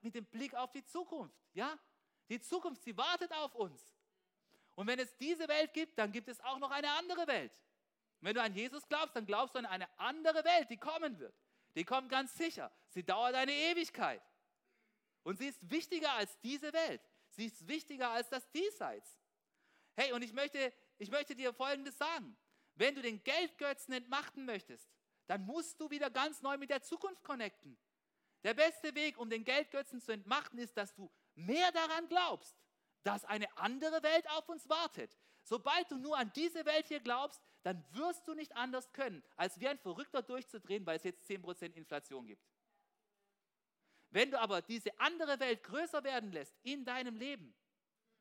mit 0.00 0.14
dem 0.14 0.26
Blick 0.26 0.54
auf 0.54 0.72
die 0.72 0.84
Zukunft. 0.84 1.36
Ja? 1.54 1.78
Die 2.28 2.40
Zukunft, 2.40 2.82
sie 2.82 2.96
wartet 2.96 3.32
auf 3.32 3.54
uns. 3.54 3.80
Und 4.74 4.86
wenn 4.86 4.98
es 4.98 5.16
diese 5.16 5.48
Welt 5.48 5.72
gibt, 5.72 5.98
dann 5.98 6.12
gibt 6.12 6.28
es 6.28 6.40
auch 6.40 6.58
noch 6.58 6.70
eine 6.70 6.90
andere 6.92 7.26
Welt. 7.26 7.52
Wenn 8.20 8.34
du 8.34 8.42
an 8.42 8.54
Jesus 8.54 8.86
glaubst, 8.88 9.16
dann 9.16 9.26
glaubst 9.26 9.54
du 9.54 9.58
an 9.58 9.66
eine 9.66 9.88
andere 9.98 10.44
Welt, 10.44 10.70
die 10.70 10.76
kommen 10.76 11.18
wird. 11.18 11.34
Die 11.74 11.84
kommt 11.84 12.08
ganz 12.08 12.36
sicher. 12.36 12.70
Sie 12.88 13.02
dauert 13.02 13.34
eine 13.34 13.52
Ewigkeit. 13.52 14.22
Und 15.24 15.38
sie 15.38 15.48
ist 15.48 15.70
wichtiger 15.70 16.12
als 16.12 16.38
diese 16.40 16.72
Welt. 16.72 17.00
Sie 17.30 17.46
ist 17.46 17.66
wichtiger 17.66 18.10
als 18.10 18.28
das 18.28 18.48
Diesseits. 18.50 19.18
Hey, 19.94 20.12
und 20.12 20.22
ich 20.22 20.32
möchte, 20.32 20.72
ich 20.98 21.10
möchte 21.10 21.34
dir 21.34 21.52
Folgendes 21.52 21.96
sagen. 21.98 22.36
Wenn 22.74 22.94
du 22.94 23.02
den 23.02 23.22
Geldgötzen 23.22 23.92
entmachten 23.92 24.44
möchtest, 24.44 24.88
dann 25.26 25.44
musst 25.44 25.80
du 25.80 25.90
wieder 25.90 26.10
ganz 26.10 26.42
neu 26.42 26.56
mit 26.56 26.70
der 26.70 26.82
Zukunft 26.82 27.22
connecten. 27.22 27.76
Der 28.42 28.54
beste 28.54 28.94
Weg, 28.94 29.18
um 29.18 29.30
den 29.30 29.44
Geldgötzen 29.44 30.00
zu 30.00 30.12
entmachten, 30.12 30.58
ist, 30.58 30.76
dass 30.76 30.94
du 30.94 31.10
mehr 31.34 31.70
daran 31.72 32.08
glaubst, 32.08 32.56
dass 33.02 33.24
eine 33.24 33.56
andere 33.58 34.02
Welt 34.02 34.28
auf 34.30 34.48
uns 34.48 34.68
wartet. 34.68 35.16
Sobald 35.44 35.90
du 35.90 35.96
nur 35.96 36.16
an 36.16 36.32
diese 36.34 36.64
Welt 36.64 36.86
hier 36.86 37.00
glaubst, 37.00 37.40
dann 37.62 37.84
wirst 37.92 38.26
du 38.28 38.34
nicht 38.34 38.54
anders 38.56 38.92
können, 38.92 39.22
als 39.36 39.58
wie 39.58 39.68
ein 39.68 39.78
Verrückter 39.78 40.22
durchzudrehen, 40.22 40.86
weil 40.86 40.96
es 40.96 41.04
jetzt 41.04 41.28
10% 41.28 41.74
Inflation 41.74 42.26
gibt. 42.26 42.44
Wenn 44.10 44.30
du 44.30 44.38
aber 44.38 44.62
diese 44.62 44.98
andere 45.00 45.40
Welt 45.40 45.62
größer 45.62 46.04
werden 46.04 46.32
lässt 46.32 46.54
in 46.62 46.84
deinem 46.84 47.16
Leben, 47.16 47.54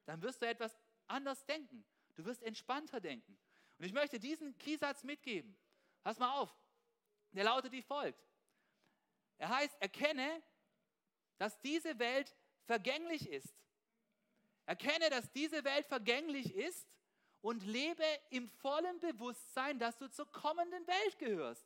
dann 0.06 0.22
wirst 0.22 0.42
du 0.42 0.48
etwas 0.48 0.76
anders 1.08 1.46
denken. 1.46 1.86
Du 2.16 2.26
wirst 2.26 2.42
entspannter 2.44 3.00
denken. 3.00 3.38
Und 3.78 3.86
ich 3.86 3.94
möchte 3.94 4.20
diesen 4.20 4.58
Kiesatz 4.58 5.04
mitgeben. 5.04 5.58
Pass 6.04 6.18
mal 6.18 6.32
auf. 6.40 6.56
Der 7.32 7.44
lautet 7.44 7.72
wie 7.72 7.82
folgt. 7.82 8.24
Er 9.38 9.50
heißt, 9.50 9.76
erkenne, 9.82 10.42
dass 11.38 11.60
diese 11.62 11.98
Welt 12.00 12.36
vergänglich 12.66 13.30
ist. 13.30 13.54
Erkenne, 14.66 15.10
dass 15.10 15.32
diese 15.32 15.64
Welt 15.64 15.86
vergänglich 15.86 16.56
ist 16.56 16.88
und 17.42 17.66
lebe 17.66 18.04
im 18.30 18.48
vollen 18.48 19.00
Bewusstsein, 19.00 19.80
dass 19.80 19.98
du 19.98 20.10
zur 20.10 20.32
kommenden 20.32 20.86
Welt 20.88 21.20
gehörst. 21.20 21.66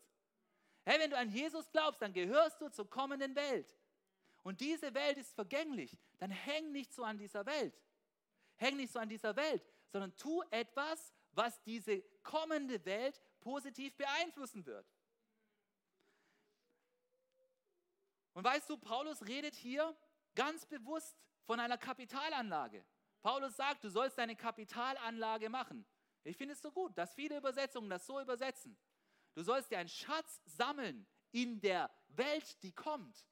Hey, 0.83 0.99
wenn 0.99 1.09
du 1.09 1.17
an 1.17 1.29
Jesus 1.29 1.69
glaubst, 1.71 2.01
dann 2.01 2.13
gehörst 2.13 2.61
du 2.61 2.69
zur 2.69 2.89
kommenden 2.89 3.35
Welt. 3.35 3.75
Und 4.43 4.61
diese 4.61 4.93
Welt 4.93 5.17
ist 5.17 5.33
vergänglich. 5.33 5.97
Dann 6.19 6.31
häng 6.31 6.71
nicht 6.71 6.93
so 6.93 7.03
an 7.03 7.17
dieser 7.17 7.45
Welt. 7.45 7.73
Häng 8.57 8.77
nicht 8.77 8.93
so 8.93 8.99
an 8.99 9.09
dieser 9.09 9.35
Welt, 9.35 9.65
sondern 9.87 10.15
tu 10.15 10.43
etwas, 10.51 11.13
was 11.31 11.61
diese 11.63 12.01
kommende 12.23 12.83
Welt 12.85 13.21
positiv 13.41 13.95
beeinflussen 13.97 14.65
wird. 14.65 14.85
Und 18.33 18.43
weißt 18.43 18.69
du, 18.69 18.77
Paulus 18.77 19.25
redet 19.25 19.55
hier 19.55 19.95
ganz 20.35 20.65
bewusst 20.65 21.17
von 21.45 21.59
einer 21.59 21.77
Kapitalanlage. 21.77 22.85
Paulus 23.21 23.55
sagt, 23.55 23.83
du 23.83 23.89
sollst 23.89 24.17
deine 24.17 24.35
Kapitalanlage 24.35 25.49
machen. 25.49 25.85
Ich 26.23 26.37
finde 26.37 26.53
es 26.53 26.61
so 26.61 26.71
gut, 26.71 26.97
dass 26.97 27.13
viele 27.13 27.37
Übersetzungen 27.37 27.89
das 27.89 28.05
so 28.05 28.19
übersetzen. 28.19 28.77
Du 29.33 29.43
sollst 29.43 29.71
dir 29.71 29.79
einen 29.79 29.89
Schatz 29.89 30.41
sammeln 30.45 31.07
in 31.31 31.59
der 31.59 31.89
Welt, 32.09 32.61
die 32.63 32.71
kommt. 32.71 33.25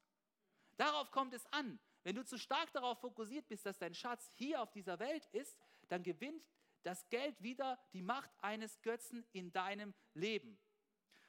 Darauf 0.78 1.12
kommt 1.12 1.34
es 1.34 1.46
an. 1.54 1.80
Wenn 2.04 2.16
du 2.16 2.26
zu 2.26 2.38
stark 2.38 2.72
darauf 2.74 3.00
fokussiert 3.00 3.48
bist, 3.48 3.66
dass 3.66 3.78
dein 3.78 3.94
Schatz 3.94 4.30
hier 4.36 4.62
auf 4.62 4.72
dieser 4.72 5.00
Welt 5.00 5.26
ist, 5.32 5.58
dann 5.88 6.04
gewinnt 6.04 6.44
das 6.84 7.08
Geld 7.10 7.42
wieder 7.42 7.80
die 7.94 8.02
Macht 8.02 8.30
eines 8.42 8.82
Götzen 8.82 9.26
in 9.32 9.52
deinem 9.54 9.94
Leben. 10.14 10.60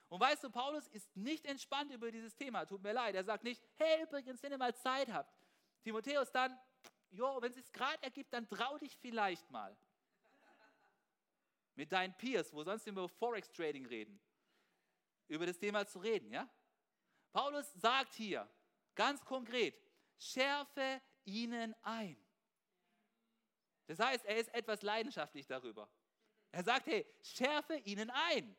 Und 0.09 0.21
weißt 0.21 0.45
du, 0.45 0.51
Paulus 0.51 0.89
ist 0.89 1.17
nicht 1.17 1.47
entspannt 1.47 1.93
über 1.93 2.11
dieses 2.11 2.35
Thema. 2.35 2.67
Tut 2.67 2.83
mir 2.83 2.93
leid. 2.93 3.15
Er 3.15 3.25
sagt 3.25 3.45
nicht, 3.45 3.63
hey, 3.77 4.03
übrigens, 4.03 4.43
wenn 4.43 4.53
ihr 4.53 4.59
mal 4.59 4.75
Zeit 4.75 5.13
habt. 5.13 5.33
Timotheus 5.85 6.33
dann, 6.33 6.59
jo, 7.11 7.41
wenn 7.41 7.51
es 7.51 7.57
sich 7.57 7.73
gerade 7.73 8.03
ergibt, 8.03 8.33
dann 8.33 8.49
trau 8.49 8.79
dich 8.79 8.97
vielleicht 8.97 9.49
mal. 9.51 9.77
Mit 11.77 11.93
deinen 11.93 12.17
Peers, 12.17 12.53
wo 12.53 12.65
sonst 12.65 12.87
immer 12.87 13.03
über 13.03 13.09
Forex 13.09 13.53
Trading 13.53 13.87
reden, 13.87 14.19
über 15.29 15.45
das 15.47 15.59
Thema 15.59 15.87
zu 15.87 15.99
reden, 15.99 16.31
ja? 16.33 16.49
Paulus 17.33 17.73
sagt 17.75 18.15
hier 18.15 18.49
ganz 18.95 19.25
konkret, 19.25 19.77
schärfe 20.19 21.03
ihnen 21.25 21.75
ein. 21.83 22.17
Das 23.87 23.99
heißt, 23.99 24.25
er 24.25 24.37
ist 24.37 24.55
etwas 24.55 24.83
leidenschaftlich 24.83 25.47
darüber. 25.47 25.91
Er 26.53 26.63
sagt, 26.63 26.87
hey, 26.87 27.07
schärfe 27.21 27.77
ihnen 27.79 28.11
ein. 28.11 28.57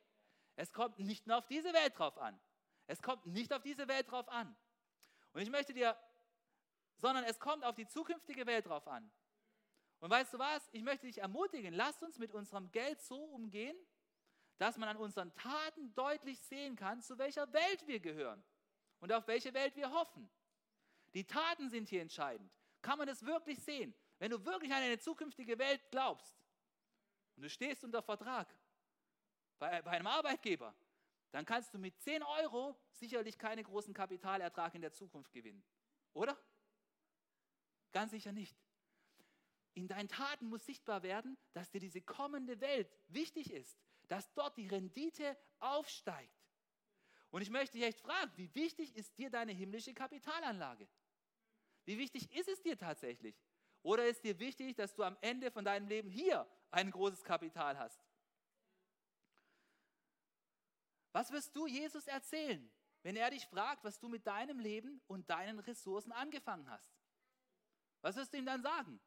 Es 0.55 0.71
kommt 0.71 0.99
nicht 0.99 1.25
nur 1.25 1.37
auf 1.37 1.47
diese 1.47 1.73
Welt 1.73 1.97
drauf 1.97 2.17
an. 2.17 2.39
Es 2.85 3.01
kommt 3.01 3.25
nicht 3.25 3.51
auf 3.53 3.63
diese 3.63 3.87
Welt 3.87 4.11
drauf 4.11 4.27
an. 4.29 4.55
Und 5.33 5.41
ich 5.41 5.49
möchte 5.49 5.73
dir, 5.73 5.97
sondern 7.05 7.25
es 7.25 7.39
kommt 7.39 7.63
auf 7.63 7.75
die 7.75 7.85
zukünftige 7.85 8.47
Welt 8.47 8.65
drauf 8.65 8.87
an. 8.87 9.11
Und 9.99 10.09
weißt 10.09 10.33
du 10.33 10.39
was? 10.39 10.67
Ich 10.71 10.81
möchte 10.81 11.05
dich 11.05 11.19
ermutigen, 11.19 11.71
lasst 11.71 12.01
uns 12.01 12.17
mit 12.17 12.31
unserem 12.31 12.71
Geld 12.71 12.99
so 12.99 13.25
umgehen, 13.25 13.77
dass 14.57 14.75
man 14.75 14.89
an 14.89 14.97
unseren 14.97 15.31
Taten 15.35 15.93
deutlich 15.93 16.39
sehen 16.41 16.75
kann, 16.75 17.03
zu 17.03 17.15
welcher 17.19 17.53
Welt 17.53 17.85
wir 17.85 17.99
gehören 17.99 18.43
und 19.01 19.13
auf 19.13 19.27
welche 19.27 19.53
Welt 19.53 19.75
wir 19.75 19.91
hoffen. 19.91 20.27
Die 21.13 21.23
Taten 21.23 21.69
sind 21.69 21.89
hier 21.89 22.01
entscheidend. 22.01 22.51
Kann 22.81 22.97
man 22.97 23.07
es 23.07 23.23
wirklich 23.23 23.59
sehen? 23.59 23.93
Wenn 24.17 24.31
du 24.31 24.43
wirklich 24.43 24.73
an 24.73 24.81
eine 24.81 24.97
zukünftige 24.97 25.59
Welt 25.59 25.81
glaubst 25.91 26.35
und 27.35 27.43
du 27.43 27.49
stehst 27.51 27.83
unter 27.83 28.01
Vertrag 28.01 28.51
bei, 29.59 29.79
bei 29.83 29.91
einem 29.91 30.07
Arbeitgeber, 30.07 30.73
dann 31.29 31.45
kannst 31.45 31.71
du 31.71 31.77
mit 31.77 32.01
10 32.01 32.23
Euro 32.23 32.75
sicherlich 32.93 33.37
keinen 33.37 33.63
großen 33.63 33.93
Kapitalertrag 33.93 34.73
in 34.73 34.81
der 34.81 34.91
Zukunft 34.91 35.31
gewinnen. 35.31 35.63
Oder? 36.11 36.35
Ganz 37.95 38.11
sicher 38.11 38.33
nicht. 38.33 38.57
In 39.73 39.87
deinen 39.87 40.09
Taten 40.09 40.47
muss 40.47 40.65
sichtbar 40.65 41.01
werden, 41.01 41.37
dass 41.53 41.69
dir 41.71 41.79
diese 41.79 42.01
kommende 42.01 42.59
Welt 42.59 42.91
wichtig 43.07 43.53
ist, 43.53 43.79
dass 44.09 44.33
dort 44.33 44.57
die 44.57 44.67
Rendite 44.67 45.37
aufsteigt. 45.59 46.43
Und 47.31 47.41
ich 47.41 47.49
möchte 47.49 47.77
dich 47.77 47.87
echt 47.87 48.01
fragen, 48.01 48.33
wie 48.35 48.53
wichtig 48.53 48.93
ist 48.97 49.17
dir 49.17 49.29
deine 49.29 49.53
himmlische 49.53 49.93
Kapitalanlage? 49.93 50.89
Wie 51.85 51.97
wichtig 51.97 52.29
ist 52.35 52.49
es 52.49 52.61
dir 52.61 52.77
tatsächlich? 52.77 53.41
Oder 53.81 54.05
ist 54.09 54.25
dir 54.25 54.37
wichtig, 54.39 54.75
dass 54.75 54.93
du 54.93 55.03
am 55.03 55.17
Ende 55.21 55.49
von 55.49 55.63
deinem 55.63 55.87
Leben 55.87 56.09
hier 56.09 56.45
ein 56.71 56.91
großes 56.91 57.23
Kapital 57.23 57.79
hast? 57.79 58.03
Was 61.13 61.31
wirst 61.31 61.55
du 61.55 61.65
Jesus 61.65 62.07
erzählen, 62.07 62.69
wenn 63.03 63.15
er 63.15 63.29
dich 63.29 63.45
fragt, 63.45 63.85
was 63.85 64.01
du 64.01 64.09
mit 64.09 64.27
deinem 64.27 64.59
Leben 64.59 65.01
und 65.07 65.29
deinen 65.29 65.59
Ressourcen 65.59 66.11
angefangen 66.11 66.69
hast? 66.69 66.91
Was 68.05 68.15
wirst 68.17 68.31
du 68.33 68.37
ihm 68.37 68.45
dann 68.45 68.61
sagen? 68.61 69.01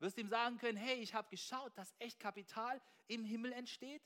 Wirst 0.00 0.16
du 0.16 0.20
ihm 0.22 0.28
sagen 0.28 0.58
können, 0.58 0.76
hey, 0.76 0.96
ich 0.96 1.14
habe 1.14 1.28
geschaut, 1.28 1.78
dass 1.78 1.94
echt 2.00 2.18
Kapital 2.18 2.82
im 3.06 3.24
Himmel 3.24 3.52
entsteht? 3.52 4.02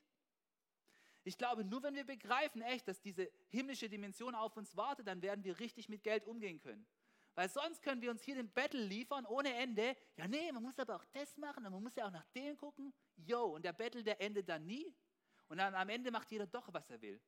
Ich 1.25 1.39
glaube, 1.39 1.65
nur 1.65 1.83
wenn 1.83 1.95
wir 1.95 2.05
begreifen 2.05 2.61
echt, 2.61 2.87
dass 2.87 3.01
diese 3.01 3.31
himmlische 3.49 3.89
Dimension 3.89 4.35
auf 4.35 4.59
uns 4.59 4.77
wartet, 4.77 5.07
dann 5.07 5.23
werden 5.23 5.43
wir 5.43 5.59
richtig 5.59 5.89
mit 5.89 6.05
Geld 6.05 6.27
umgehen 6.27 6.61
können. 6.61 6.87
Weil 7.35 7.49
sonst 7.49 7.81
können 7.81 8.03
wir 8.03 8.11
uns 8.11 8.23
hier 8.23 8.35
den 8.35 8.53
Battle 8.53 8.83
liefern 8.85 9.25
ohne 9.25 9.55
Ende. 9.55 9.97
Ja, 10.19 10.29
nee, 10.29 10.53
man 10.53 10.65
muss 10.65 10.79
aber 10.79 10.97
auch 10.97 11.05
das 11.15 11.39
machen 11.39 11.65
und 11.65 11.73
man 11.73 11.83
muss 11.83 11.95
ja 11.95 12.07
auch 12.07 12.13
nach 12.13 12.27
dem 12.35 12.59
gucken. 12.59 12.93
Yo, 13.17 13.55
und 13.55 13.65
der 13.65 13.73
Battle, 13.73 14.05
der 14.05 14.21
endet 14.21 14.51
dann 14.51 14.67
nie. 14.67 14.95
Und 15.49 15.57
dann 15.57 15.75
am 15.75 15.89
Ende 15.89 16.11
macht 16.11 16.31
jeder 16.31 16.47
doch, 16.47 16.71
was 16.75 16.91
er 16.91 17.01
will. 17.01 17.19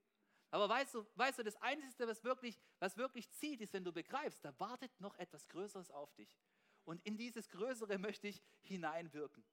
Aber 0.51 0.69
weißt 0.69 0.93
du, 0.93 1.07
weißt 1.15 1.39
du 1.39 1.43
das 1.43 1.57
Einzige, 1.57 2.07
was 2.07 2.23
wirklich, 2.23 2.61
was 2.81 2.99
wirklich 2.99 3.31
zieht, 3.31 3.63
ist, 3.63 3.73
wenn 3.73 3.83
du 3.83 3.95
begreifst, 3.95 4.45
da 4.45 4.53
wartet 4.61 4.91
noch 5.01 5.17
etwas 5.17 5.49
Größeres 5.49 5.91
auf 5.91 6.13
dich. 6.17 6.39
Und 6.85 7.05
in 7.07 7.17
dieses 7.17 7.49
Größere 7.49 7.99
möchte 7.99 8.29
ich 8.29 8.43
hineinwirken. 8.63 9.45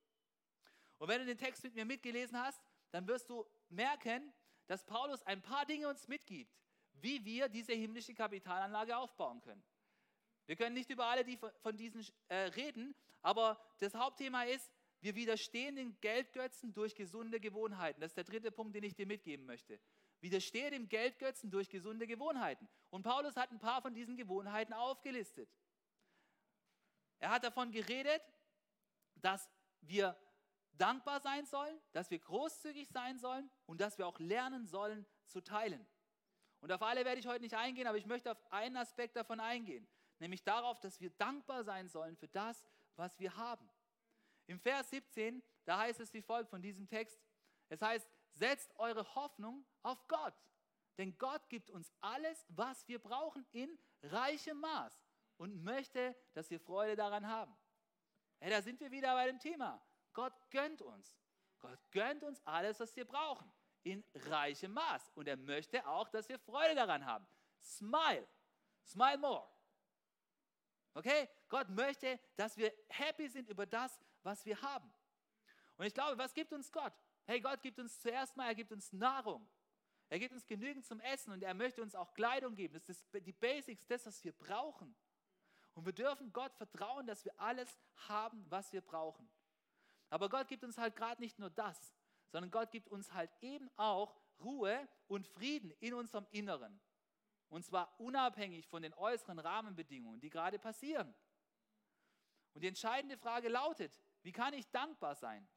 Und 0.98 1.08
wenn 1.08 1.20
du 1.20 1.26
den 1.26 1.38
Text 1.38 1.64
mit 1.64 1.76
mir 1.76 1.86
mitgelesen 1.86 2.38
hast, 2.38 2.62
dann 2.92 3.08
wirst 3.08 3.30
du 3.30 3.46
merken, 3.70 4.34
dass 4.68 4.86
Paulus 4.86 5.24
ein 5.24 5.42
paar 5.42 5.66
Dinge 5.66 5.88
uns 5.88 6.08
mitgibt, 6.08 6.54
wie 6.94 7.24
wir 7.24 7.50
diese 7.50 7.74
himmlische 7.74 8.14
Kapitalanlage 8.14 8.98
aufbauen 8.98 9.42
können. 9.42 9.64
Wir 10.46 10.56
können 10.56 10.74
nicht 10.74 10.90
über 10.90 11.06
alle 11.06 11.24
die 11.24 11.38
von 11.62 11.78
diesen 11.78 12.06
äh, 12.28 12.36
reden, 12.36 12.96
aber 13.22 13.60
das 13.80 13.94
Hauptthema 13.94 14.44
ist, 14.44 14.72
wir 15.02 15.16
widerstehen 15.16 15.76
den 15.76 16.00
Geldgötzen 16.02 16.74
durch 16.74 16.96
gesunde 16.96 17.40
Gewohnheiten. 17.40 18.02
Das 18.02 18.12
ist 18.12 18.18
der 18.18 18.26
dritte 18.26 18.52
Punkt, 18.52 18.76
den 18.76 18.84
ich 18.84 18.96
dir 18.96 19.06
mitgeben 19.06 19.46
möchte. 19.46 19.80
Widerstehe 20.20 20.72
dem 20.72 20.90
Geldgötzen 20.90 21.50
durch 21.50 21.70
gesunde 21.70 22.06
Gewohnheiten. 22.06 22.68
Und 22.90 23.04
Paulus 23.04 23.36
hat 23.38 23.52
ein 23.52 23.60
paar 23.60 23.82
von 23.82 23.94
diesen 23.94 24.18
Gewohnheiten 24.18 24.74
aufgelistet. 24.74 25.50
Er 27.20 27.30
hat 27.30 27.44
davon 27.44 27.72
geredet, 27.72 28.22
dass 29.16 29.50
wir 29.82 30.18
dankbar 30.74 31.20
sein 31.20 31.46
sollen, 31.46 31.80
dass 31.92 32.10
wir 32.10 32.20
großzügig 32.20 32.90
sein 32.90 33.20
sollen 33.20 33.50
und 33.66 33.82
dass 33.82 33.98
wir 33.98 34.08
auch 34.08 34.20
lernen 34.20 34.66
sollen 34.66 35.06
zu 35.26 35.42
teilen. 35.42 35.86
Und 36.62 36.72
auf 36.72 36.82
alle 36.82 37.06
werde 37.06 37.20
ich 37.20 37.28
heute 37.28 37.44
nicht 37.44 37.56
eingehen, 37.56 37.88
aber 37.88 37.98
ich 37.98 38.06
möchte 38.06 38.32
auf 38.32 38.52
einen 38.52 38.78
Aspekt 38.78 39.16
davon 39.16 39.40
eingehen, 39.40 39.88
nämlich 40.20 40.44
darauf, 40.44 40.80
dass 40.80 41.00
wir 41.00 41.10
dankbar 41.12 41.64
sein 41.64 41.90
sollen 41.90 42.16
für 42.18 42.28
das, 42.30 42.66
was 42.96 43.18
wir 43.20 43.36
haben. 43.36 43.70
Im 44.48 44.60
Vers 44.60 44.90
17, 44.90 45.44
da 45.66 45.80
heißt 45.80 46.00
es 46.00 46.14
wie 46.14 46.22
folgt 46.22 46.50
von 46.50 46.62
diesem 46.62 46.88
Text, 46.88 47.22
es 47.70 47.82
heißt, 47.82 48.10
setzt 48.32 48.76
eure 48.78 49.16
Hoffnung 49.16 49.66
auf 49.84 50.08
Gott, 50.08 50.34
denn 50.98 51.18
Gott 51.18 51.48
gibt 51.50 51.70
uns 51.70 51.92
alles, 52.02 52.46
was 52.50 52.88
wir 52.88 53.00
brauchen, 53.00 53.46
in 53.52 53.78
reichem 54.02 54.60
Maß 54.60 55.09
und 55.40 55.64
möchte, 55.64 56.16
dass 56.34 56.50
wir 56.50 56.60
Freude 56.60 56.96
daran 56.96 57.26
haben. 57.26 57.56
Hey, 58.40 58.52
da 58.52 58.62
sind 58.62 58.80
wir 58.80 58.92
wieder 58.92 59.14
bei 59.14 59.26
dem 59.26 59.40
Thema. 59.40 59.82
Gott 60.14 60.34
gönnt 60.52 60.82
uns. 60.82 61.18
Gott 61.60 61.80
gönnt 61.92 62.24
uns 62.24 62.46
alles, 62.46 62.80
was 62.80 62.96
wir 62.96 63.06
brauchen, 63.06 63.52
in 63.84 64.04
reichem 64.14 64.74
Maß. 64.74 65.12
Und 65.16 65.28
er 65.28 65.38
möchte 65.38 65.86
auch, 65.88 66.10
dass 66.10 66.28
wir 66.30 66.38
Freude 66.40 66.76
daran 66.76 67.06
haben. 67.06 67.26
Smile. 67.62 68.28
Smile 68.86 69.18
more. 69.18 69.50
Okay? 70.94 71.30
Gott 71.48 71.70
möchte, 71.70 72.20
dass 72.36 72.58
wir 72.58 72.74
happy 72.90 73.30
sind 73.30 73.50
über 73.50 73.66
das, 73.66 73.98
was 74.24 74.46
wir 74.46 74.62
haben. 74.62 74.94
Und 75.78 75.86
ich 75.86 75.94
glaube, 75.94 76.18
was 76.18 76.34
gibt 76.34 76.52
uns 76.52 76.70
Gott? 76.72 76.94
Hey, 77.26 77.40
Gott 77.40 77.62
gibt 77.62 77.80
uns 77.80 78.00
zuerst 78.02 78.36
mal, 78.36 78.48
er 78.48 78.56
gibt 78.56 78.74
uns 78.74 78.92
Nahrung. 78.92 79.50
Er 80.10 80.20
gibt 80.20 80.34
uns 80.34 80.46
genügend 80.46 80.86
zum 80.86 81.00
Essen 81.00 81.32
und 81.32 81.44
er 81.44 81.54
möchte 81.54 81.82
uns 81.82 81.96
auch 81.96 82.14
Kleidung 82.14 82.56
geben. 82.56 82.74
Das 82.74 82.90
ist 82.90 83.08
die 83.14 83.32
Basics, 83.32 83.86
das, 83.86 84.06
was 84.06 84.22
wir 84.24 84.34
brauchen. 84.34 84.96
Und 85.74 85.86
wir 85.86 85.94
dürfen 85.94 86.34
Gott 86.34 86.54
vertrauen, 86.56 87.08
dass 87.08 87.24
wir 87.24 87.40
alles 87.40 87.80
haben, 88.08 88.46
was 88.50 88.74
wir 88.74 88.82
brauchen. 88.82 89.30
Aber 90.10 90.30
Gott 90.30 90.48
gibt 90.48 90.64
uns 90.64 90.78
halt 90.78 90.96
gerade 90.96 91.22
nicht 91.22 91.40
nur 91.40 91.50
das, 91.50 91.94
sondern 92.32 92.52
Gott 92.52 92.72
gibt 92.72 92.90
uns 92.90 93.14
halt 93.14 93.32
eben 93.42 93.70
auch 93.78 94.16
Ruhe 94.42 94.88
und 95.08 95.28
Frieden 95.28 95.72
in 95.80 95.94
unserem 95.94 96.28
Inneren. 96.32 96.80
Und 97.50 97.66
zwar 97.66 98.00
unabhängig 98.00 98.68
von 98.68 98.82
den 98.82 98.94
äußeren 98.94 99.40
Rahmenbedingungen, 99.40 100.20
die 100.20 100.30
gerade 100.30 100.60
passieren. 100.60 101.14
Und 102.54 102.62
die 102.62 102.68
entscheidende 102.68 103.18
Frage 103.18 103.50
lautet, 103.50 104.00
wie 104.22 104.32
kann 104.32 104.54
ich 104.54 104.70
dankbar 104.70 105.16
sein? 105.16 105.48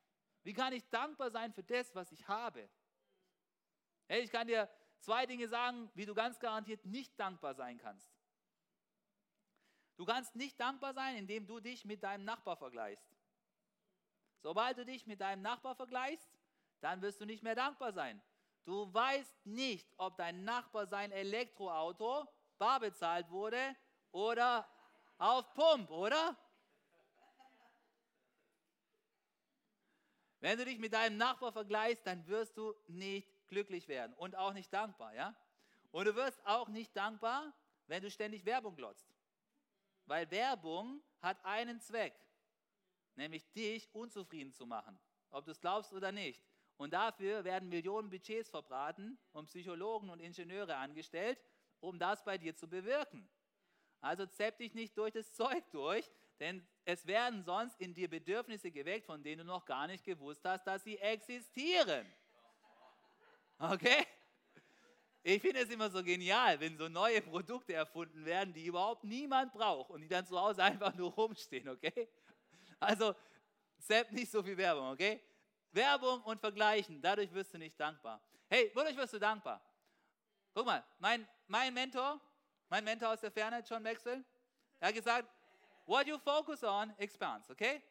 Wie 0.43 0.53
kann 0.53 0.73
ich 0.73 0.89
dankbar 0.89 1.31
sein 1.31 1.53
für 1.53 1.63
das, 1.63 1.95
was 1.95 2.13
ich 2.13 2.27
habe? 2.29 2.69
Hey, 4.09 4.23
ich 4.23 4.31
kann 4.31 4.47
dir 4.47 4.69
zwei 4.99 5.27
Dinge 5.27 5.49
sagen, 5.49 5.91
wie 5.95 6.07
du 6.07 6.15
ganz 6.15 6.39
garantiert 6.39 6.85
nicht 6.85 7.19
dankbar 7.19 7.55
sein 7.55 7.79
kannst. 7.79 8.12
Du 9.97 10.05
kannst 10.05 10.35
nicht 10.35 10.59
dankbar 10.59 10.95
sein, 10.95 11.17
indem 11.17 11.47
du 11.47 11.61
dich 11.61 11.85
mit 11.85 12.03
deinem 12.03 12.25
Nachbar 12.25 12.57
vergleichst. 12.57 13.07
Sobald 14.41 14.79
du 14.79 14.85
dich 14.85 15.07
mit 15.07 15.21
deinem 15.21 15.43
Nachbar 15.43 15.75
vergleichst, 15.75 16.29
dann 16.81 17.01
wirst 17.03 17.21
du 17.21 17.27
nicht 17.27 17.43
mehr 17.43 17.55
dankbar 17.55 17.93
sein. 17.93 18.21
Du 18.65 18.93
weißt 18.93 19.47
nicht, 19.47 19.89
ob 19.97 20.17
dein 20.17 20.45
Nachbar 20.45 20.87
sein 20.87 21.13
Elektroauto 21.13 22.27
bar 22.59 22.81
bezahlt 22.81 23.31
wurde 23.31 23.77
oder 24.11 24.69
auf 25.19 25.53
Pump, 25.55 25.91
oder? 25.91 26.37
Wenn 30.41 30.59
du 30.59 30.65
dich 30.65 30.79
mit 30.79 30.93
deinem 30.93 31.17
Nachbar 31.19 31.53
vergleichst, 31.53 32.05
dann 32.05 32.27
wirst 32.27 32.57
du 32.57 32.75
nicht 32.89 33.29
glücklich 33.47 33.87
werden 33.87 34.13
und 34.15 34.35
auch 34.35 34.53
nicht 34.53 34.73
dankbar, 34.73 35.15
ja? 35.15 35.37
Und 35.93 36.07
du 36.07 36.17
wirst 36.17 36.45
auch 36.47 36.69
nicht 36.69 36.97
dankbar, 36.97 37.53
wenn 37.87 38.03
du 38.03 38.11
ständig 38.11 38.45
Werbung 38.45 38.75
glotzt. 38.75 39.12
Weil 40.07 40.31
Werbung 40.31 41.03
hat 41.21 41.45
einen 41.45 41.81
Zweck, 41.81 42.15
nämlich 43.15 43.51
dich 43.53 43.89
unzufrieden 43.95 44.53
zu 44.53 44.67
machen, 44.67 44.99
ob 45.31 45.45
du 45.45 45.53
es 45.53 45.61
glaubst 45.61 45.93
oder 45.93 46.13
nicht. 46.13 46.43
Und 46.77 46.93
dafür 46.93 47.45
werden 47.45 47.69
Millionen 47.69 48.11
Budgets 48.11 48.51
verbraten 48.51 49.19
und 49.33 49.47
Psychologen 49.47 50.11
und 50.11 50.21
Ingenieure 50.21 50.77
angestellt, 50.77 51.39
um 51.81 51.99
das 51.99 52.25
bei 52.25 52.39
dir 52.39 52.57
zu 52.57 52.69
bewirken. 52.69 53.29
Also 54.01 54.27
zepp 54.27 54.59
dich 54.59 54.75
nicht 54.75 54.99
durch 54.99 55.13
das 55.13 55.33
Zeug 55.35 55.65
durch, 55.71 56.11
denn 56.41 56.67
es 56.85 57.07
werden 57.07 57.45
sonst 57.45 57.81
in 57.81 57.95
dir 57.95 58.09
Bedürfnisse 58.09 58.73
geweckt, 58.73 59.07
von 59.07 59.23
denen 59.23 59.39
du 59.39 59.45
noch 59.45 59.65
gar 59.65 59.87
nicht 59.87 60.05
gewusst 60.05 60.45
hast, 60.45 60.67
dass 60.67 60.83
sie 60.83 60.99
existieren. 60.99 62.07
Okay? 63.59 64.05
Ich 65.23 65.41
finde 65.41 65.61
es 65.61 65.71
immer 65.71 65.89
so 65.89 66.03
genial, 66.03 66.59
wenn 66.59 66.77
so 66.77 66.89
neue 66.89 67.23
Produkte 67.23 67.75
erfunden 67.75 68.25
werden, 68.25 68.53
die 68.53 68.67
überhaupt 68.67 69.05
niemand 69.05 69.53
braucht 69.53 69.91
und 69.91 70.01
die 70.01 70.09
dann 70.09 70.27
zu 70.27 70.39
Hause 70.39 70.63
einfach 70.63 70.95
nur 70.95 71.13
rumstehen, 71.13 71.69
okay? 71.69 72.09
Also, 72.81 73.15
selbst 73.79 74.13
nicht 74.13 74.31
so 74.31 74.43
viel 74.43 74.57
Werbung, 74.57 74.89
okay? 74.91 75.21
Werbung 75.71 76.23
und 76.25 76.41
Vergleichen, 76.41 77.01
dadurch 77.01 77.33
wirst 77.33 77.55
du 77.55 77.59
nicht 77.59 77.79
dankbar. 77.79 78.21
Hey, 78.49 78.71
wodurch 78.75 78.97
wirst 78.97 79.15
du 79.15 79.19
dankbar? 79.19 79.63
Guck 80.53 80.67
mal, 80.67 80.85
mein, 80.99 81.27
mein 81.47 81.73
Mentor, 81.73 82.21
mein 82.69 82.83
Mentor 82.83 83.11
aus 83.11 83.21
der 83.21 83.31
Ferne, 83.31 83.63
John 83.69 83.83
Maxwell, 83.83 84.25
er 84.81 84.89
hat 84.89 84.95
gesagt, 84.95 85.29
What 85.87 86.07
you 86.07 86.19
focus 86.19 86.63
on 86.63 86.93
expands, 86.99 87.51
okay? 87.51 87.83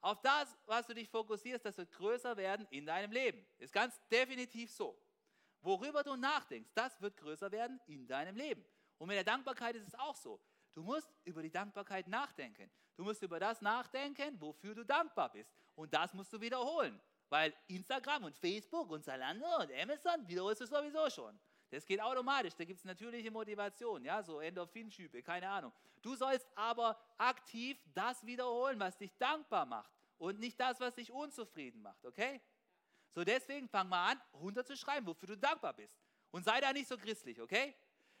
Auf 0.00 0.20
das, 0.20 0.56
was 0.66 0.86
du 0.86 0.94
dich 0.94 1.08
fokussierst, 1.08 1.64
das 1.64 1.78
wird 1.78 1.90
größer 1.92 2.36
werden 2.36 2.66
in 2.70 2.84
deinem 2.84 3.12
Leben. 3.12 3.46
Ist 3.58 3.72
ganz 3.72 3.98
definitiv 4.10 4.70
so. 4.70 4.98
Worüber 5.64 6.02
du 6.02 6.14
nachdenkst, 6.14 6.70
das 6.74 7.00
wird 7.00 7.16
größer 7.16 7.50
werden 7.50 7.80
in 7.86 8.06
deinem 8.06 8.36
Leben. 8.36 8.62
Und 8.98 9.08
mit 9.08 9.16
der 9.16 9.24
Dankbarkeit 9.24 9.74
ist 9.76 9.88
es 9.88 9.94
auch 9.94 10.14
so. 10.14 10.38
Du 10.74 10.82
musst 10.82 11.08
über 11.24 11.42
die 11.42 11.50
Dankbarkeit 11.50 12.06
nachdenken. 12.06 12.70
Du 12.96 13.02
musst 13.02 13.22
über 13.22 13.40
das 13.40 13.62
nachdenken, 13.62 14.38
wofür 14.38 14.74
du 14.74 14.84
dankbar 14.84 15.32
bist. 15.32 15.50
Und 15.74 15.94
das 15.94 16.12
musst 16.12 16.30
du 16.34 16.40
wiederholen. 16.40 17.00
Weil 17.30 17.54
Instagram 17.68 18.24
und 18.24 18.36
Facebook 18.36 18.90
und 18.90 19.04
Zalando 19.04 19.46
und 19.56 19.72
Amazon 19.72 20.28
wiederholst 20.28 20.60
du 20.60 20.66
sowieso 20.66 21.08
schon. 21.08 21.40
Das 21.70 21.86
geht 21.86 22.00
automatisch, 22.00 22.54
da 22.54 22.64
gibt 22.64 22.80
es 22.80 22.84
natürliche 22.84 23.30
Motivation, 23.30 24.04
ja, 24.04 24.22
so 24.22 24.40
Endorphinschübe, 24.40 25.22
keine 25.22 25.48
Ahnung. 25.48 25.72
Du 26.02 26.14
sollst 26.14 26.46
aber 26.54 27.00
aktiv 27.16 27.82
das 27.94 28.24
wiederholen, 28.26 28.78
was 28.78 28.98
dich 28.98 29.16
dankbar 29.16 29.64
macht 29.64 29.90
und 30.18 30.38
nicht 30.38 30.60
das, 30.60 30.78
was 30.78 30.94
dich 30.94 31.10
unzufrieden 31.10 31.80
macht, 31.80 32.04
okay? 32.04 32.40
So 33.14 33.24
deswegen 33.24 33.68
fang 33.68 33.88
mal 33.88 34.12
an, 34.12 34.20
runterzuschreiben, 34.32 35.06
wofür 35.06 35.28
du 35.28 35.38
dankbar 35.38 35.72
bist. 35.72 35.96
Und 36.32 36.44
sei 36.44 36.60
da 36.60 36.72
nicht 36.72 36.88
so 36.88 36.98
christlich, 36.98 37.40
okay? 37.40 37.74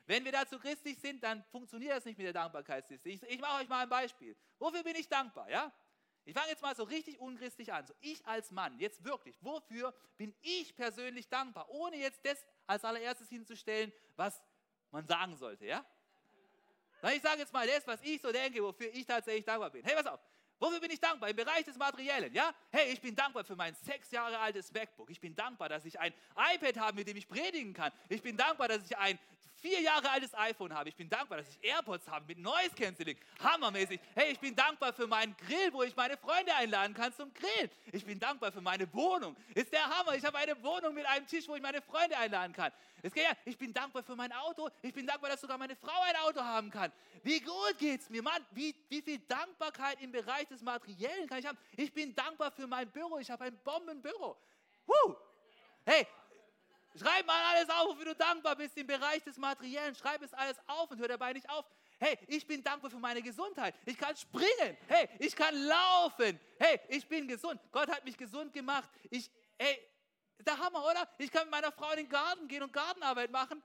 Wenn 0.06 0.24
wir 0.24 0.32
dazu 0.32 0.58
christlich 0.58 0.98
sind, 0.98 1.22
dann 1.22 1.42
funktioniert 1.50 1.96
das 1.96 2.04
nicht 2.04 2.16
mit 2.16 2.26
der 2.26 2.32
Dankbarkeitsliste. 2.32 3.08
Ich, 3.08 3.22
ich 3.22 3.40
mache 3.40 3.62
euch 3.62 3.68
mal 3.68 3.82
ein 3.82 3.88
Beispiel. 3.88 4.36
Wofür 4.58 4.82
bin 4.84 4.94
ich 4.96 5.08
dankbar, 5.08 5.50
ja? 5.50 5.72
Ich 6.26 6.32
fange 6.32 6.48
jetzt 6.48 6.62
mal 6.62 6.74
so 6.74 6.84
richtig 6.84 7.18
unchristlich 7.18 7.72
an. 7.72 7.86
So 7.86 7.94
ich 8.00 8.24
als 8.26 8.50
Mann, 8.50 8.78
jetzt 8.78 9.02
wirklich, 9.04 9.36
wofür 9.42 9.94
bin 10.16 10.34
ich 10.42 10.74
persönlich 10.76 11.28
dankbar? 11.28 11.68
Ohne 11.70 11.96
jetzt 11.96 12.24
das 12.24 12.44
als 12.66 12.84
allererstes 12.84 13.28
hinzustellen, 13.28 13.92
was 14.16 14.40
man 14.90 15.06
sagen 15.06 15.36
sollte, 15.36 15.66
ja? 15.66 15.84
Ich 17.12 17.20
sage 17.20 17.40
jetzt 17.40 17.52
mal 17.52 17.66
das, 17.66 17.86
was 17.86 18.00
ich 18.02 18.22
so 18.22 18.32
denke, 18.32 18.62
wofür 18.62 18.88
ich 18.94 19.04
tatsächlich 19.04 19.44
dankbar 19.44 19.70
bin. 19.70 19.84
Hey, 19.84 19.94
pass 19.96 20.06
auf. 20.06 20.20
Wofür 20.64 20.80
bin 20.80 20.90
ich 20.90 20.98
dankbar? 20.98 21.28
Im 21.28 21.36
Bereich 21.36 21.66
des 21.66 21.76
Materiellen, 21.76 22.32
ja? 22.32 22.50
Hey, 22.70 22.90
ich 22.90 22.98
bin 22.98 23.14
dankbar 23.14 23.44
für 23.44 23.54
mein 23.54 23.74
sechs 23.74 24.10
Jahre 24.10 24.38
altes 24.38 24.72
MacBook. 24.72 25.10
Ich 25.10 25.20
bin 25.20 25.36
dankbar, 25.36 25.68
dass 25.68 25.84
ich 25.84 26.00
ein 26.00 26.14
iPad 26.54 26.78
habe, 26.78 26.96
mit 26.96 27.06
dem 27.06 27.18
ich 27.18 27.28
predigen 27.28 27.74
kann. 27.74 27.92
Ich 28.08 28.22
bin 28.22 28.34
dankbar, 28.34 28.68
dass 28.68 28.82
ich 28.82 28.96
ein 28.96 29.18
vier 29.64 29.80
Jahre 29.80 30.10
altes 30.10 30.34
iPhone 30.34 30.74
habe. 30.74 30.90
Ich 30.90 30.94
bin 30.94 31.08
dankbar, 31.08 31.38
dass 31.38 31.48
ich 31.48 31.64
AirPods 31.64 32.06
habe 32.06 32.26
mit 32.26 32.38
Noise 32.38 32.74
Cancelling. 32.76 33.16
Hammermäßig. 33.42 33.98
Hey, 34.14 34.32
ich 34.32 34.38
bin 34.38 34.54
dankbar 34.54 34.92
für 34.92 35.06
meinen 35.06 35.34
Grill, 35.38 35.72
wo 35.72 35.82
ich 35.82 35.96
meine 35.96 36.18
Freunde 36.18 36.54
einladen 36.54 36.92
kann 36.92 37.14
zum 37.14 37.32
Grillen. 37.32 37.70
Ich 37.90 38.04
bin 38.04 38.20
dankbar 38.20 38.52
für 38.52 38.60
meine 38.60 38.92
Wohnung. 38.92 39.34
Ist 39.54 39.72
der 39.72 39.86
Hammer. 39.86 40.16
Ich 40.16 40.24
habe 40.24 40.36
eine 40.36 40.62
Wohnung 40.62 40.92
mit 40.92 41.06
einem 41.06 41.26
Tisch, 41.26 41.48
wo 41.48 41.56
ich 41.56 41.62
meine 41.62 41.80
Freunde 41.80 42.14
einladen 42.18 42.52
kann. 42.52 42.72
Ich 43.46 43.56
bin 43.56 43.72
dankbar 43.72 44.02
für 44.02 44.14
mein 44.14 44.32
Auto. 44.32 44.68
Ich 44.82 44.92
bin 44.92 45.06
dankbar, 45.06 45.30
dass 45.30 45.40
sogar 45.40 45.56
meine 45.56 45.76
Frau 45.76 45.98
ein 46.02 46.16
Auto 46.16 46.42
haben 46.42 46.70
kann. 46.70 46.92
Wie 47.22 47.40
gut 47.40 47.78
geht's 47.78 48.10
mir, 48.10 48.22
Mann? 48.22 48.44
Wie, 48.50 48.74
wie 48.90 49.00
viel 49.00 49.20
Dankbarkeit 49.20 49.98
im 50.02 50.12
Bereich 50.12 50.46
des 50.46 50.60
Materiellen 50.60 51.26
kann 51.26 51.38
ich 51.38 51.46
haben? 51.46 51.58
Ich 51.74 51.90
bin 51.90 52.14
dankbar 52.14 52.50
für 52.50 52.66
mein 52.66 52.90
Büro. 52.90 53.16
Ich 53.18 53.30
habe 53.30 53.44
ein 53.44 53.58
Bombenbüro. 53.64 54.36
Woo! 54.84 55.16
Hey, 55.86 56.06
Schreib 56.96 57.26
mal 57.26 57.42
alles 57.50 57.68
auf, 57.70 57.88
wofür 57.88 58.04
du 58.04 58.14
dankbar 58.14 58.54
bist 58.54 58.76
im 58.76 58.86
Bereich 58.86 59.22
des 59.24 59.36
Materiellen. 59.36 59.94
Schreib 59.94 60.22
es 60.22 60.32
alles 60.32 60.56
auf 60.66 60.90
und 60.90 60.98
hör 60.98 61.08
dabei 61.08 61.32
nicht 61.32 61.48
auf. 61.50 61.64
Hey, 61.98 62.18
ich 62.28 62.46
bin 62.46 62.62
dankbar 62.62 62.90
für 62.90 62.98
meine 62.98 63.20
Gesundheit. 63.20 63.74
Ich 63.84 63.98
kann 63.98 64.16
springen. 64.16 64.76
Hey, 64.86 65.08
ich 65.18 65.34
kann 65.34 65.54
laufen. 65.54 66.38
Hey, 66.58 66.80
ich 66.88 67.06
bin 67.08 67.26
gesund. 67.26 67.60
Gott 67.72 67.88
hat 67.88 68.04
mich 68.04 68.16
gesund 68.16 68.52
gemacht. 68.52 68.88
Ich, 69.10 69.30
hey, 69.58 69.80
der 70.40 70.58
Hammer, 70.58 70.84
oder? 70.84 71.08
Ich 71.18 71.30
kann 71.30 71.42
mit 71.44 71.50
meiner 71.50 71.72
Frau 71.72 71.90
in 71.90 71.98
den 71.98 72.08
Garten 72.08 72.46
gehen 72.46 72.62
und 72.62 72.72
Gartenarbeit 72.72 73.30
machen. 73.30 73.62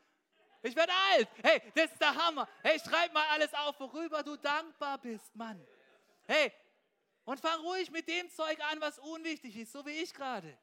Ich 0.62 0.76
werde 0.76 0.92
alt. 1.12 1.28
Hey, 1.44 1.62
das 1.76 1.92
ist 1.92 2.02
der 2.02 2.16
Hammer. 2.16 2.48
Hey, 2.64 2.80
schreib 2.80 3.14
mal 3.14 3.26
alles 3.30 3.54
auf, 3.54 3.80
worüber 3.80 4.24
du 4.24 4.36
dankbar 4.38 4.98
bist, 4.98 5.36
Mann. 5.36 5.66
Hey, 6.28 6.52
und 7.26 7.40
fang 7.40 7.60
ruhig 7.62 7.92
mit 7.92 8.08
dem 8.08 8.30
Zeug 8.30 8.60
an, 8.72 8.82
was 8.82 8.98
unwichtig 9.00 9.56
ist, 9.56 9.72
so 9.72 9.86
wie 9.86 9.92
ich 9.92 10.14
gerade. 10.14 10.58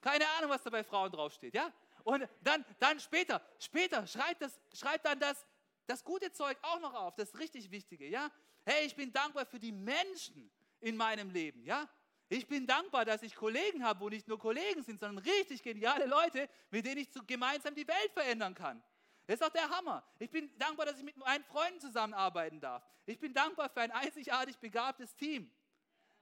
Keine 0.00 0.28
Ahnung, 0.36 0.50
was 0.50 0.62
da 0.62 0.70
bei 0.70 0.84
Frauen 0.84 1.10
draufsteht, 1.10 1.54
ja? 1.54 1.72
Und 2.04 2.28
dann, 2.42 2.64
dann 2.78 3.00
später, 3.00 3.42
später, 3.58 4.06
schreib, 4.06 4.38
das, 4.38 4.60
schreib 4.72 5.02
dann 5.02 5.18
das, 5.18 5.44
das 5.86 6.04
gute 6.04 6.32
Zeug 6.32 6.56
auch 6.62 6.80
noch 6.80 6.94
auf, 6.94 7.16
das 7.16 7.36
richtig 7.38 7.70
Wichtige, 7.70 8.06
ja? 8.06 8.30
Hey, 8.64 8.86
ich 8.86 8.94
bin 8.94 9.12
dankbar 9.12 9.46
für 9.46 9.58
die 9.58 9.72
Menschen 9.72 10.50
in 10.80 10.96
meinem 10.96 11.30
Leben, 11.30 11.64
ja? 11.64 11.88
Ich 12.28 12.48
bin 12.48 12.66
dankbar, 12.66 13.04
dass 13.04 13.22
ich 13.22 13.34
Kollegen 13.36 13.84
habe, 13.84 14.00
wo 14.00 14.08
nicht 14.08 14.26
nur 14.26 14.38
Kollegen 14.38 14.82
sind, 14.82 14.98
sondern 14.98 15.24
richtig 15.24 15.62
geniale 15.62 16.06
Leute, 16.06 16.48
mit 16.70 16.84
denen 16.84 16.98
ich 16.98 17.08
gemeinsam 17.26 17.74
die 17.74 17.86
Welt 17.86 18.12
verändern 18.12 18.54
kann. 18.54 18.82
Das 19.26 19.34
ist 19.34 19.42
doch 19.42 19.52
der 19.52 19.68
Hammer. 19.68 20.04
Ich 20.18 20.30
bin 20.30 20.56
dankbar, 20.58 20.86
dass 20.86 20.98
ich 20.98 21.04
mit 21.04 21.16
meinen 21.16 21.44
Freunden 21.44 21.80
zusammenarbeiten 21.80 22.60
darf. 22.60 22.84
Ich 23.06 23.18
bin 23.18 23.32
dankbar 23.32 23.68
für 23.68 23.80
ein 23.80 23.92
einzigartig 23.92 24.58
begabtes 24.58 25.14
Team. 25.14 25.50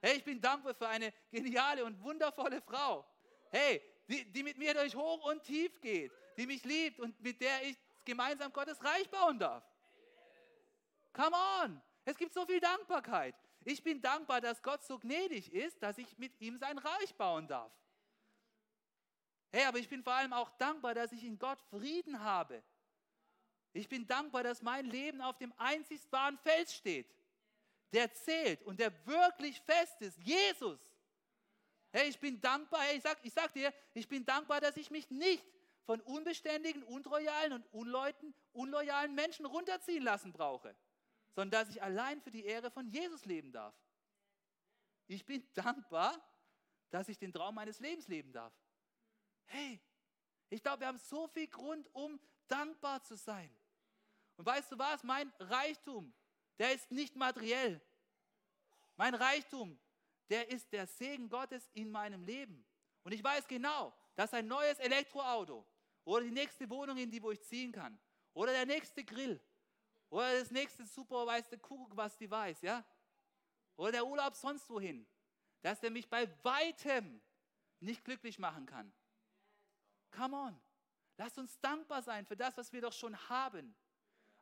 Hey, 0.01 0.17
ich 0.17 0.23
bin 0.23 0.39
dankbar 0.39 0.75
für 0.75 0.87
eine 0.87 1.11
geniale 1.31 1.85
und 1.85 2.01
wundervolle 2.01 2.61
Frau. 2.61 3.05
Hey, 3.51 3.81
die, 4.07 4.25
die 4.31 4.43
mit 4.43 4.57
mir 4.57 4.73
durch 4.73 4.95
hoch 4.95 5.29
und 5.29 5.43
tief 5.43 5.79
geht, 5.81 6.11
die 6.37 6.45
mich 6.45 6.63
liebt 6.63 6.99
und 6.99 7.19
mit 7.21 7.41
der 7.41 7.63
ich 7.63 7.77
gemeinsam 8.03 8.51
Gottes 8.53 8.83
Reich 8.83 9.09
bauen 9.09 9.39
darf. 9.39 9.63
Come 11.13 11.35
on. 11.63 11.81
Es 12.03 12.17
gibt 12.17 12.33
so 12.33 12.45
viel 12.45 12.59
Dankbarkeit. 12.59 13.35
Ich 13.63 13.81
bin 13.81 13.99
dankbar, 13.99 14.41
dass 14.41 14.61
Gott 14.61 14.83
so 14.83 14.99
gnädig 14.99 15.51
ist, 15.51 15.81
dass 15.81 15.97
ich 15.97 16.17
mit 16.19 16.39
ihm 16.39 16.57
sein 16.57 16.77
Reich 16.77 17.15
bauen 17.15 17.47
darf. 17.47 17.71
Hey, 19.51 19.65
aber 19.65 19.79
ich 19.79 19.89
bin 19.89 20.03
vor 20.03 20.13
allem 20.13 20.33
auch 20.33 20.51
dankbar, 20.57 20.93
dass 20.93 21.11
ich 21.11 21.23
in 21.23 21.39
Gott 21.39 21.59
Frieden 21.71 22.19
habe. 22.19 22.61
Ich 23.73 23.89
bin 23.89 24.05
dankbar, 24.05 24.43
dass 24.43 24.61
mein 24.61 24.85
Leben 24.85 25.21
auf 25.21 25.37
dem 25.37 25.53
einzig 25.57 26.01
wahren 26.11 26.37
Fels 26.37 26.73
steht, 26.75 27.07
der 27.91 28.13
zählt 28.13 28.61
und 28.63 28.79
der 28.79 28.93
wirklich 29.07 29.59
fest 29.61 30.01
ist, 30.01 30.17
Jesus. 30.19 30.79
Hey, 31.95 32.09
ich 32.09 32.19
bin 32.19 32.41
dankbar, 32.41 32.81
hey, 32.81 32.97
ich, 32.97 33.03
sag, 33.03 33.17
ich 33.23 33.33
sag 33.33 33.53
dir, 33.53 33.73
ich 33.93 34.07
bin 34.07 34.25
dankbar, 34.25 34.59
dass 34.59 34.75
ich 34.75 34.91
mich 34.91 35.09
nicht 35.09 35.45
von 35.85 36.01
unbeständigen, 36.01 36.83
untreualen 36.83 37.53
und 37.53 37.73
unleuten, 37.73 38.33
unloyalen 38.51 39.15
Menschen 39.15 39.45
runterziehen 39.45 40.03
lassen 40.03 40.33
brauche 40.33 40.75
sondern 41.35 41.51
dass 41.51 41.69
ich 41.69 41.83
allein 41.83 42.21
für 42.21 42.31
die 42.31 42.45
Ehre 42.45 42.71
von 42.71 42.87
Jesus 42.87 43.25
leben 43.25 43.51
darf. 43.51 43.75
Ich 45.07 45.25
bin 45.25 45.45
dankbar, 45.53 46.17
dass 46.89 47.09
ich 47.09 47.17
den 47.17 47.33
Traum 47.33 47.55
meines 47.55 47.79
Lebens 47.79 48.07
leben 48.07 48.31
darf. 48.31 48.53
Hey, 49.43 49.81
ich 50.49 50.63
glaube, 50.63 50.79
wir 50.79 50.87
haben 50.87 50.97
so 50.97 51.27
viel 51.27 51.47
Grund, 51.47 51.93
um 51.93 52.19
dankbar 52.47 53.03
zu 53.03 53.17
sein. 53.17 53.53
Und 54.37 54.45
weißt 54.45 54.71
du 54.71 54.79
was? 54.79 55.03
Mein 55.03 55.31
Reichtum, 55.39 56.13
der 56.57 56.73
ist 56.73 56.89
nicht 56.89 57.15
materiell. 57.15 57.81
Mein 58.95 59.13
Reichtum, 59.13 59.77
der 60.29 60.49
ist 60.49 60.71
der 60.71 60.87
Segen 60.87 61.29
Gottes 61.29 61.69
in 61.73 61.91
meinem 61.91 62.23
Leben. 62.23 62.65
Und 63.03 63.11
ich 63.11 63.23
weiß 63.23 63.47
genau, 63.47 63.93
dass 64.15 64.33
ein 64.33 64.47
neues 64.47 64.79
Elektroauto 64.79 65.65
oder 66.03 66.23
die 66.23 66.31
nächste 66.31 66.69
Wohnung, 66.69 66.97
in 66.97 67.11
die 67.11 67.21
wo 67.21 67.31
ich 67.31 67.41
ziehen 67.43 67.71
kann, 67.71 67.99
oder 68.33 68.51
der 68.51 68.65
nächste 68.65 69.03
Grill 69.03 69.39
oder 70.09 70.39
das 70.39 70.51
nächste 70.51 70.85
super 70.85 71.25
weiß 71.25 71.49
der 71.49 71.59
Kuckuck, 71.59 71.95
was 71.95 72.17
die 72.17 72.29
weiß, 72.29 72.61
ja? 72.61 72.85
Oder 73.75 73.93
der 73.93 74.05
Urlaub 74.05 74.35
sonst 74.35 74.69
wohin. 74.69 75.05
Dass 75.61 75.79
der 75.79 75.91
mich 75.91 76.09
bei 76.09 76.29
weitem 76.43 77.21
nicht 77.79 78.03
glücklich 78.05 78.39
machen 78.39 78.65
kann. 78.65 78.93
Come 80.11 80.35
on. 80.35 80.61
Lasst 81.17 81.37
uns 81.37 81.59
dankbar 81.59 82.01
sein 82.01 82.25
für 82.25 82.37
das, 82.37 82.55
was 82.57 82.71
wir 82.71 82.81
doch 82.81 82.93
schon 82.93 83.17
haben. 83.29 83.75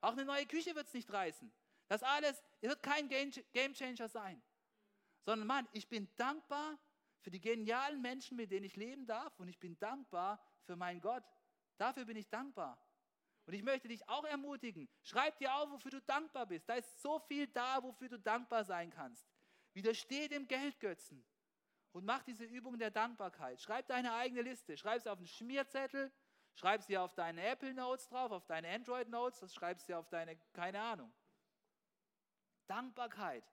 Auch 0.01 0.11
eine 0.11 0.25
neue 0.25 0.45
Küche 0.45 0.75
wird 0.75 0.87
es 0.87 0.93
nicht 0.93 1.11
reißen. 1.11 1.51
Das 1.87 2.03
alles 2.03 2.41
wird 2.61 2.81
kein 2.83 3.07
Game 3.07 3.73
Changer 3.73 4.09
sein. 4.09 4.41
Sondern 5.25 5.47
Mann, 5.47 5.67
ich 5.71 5.87
bin 5.87 6.07
dankbar 6.15 6.77
für 7.21 7.31
die 7.31 7.39
genialen 7.39 8.01
Menschen, 8.01 8.37
mit 8.37 8.51
denen 8.51 8.65
ich 8.65 8.75
leben 8.75 9.05
darf. 9.05 9.39
Und 9.39 9.47
ich 9.47 9.59
bin 9.59 9.77
dankbar 9.79 10.43
für 10.65 10.75
meinen 10.75 11.01
Gott. 11.01 11.23
Dafür 11.77 12.05
bin 12.05 12.17
ich 12.17 12.29
dankbar. 12.29 12.77
Und 13.45 13.53
ich 13.53 13.63
möchte 13.63 13.87
dich 13.87 14.07
auch 14.07 14.23
ermutigen, 14.23 14.87
schreib 15.01 15.37
dir 15.37 15.53
auf, 15.53 15.69
wofür 15.69 15.91
du 15.91 16.01
dankbar 16.01 16.45
bist. 16.45 16.67
Da 16.69 16.75
ist 16.75 17.01
so 17.01 17.19
viel 17.19 17.47
da, 17.47 17.83
wofür 17.83 18.07
du 18.07 18.17
dankbar 18.17 18.63
sein 18.63 18.89
kannst. 18.89 19.27
Widersteh 19.73 20.29
dem 20.29 20.47
Geldgötzen 20.47 21.25
und 21.91 22.05
mach 22.05 22.23
diese 22.23 22.45
Übung 22.45 22.77
der 22.77 22.91
Dankbarkeit. 22.91 23.59
Schreib 23.59 23.87
deine 23.87 24.13
eigene 24.13 24.43
Liste, 24.43 24.77
schreib 24.77 25.01
sie 25.01 25.09
auf 25.09 25.17
einen 25.17 25.27
Schmierzettel, 25.27 26.11
schreib 26.55 26.83
sie 26.83 26.97
auf 26.97 27.13
deine 27.15 27.43
Apple 27.43 27.73
Notes 27.73 28.07
drauf, 28.07 28.31
auf 28.31 28.45
deine 28.45 28.69
Android 28.69 29.09
Notes, 29.09 29.39
das 29.39 29.53
schreibst 29.53 29.89
du 29.89 29.97
auf 29.97 30.07
deine, 30.09 30.37
keine 30.53 30.79
Ahnung. 30.79 31.11
Dankbarkeit 32.67 33.43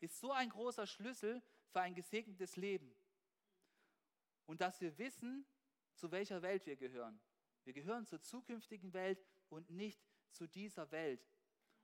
ist 0.00 0.18
so 0.18 0.32
ein 0.32 0.48
großer 0.48 0.86
Schlüssel 0.86 1.42
für 1.68 1.80
ein 1.80 1.94
gesegnetes 1.94 2.56
Leben. 2.56 2.94
Und 4.46 4.60
dass 4.60 4.80
wir 4.80 4.96
wissen, 4.98 5.46
zu 5.94 6.10
welcher 6.10 6.42
Welt 6.42 6.66
wir 6.66 6.76
gehören. 6.76 7.20
Wir 7.64 7.72
gehören 7.72 8.06
zur 8.06 8.20
zukünftigen 8.20 8.92
Welt 8.92 9.24
und 9.48 9.70
nicht 9.70 10.02
zu 10.32 10.46
dieser 10.46 10.90
Welt. 10.90 11.24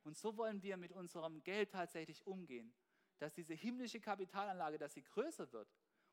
Und 0.03 0.17
so 0.17 0.37
wollen 0.37 0.63
wir 0.63 0.77
mit 0.77 0.93
unserem 0.93 1.43
Geld 1.45 1.73
tatsächlich 1.73 2.27
umgehen, 2.27 2.75
dass 3.19 3.35
diese 3.35 3.55
himmlische 3.55 4.01
Kapitalanlage, 4.01 4.79
dass 4.79 4.95
sie 4.95 5.03
größer 5.03 5.53
wird 5.53 5.69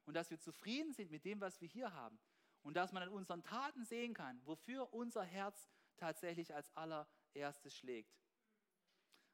und 0.06 0.14
dass 0.14 0.30
wir 0.30 0.40
zufrieden 0.40 0.94
sind 0.94 1.12
mit 1.12 1.26
dem, 1.26 1.40
was 1.42 1.62
wir 1.62 1.68
hier 1.68 1.94
haben 1.94 2.20
und 2.62 2.76
dass 2.76 2.92
man 2.92 3.04
an 3.04 3.10
unseren 3.10 3.44
Taten 3.44 3.86
sehen 3.86 4.14
kann, 4.14 4.42
wofür 4.46 4.94
unser 4.94 5.24
Herz 5.24 5.70
tatsächlich 5.98 6.54
als 6.54 6.76
allererstes 6.76 7.76
schlägt. 7.76 8.18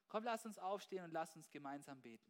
Komm, 0.08 0.24
lass 0.24 0.44
uns 0.44 0.58
aufstehen 0.58 1.04
und 1.04 1.12
lass 1.12 1.36
uns 1.36 1.50
gemeinsam 1.50 2.00
beten. 2.02 2.29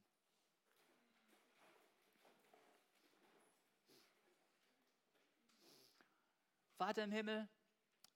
Vater 6.81 7.05
im 7.05 7.13
Himmel, 7.13 7.47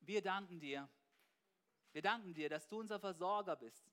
wir 0.01 0.23
danken 0.23 0.59
dir. 0.59 0.89
Wir 1.93 2.01
danken 2.01 2.33
dir, 2.33 2.49
dass 2.49 2.67
du 2.67 2.81
unser 2.81 2.99
Versorger 2.99 3.57
bist. 3.57 3.93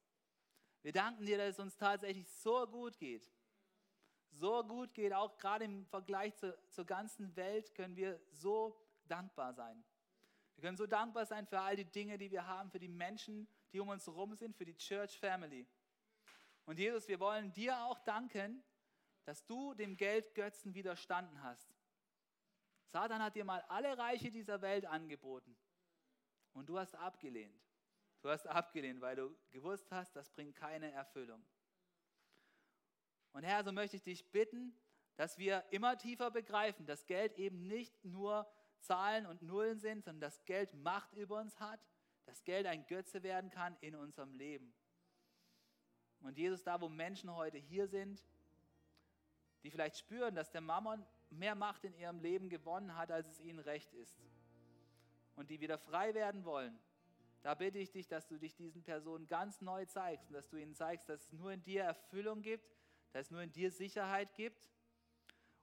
Wir 0.82 0.93
danken 0.93 1.26
dir, 1.26 1.38
dass 1.38 1.49
es 1.49 1.59
uns 1.59 1.76
tatsächlich 1.76 2.26
so 2.30 2.65
gut 2.67 2.97
geht. 2.97 3.30
So 4.30 4.63
gut 4.63 4.93
geht, 4.93 5.11
auch 5.11 5.38
gerade 5.38 5.65
im 5.65 5.86
Vergleich 5.88 6.38
zur, 6.38 6.57
zur 6.69 6.86
ganzen 6.86 7.36
Welt 7.36 7.76
können 7.76 7.97
wir 7.97 8.22
so 8.32 8.82
dankbar 9.03 9.53
sein. 9.53 9.84
Wir 10.55 10.61
können 10.61 10.78
so 10.78 10.88
dankbar 10.88 11.26
sein 11.26 11.45
für 11.45 11.59
all 11.59 11.76
die 11.76 11.84
Dinge, 11.84 12.17
die 12.17 12.32
wir 12.32 12.47
haben, 12.47 12.72
für 12.72 12.80
die 12.80 12.88
Menschen, 12.88 13.49
die 13.74 13.82
um 13.82 13.89
uns 13.89 14.07
herum 14.07 14.36
sind, 14.36 14.55
für 14.55 14.63
die 14.63 14.78
Church 14.78 15.19
Family. 15.19 15.67
Und 16.63 16.80
Jesus, 16.80 17.09
wir 17.09 17.19
wollen 17.19 17.51
dir 17.51 17.78
auch 17.84 17.99
danken, 18.05 18.63
dass 19.26 19.45
du 19.45 19.74
dem 19.74 19.97
Geldgötzen 19.97 20.74
widerstanden 20.74 21.43
hast. 21.43 21.80
Satan 22.91 23.23
hat 23.23 23.35
dir 23.35 23.45
mal 23.45 23.61
alle 23.69 23.97
Reiche 23.97 24.31
dieser 24.31 24.61
Welt 24.61 24.85
angeboten. 24.85 25.55
Und 26.53 26.67
du 26.67 26.77
hast 26.77 26.93
abgelehnt. 26.95 27.57
Du 28.21 28.29
hast 28.29 28.45
abgelehnt, 28.47 29.01
weil 29.01 29.15
du 29.15 29.35
gewusst 29.49 29.91
hast, 29.91 30.15
das 30.15 30.29
bringt 30.29 30.55
keine 30.55 30.91
Erfüllung. 30.91 31.43
Und 33.31 33.43
Herr, 33.43 33.63
so 33.63 33.71
möchte 33.71 33.95
ich 33.95 34.03
dich 34.03 34.29
bitten, 34.31 34.77
dass 35.15 35.37
wir 35.37 35.63
immer 35.71 35.97
tiefer 35.97 36.31
begreifen, 36.31 36.85
dass 36.85 37.05
Geld 37.07 37.33
eben 37.37 37.65
nicht 37.67 38.03
nur 38.03 38.45
Zahlen 38.81 39.25
und 39.25 39.41
Nullen 39.41 39.79
sind, 39.79 40.03
sondern 40.03 40.21
dass 40.21 40.43
Geld 40.45 40.73
Macht 40.73 41.13
über 41.13 41.39
uns 41.39 41.59
hat, 41.59 41.79
dass 42.25 42.43
Geld 42.43 42.67
ein 42.67 42.85
Götze 42.87 43.23
werden 43.23 43.49
kann 43.49 43.77
in 43.79 43.95
unserem 43.95 44.33
Leben. 44.33 44.73
Und 46.19 46.37
Jesus, 46.37 46.63
da 46.63 46.81
wo 46.81 46.89
Menschen 46.89 47.33
heute 47.33 47.57
hier 47.57 47.87
sind, 47.87 48.21
die 49.63 49.71
vielleicht 49.71 49.97
spüren, 49.97 50.35
dass 50.35 50.51
der 50.51 50.61
Mammon 50.61 51.05
mehr 51.32 51.55
Macht 51.55 51.84
in 51.84 51.93
ihrem 51.95 52.19
Leben 52.19 52.49
gewonnen 52.49 52.95
hat, 52.95 53.11
als 53.11 53.27
es 53.27 53.39
ihnen 53.39 53.59
recht 53.59 53.93
ist 53.93 54.19
und 55.36 55.49
die 55.49 55.59
wieder 55.59 55.77
frei 55.77 56.13
werden 56.13 56.45
wollen, 56.45 56.77
da 57.41 57.55
bitte 57.55 57.79
ich 57.79 57.91
dich, 57.91 58.07
dass 58.07 58.27
du 58.27 58.38
dich 58.38 58.55
diesen 58.55 58.84
Personen 58.84 59.25
ganz 59.25 59.61
neu 59.61 59.86
zeigst 59.86 60.29
und 60.29 60.36
dass 60.36 60.47
du 60.49 60.57
ihnen 60.57 60.75
zeigst, 60.75 61.09
dass 61.09 61.21
es 61.21 61.34
nur 61.34 61.51
in 61.51 61.63
dir 61.63 61.84
Erfüllung 61.84 62.41
gibt, 62.41 62.69
dass 63.13 63.27
es 63.27 63.32
nur 63.32 63.41
in 63.41 63.51
dir 63.51 63.71
Sicherheit 63.71 64.36
gibt 64.36 64.69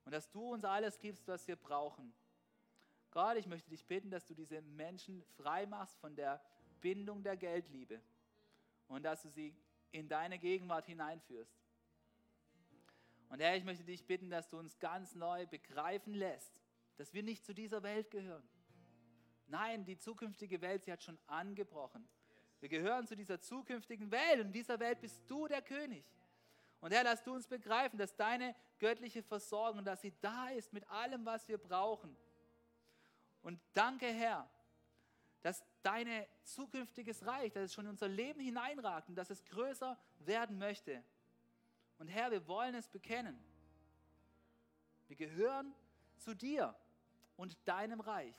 und 0.05 0.13
dass 0.13 0.31
du 0.31 0.53
uns 0.53 0.65
alles 0.65 0.99
gibst, 0.99 1.29
was 1.29 1.47
wir 1.47 1.57
brauchen. 1.57 2.13
Gott, 3.11 3.37
ich 3.37 3.47
möchte 3.47 3.71
dich 3.71 3.87
bitten, 3.87 4.11
dass 4.11 4.27
du 4.27 4.35
diese 4.35 4.61
Menschen 4.61 5.23
frei 5.37 5.67
machst 5.67 5.97
von 5.99 6.17
der 6.17 6.43
Bindung 6.81 7.23
der 7.23 7.37
Geldliebe 7.37 8.01
und 8.89 9.05
dass 9.05 9.23
du 9.23 9.29
sie 9.31 9.55
in 9.93 10.09
deine 10.09 10.39
Gegenwart 10.39 10.87
hineinführst. 10.87 11.57
Und 13.29 13.41
Herr, 13.41 13.57
ich 13.57 13.65
möchte 13.65 13.85
dich 13.85 14.07
bitten, 14.07 14.31
dass 14.31 14.49
du 14.49 14.59
uns 14.59 14.79
ganz 14.79 15.15
neu 15.15 15.47
begreifen 15.47 16.15
lässt, 16.15 16.61
dass 16.97 17.13
wir 17.13 17.23
nicht 17.23 17.45
zu 17.45 17.55
dieser 17.55 17.83
Welt 17.83 18.11
gehören, 18.11 18.49
Nein, 19.49 19.85
die 19.85 19.99
zukünftige 19.99 20.61
Welt, 20.61 20.85
sie 20.85 20.93
hat 20.93 21.03
schon 21.03 21.19
angebrochen. 21.27 22.07
Wir 22.61 22.69
gehören 22.69 23.07
zu 23.07 23.17
dieser 23.17 23.41
zukünftigen 23.41 24.11
Welt 24.11 24.41
und 24.41 24.47
in 24.47 24.53
dieser 24.53 24.79
Welt 24.79 25.01
bist 25.01 25.23
du 25.27 25.47
der 25.47 25.63
König. 25.63 26.05
Und 26.81 26.93
Herr, 26.93 27.03
lass 27.03 27.23
du 27.23 27.35
uns 27.35 27.47
begreifen, 27.47 27.99
dass 27.99 28.15
deine 28.15 28.55
göttliche 28.79 29.23
Versorgung, 29.23 29.85
dass 29.85 30.03
sie 30.03 30.13
da 30.21 30.49
ist 30.51 30.73
mit 30.73 30.89
allem, 30.91 31.25
was 31.25 31.49
wir 31.49 31.59
brauchen. 31.59 32.15
Und 33.43 33.59
danke, 33.73 34.07
Herr, 34.07 34.49
dass 35.41 35.65
dein 35.83 36.09
zukünftiges 36.43 37.25
Reich, 37.25 37.53
dass 37.53 37.65
es 37.65 37.75
schon 37.75 37.87
in 37.87 37.93
unser 37.93 38.09
Leben 38.09 38.41
hineinragt 38.41 39.09
und 39.09 39.15
dass 39.15 39.31
es 39.31 39.45
größer 39.47 39.99
werden 40.19 40.59
möchte. 40.59 41.03
Und 41.99 42.09
Herr, 42.09 42.31
wir 42.31 42.47
wollen 42.47 42.75
es 42.75 42.89
bekennen. 42.89 43.39
Wir 45.09 45.17
gehören 45.17 45.75
zu 46.17 46.35
dir 46.35 46.75
und 47.37 47.57
deinem 47.67 48.01
Reich. 48.01 48.37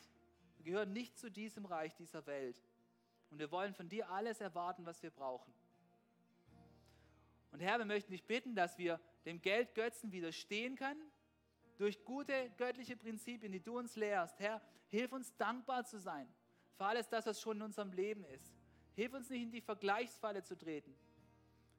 Wir 0.57 0.65
gehören 0.65 0.93
nicht 0.93 1.17
zu 1.17 1.29
diesem 1.29 1.65
Reich 1.65 1.95
dieser 1.95 2.25
Welt. 2.25 2.61
Und 3.31 3.39
wir 3.39 3.51
wollen 3.51 3.73
von 3.73 3.89
dir 3.89 4.09
alles 4.09 4.41
erwarten, 4.41 4.85
was 4.85 5.01
wir 5.03 5.11
brauchen. 5.11 5.53
Und 7.51 7.59
Herr, 7.59 7.79
wir 7.79 7.85
möchten 7.85 8.11
dich 8.11 8.25
bitten, 8.25 8.55
dass 8.55 8.77
wir 8.77 8.99
dem 9.25 9.41
Geldgötzen 9.41 10.11
widerstehen 10.11 10.75
können, 10.75 11.11
durch 11.77 12.03
gute 12.03 12.51
göttliche 12.57 12.97
Prinzipien, 12.97 13.51
die 13.51 13.63
du 13.63 13.77
uns 13.77 13.95
lehrst. 13.95 14.39
Herr, 14.39 14.61
hilf 14.89 15.11
uns 15.11 15.35
dankbar 15.37 15.85
zu 15.85 15.97
sein 15.97 16.31
für 16.79 16.85
alles 16.85 17.09
das, 17.09 17.25
was 17.25 17.41
schon 17.41 17.57
in 17.57 17.63
unserem 17.63 17.91
Leben 17.91 18.23
ist. 18.23 18.57
Hilf 18.95 19.13
uns 19.13 19.29
nicht 19.29 19.43
in 19.43 19.51
die 19.51 19.59
Vergleichsfalle 19.59 20.43
zu 20.43 20.57
treten. 20.57 20.95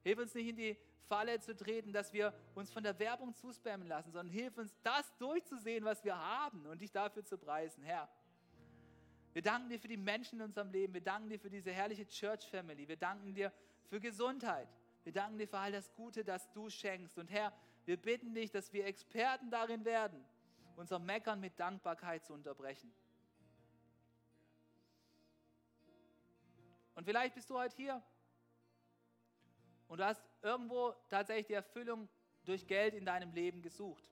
Hilf 0.03 0.19
uns 0.19 0.33
nicht 0.33 0.49
in 0.49 0.55
die 0.55 0.77
Falle 1.07 1.39
zu 1.39 1.55
treten, 1.55 1.91
dass 1.91 2.13
wir 2.13 2.33
uns 2.55 2.71
von 2.71 2.83
der 2.83 2.97
Werbung 2.97 3.35
zuspammen 3.35 3.87
lassen, 3.87 4.11
sondern 4.11 4.33
hilf 4.33 4.57
uns, 4.57 4.73
das 4.81 5.15
durchzusehen, 5.17 5.83
was 5.83 6.03
wir 6.03 6.17
haben 6.17 6.65
und 6.65 6.81
dich 6.81 6.91
dafür 6.91 7.25
zu 7.25 7.37
preisen, 7.37 7.83
Herr. 7.83 8.09
Wir 9.33 9.41
danken 9.41 9.69
dir 9.69 9.79
für 9.79 9.87
die 9.87 9.97
Menschen 9.97 10.39
in 10.39 10.45
unserem 10.45 10.71
Leben. 10.71 10.93
Wir 10.93 11.01
danken 11.01 11.29
dir 11.29 11.39
für 11.39 11.49
diese 11.49 11.71
herrliche 11.71 12.05
Church 12.07 12.49
Family. 12.49 12.87
Wir 12.87 12.97
danken 12.97 13.33
dir 13.33 13.51
für 13.89 13.99
Gesundheit. 13.99 14.67
Wir 15.03 15.13
danken 15.13 15.37
dir 15.37 15.47
für 15.47 15.57
all 15.57 15.71
das 15.71 15.93
Gute, 15.93 16.23
das 16.23 16.51
du 16.51 16.69
schenkst. 16.69 17.17
Und 17.17 17.29
Herr, 17.29 17.53
wir 17.85 17.97
bitten 17.97 18.33
dich, 18.33 18.51
dass 18.51 18.71
wir 18.73 18.85
Experten 18.85 19.49
darin 19.49 19.85
werden, 19.85 20.23
unser 20.75 20.99
Meckern 20.99 21.39
mit 21.39 21.59
Dankbarkeit 21.59 22.25
zu 22.25 22.33
unterbrechen. 22.33 22.93
Und 26.95 27.05
vielleicht 27.05 27.35
bist 27.35 27.49
du 27.49 27.57
heute 27.57 27.75
hier 27.75 28.03
und 29.91 29.97
du 29.97 30.05
hast 30.05 30.23
irgendwo 30.41 30.93
tatsächlich 31.09 31.47
die 31.47 31.53
Erfüllung 31.53 32.07
durch 32.45 32.65
Geld 32.65 32.93
in 32.93 33.03
deinem 33.03 33.33
Leben 33.33 33.61
gesucht. 33.61 34.09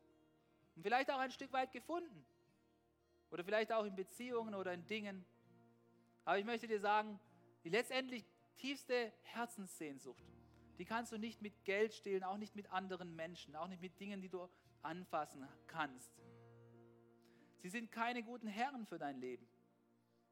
Und 0.75 0.83
vielleicht 0.83 1.09
auch 1.09 1.19
ein 1.19 1.31
Stück 1.31 1.53
weit 1.53 1.71
gefunden. 1.71 2.25
Oder 3.31 3.45
vielleicht 3.45 3.71
auch 3.71 3.85
in 3.85 3.95
Beziehungen 3.95 4.55
oder 4.55 4.73
in 4.73 4.85
Dingen. 4.87 5.23
Aber 6.25 6.37
ich 6.37 6.43
möchte 6.43 6.67
dir 6.67 6.81
sagen, 6.81 7.17
die 7.63 7.69
letztendlich 7.69 8.25
tiefste 8.57 9.13
Herzenssehnsucht, 9.21 10.25
die 10.79 10.83
kannst 10.83 11.13
du 11.13 11.17
nicht 11.17 11.41
mit 11.41 11.63
Geld 11.63 11.93
stehlen, 11.93 12.25
auch 12.25 12.37
nicht 12.37 12.57
mit 12.57 12.69
anderen 12.73 13.15
Menschen, 13.15 13.55
auch 13.55 13.69
nicht 13.69 13.81
mit 13.81 13.97
Dingen, 14.01 14.19
die 14.19 14.27
du 14.27 14.49
anfassen 14.81 15.47
kannst. 15.67 16.11
Sie 17.59 17.69
sind 17.69 17.89
keine 17.89 18.21
guten 18.21 18.47
Herren 18.47 18.85
für 18.85 18.99
dein 18.99 19.21
Leben. 19.21 19.47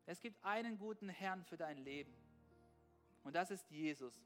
Es 0.08 0.20
gibt 0.20 0.44
einen 0.44 0.78
guten 0.78 1.08
Herrn 1.08 1.46
für 1.46 1.56
dein 1.56 1.78
Leben. 1.78 2.14
Und 3.24 3.34
das 3.34 3.50
ist 3.50 3.72
Jesus. 3.72 4.22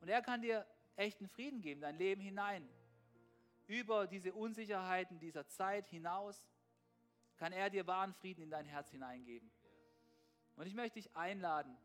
Und 0.00 0.08
er 0.08 0.22
kann 0.22 0.42
dir 0.42 0.66
echten 0.96 1.28
Frieden 1.28 1.60
geben, 1.60 1.80
dein 1.80 1.96
Leben 1.96 2.20
hinein. 2.20 2.68
Über 3.66 4.06
diese 4.06 4.32
Unsicherheiten 4.32 5.18
dieser 5.18 5.48
Zeit 5.48 5.86
hinaus 5.88 6.46
kann 7.36 7.52
er 7.52 7.70
dir 7.70 7.86
wahren 7.86 8.14
Frieden 8.14 8.42
in 8.42 8.50
dein 8.50 8.66
Herz 8.66 8.90
hineingeben. 8.90 9.50
Und 10.56 10.66
ich 10.66 10.74
möchte 10.74 11.00
dich 11.00 11.14
einladen, 11.14 11.76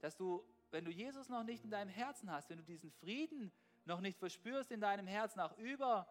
dass 0.00 0.16
du, 0.16 0.44
wenn 0.70 0.84
du 0.84 0.90
Jesus 0.90 1.28
noch 1.28 1.42
nicht 1.42 1.64
in 1.64 1.70
deinem 1.70 1.88
Herzen 1.88 2.30
hast, 2.30 2.50
wenn 2.50 2.58
du 2.58 2.64
diesen 2.64 2.90
Frieden 2.90 3.50
noch 3.84 4.00
nicht 4.00 4.18
verspürst 4.18 4.70
in 4.70 4.80
deinem 4.80 5.06
Herzen, 5.06 5.40
auch 5.40 5.56
über 5.58 6.06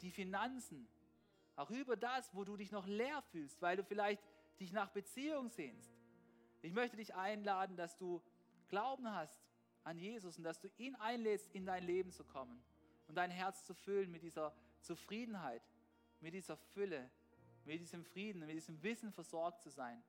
die 0.00 0.10
Finanzen, 0.10 0.88
auch 1.54 1.70
über 1.70 1.96
das, 1.96 2.34
wo 2.34 2.44
du 2.44 2.56
dich 2.56 2.70
noch 2.70 2.86
leer 2.86 3.22
fühlst, 3.30 3.60
weil 3.60 3.76
du 3.76 3.84
vielleicht 3.84 4.22
dich 4.60 4.72
nach 4.72 4.90
Beziehung 4.90 5.48
sehnst. 5.50 5.92
Ich 6.62 6.72
möchte 6.72 6.96
dich 6.96 7.14
einladen, 7.14 7.76
dass 7.76 7.96
du 7.96 8.22
Glauben 8.68 9.10
hast 9.12 9.40
an 9.84 9.98
Jesus 9.98 10.38
und 10.38 10.44
dass 10.44 10.60
du 10.60 10.68
ihn 10.78 10.94
einlädst, 10.96 11.48
in 11.54 11.66
dein 11.66 11.84
Leben 11.84 12.10
zu 12.10 12.24
kommen 12.24 12.62
und 13.08 13.14
dein 13.14 13.30
Herz 13.30 13.64
zu 13.64 13.74
füllen 13.74 14.10
mit 14.10 14.22
dieser 14.22 14.52
Zufriedenheit, 14.80 15.62
mit 16.20 16.34
dieser 16.34 16.56
Fülle, 16.56 17.10
mit 17.64 17.80
diesem 17.80 18.04
Frieden, 18.04 18.40
mit 18.40 18.56
diesem 18.56 18.82
Wissen 18.82 19.12
versorgt 19.12 19.62
zu 19.62 19.70
sein. 19.70 20.02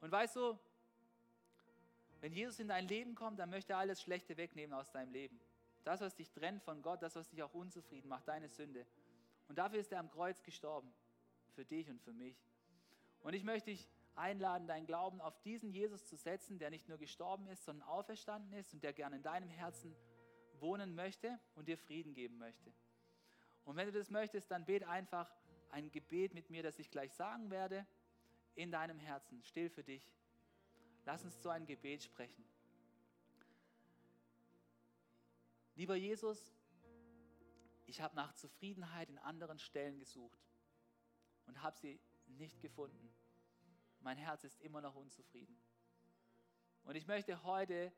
Und 0.00 0.10
weißt 0.10 0.36
du, 0.36 0.58
wenn 2.20 2.32
Jesus 2.32 2.58
in 2.58 2.68
dein 2.68 2.88
Leben 2.88 3.14
kommt, 3.14 3.38
dann 3.38 3.50
möchte 3.50 3.74
er 3.74 3.78
alles 3.78 4.00
Schlechte 4.02 4.36
wegnehmen 4.36 4.72
aus 4.72 4.90
deinem 4.90 5.12
Leben. 5.12 5.38
Das, 5.84 6.00
was 6.00 6.14
dich 6.14 6.30
trennt 6.30 6.62
von 6.62 6.80
Gott, 6.80 7.02
das, 7.02 7.16
was 7.16 7.28
dich 7.28 7.42
auch 7.42 7.52
unzufrieden 7.52 8.08
macht, 8.08 8.26
deine 8.26 8.48
Sünde. 8.48 8.86
Und 9.48 9.58
dafür 9.58 9.80
ist 9.80 9.92
er 9.92 10.00
am 10.00 10.10
Kreuz 10.10 10.42
gestorben. 10.42 10.92
Für 11.54 11.64
dich 11.64 11.88
und 11.90 12.00
für 12.00 12.12
mich. 12.12 12.36
Und 13.20 13.34
ich 13.34 13.44
möchte 13.44 13.70
dich 13.70 13.88
einladen, 14.16 14.66
deinen 14.66 14.86
Glauben 14.86 15.20
auf 15.20 15.40
diesen 15.42 15.70
Jesus 15.70 16.06
zu 16.06 16.16
setzen, 16.16 16.58
der 16.58 16.70
nicht 16.70 16.88
nur 16.88 16.98
gestorben 16.98 17.46
ist, 17.48 17.64
sondern 17.64 17.88
auferstanden 17.88 18.52
ist 18.52 18.72
und 18.72 18.82
der 18.82 18.92
gerne 18.92 19.16
in 19.16 19.22
deinem 19.22 19.48
Herzen 19.48 19.94
wohnen 20.60 20.94
möchte 20.94 21.38
und 21.54 21.68
dir 21.68 21.78
Frieden 21.78 22.14
geben 22.14 22.38
möchte. 22.38 22.72
Und 23.64 23.76
wenn 23.76 23.86
du 23.86 23.92
das 23.92 24.10
möchtest, 24.10 24.50
dann 24.50 24.64
bet 24.64 24.84
einfach 24.84 25.30
ein 25.70 25.90
Gebet 25.90 26.34
mit 26.34 26.50
mir, 26.50 26.62
das 26.62 26.78
ich 26.78 26.90
gleich 26.90 27.12
sagen 27.12 27.50
werde, 27.50 27.86
in 28.54 28.70
deinem 28.70 28.98
Herzen, 28.98 29.42
still 29.42 29.68
für 29.68 29.82
dich. 29.82 30.12
Lass 31.04 31.24
uns 31.24 31.42
so 31.42 31.48
ein 31.48 31.66
Gebet 31.66 32.02
sprechen. 32.02 32.44
Lieber 35.74 35.96
Jesus, 35.96 36.54
ich 37.86 38.00
habe 38.00 38.14
nach 38.14 38.32
Zufriedenheit 38.34 39.08
in 39.08 39.18
anderen 39.18 39.58
Stellen 39.58 39.98
gesucht 39.98 40.38
und 41.46 41.62
habe 41.62 41.76
sie 41.76 42.00
nicht 42.26 42.60
gefunden. 42.60 43.12
Mein 44.04 44.18
Herz 44.18 44.44
ist 44.44 44.60
immer 44.60 44.82
noch 44.82 44.94
unzufrieden. 44.94 45.56
Und 46.84 46.94
ich 46.94 47.06
möchte 47.06 47.42
heute 47.42 47.90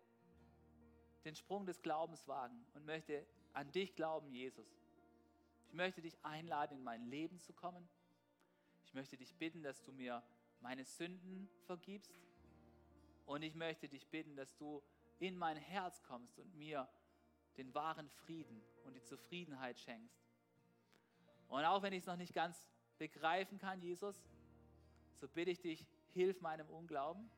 den 1.25 1.35
Sprung 1.35 1.67
des 1.67 1.83
Glaubens 1.83 2.29
wagen 2.29 2.65
und 2.75 2.87
möchte 2.87 3.27
an 3.55 3.73
dich 3.73 3.97
glauben, 3.97 4.33
Jesus. 4.33 4.69
Ich 5.67 5.73
möchte 5.73 6.01
dich 6.01 6.17
einladen, 6.25 6.79
in 6.79 6.85
mein 6.85 7.05
Leben 7.07 7.41
zu 7.41 7.53
kommen. 7.53 7.89
Ich 8.85 8.95
möchte 8.95 9.17
dich 9.17 9.35
bitten, 9.35 9.65
dass 9.65 9.83
du 9.83 9.91
mir 9.91 10.23
meine 10.61 10.85
Sünden 10.85 11.51
vergibst. 11.65 12.15
Und 13.25 13.43
ich 13.43 13.57
möchte 13.57 13.89
dich 13.89 14.07
bitten, 14.07 14.37
dass 14.37 14.57
du 14.57 14.85
in 15.19 15.37
mein 15.37 15.57
Herz 15.57 16.05
kommst 16.05 16.39
und 16.39 16.55
mir 16.55 16.89
den 17.57 17.75
wahren 17.75 18.09
Frieden 18.11 18.63
und 18.85 18.95
die 18.95 19.03
Zufriedenheit 19.03 19.81
schenkst. 19.81 20.25
Und 21.49 21.65
auch 21.65 21.83
wenn 21.83 21.93
ich 21.93 22.01
es 22.01 22.07
noch 22.07 22.17
nicht 22.17 22.33
ganz 22.33 22.69
begreifen 22.97 23.59
kann, 23.59 23.83
Jesus, 23.83 24.23
so 25.17 25.27
bitte 25.27 25.51
ich 25.51 25.61
dich, 25.61 25.85
hilf 26.17 26.41
meinem 26.41 26.69
Unglauben. 26.71 27.31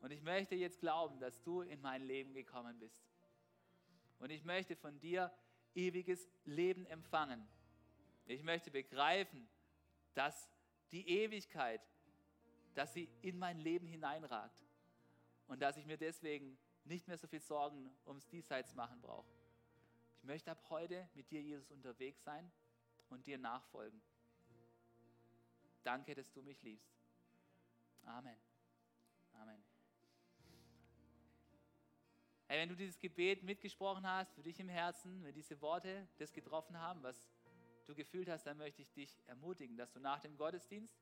Und 0.00 0.12
ich 0.12 0.22
möchte 0.22 0.54
jetzt 0.54 0.78
glauben, 0.78 1.18
dass 1.18 1.42
du 1.42 1.62
in 1.62 1.80
mein 1.80 2.02
Leben 2.02 2.34
gekommen 2.34 2.78
bist. 2.78 3.02
Und 4.20 4.30
ich 4.30 4.44
möchte 4.44 4.76
von 4.76 5.00
dir 5.00 5.32
ewiges 5.74 6.28
Leben 6.44 6.86
empfangen. 6.86 7.48
Ich 8.26 8.42
möchte 8.42 8.70
begreifen, 8.70 9.48
dass 10.14 10.48
die 10.92 11.08
Ewigkeit, 11.08 11.80
dass 12.74 12.92
sie 12.92 13.08
in 13.22 13.38
mein 13.38 13.58
Leben 13.58 13.86
hineinragt 13.86 14.64
und 15.46 15.60
dass 15.60 15.76
ich 15.76 15.86
mir 15.86 15.96
deswegen 15.96 16.58
nicht 16.84 17.08
mehr 17.08 17.18
so 17.18 17.26
viel 17.26 17.40
Sorgen 17.40 17.90
ums 18.06 18.28
Diesseits 18.28 18.74
machen 18.74 19.00
brauche. 19.00 19.32
Ich 20.18 20.24
möchte 20.24 20.50
ab 20.50 20.62
heute 20.68 21.08
mit 21.14 21.30
dir, 21.30 21.40
Jesus, 21.40 21.70
unterwegs 21.70 22.22
sein 22.22 22.50
und 23.08 23.26
dir 23.26 23.38
nachfolgen. 23.38 24.00
Danke, 25.82 26.14
dass 26.14 26.30
du 26.32 26.42
mich 26.42 26.62
liebst. 26.62 26.97
Amen. 28.08 28.36
Amen. 29.34 29.62
Hey, 32.46 32.60
wenn 32.60 32.68
du 32.70 32.74
dieses 32.74 32.98
Gebet 32.98 33.42
mitgesprochen 33.42 34.06
hast, 34.06 34.32
für 34.34 34.42
dich 34.42 34.58
im 34.58 34.70
Herzen, 34.70 35.22
wenn 35.24 35.34
diese 35.34 35.60
Worte 35.60 36.08
das 36.16 36.32
getroffen 36.32 36.78
haben, 36.78 37.02
was 37.02 37.28
du 37.86 37.94
gefühlt 37.94 38.28
hast, 38.30 38.44
dann 38.46 38.56
möchte 38.56 38.80
ich 38.80 38.90
dich 38.92 39.22
ermutigen, 39.26 39.76
dass 39.76 39.92
du 39.92 40.00
nach 40.00 40.20
dem 40.20 40.36
Gottesdienst 40.38 40.98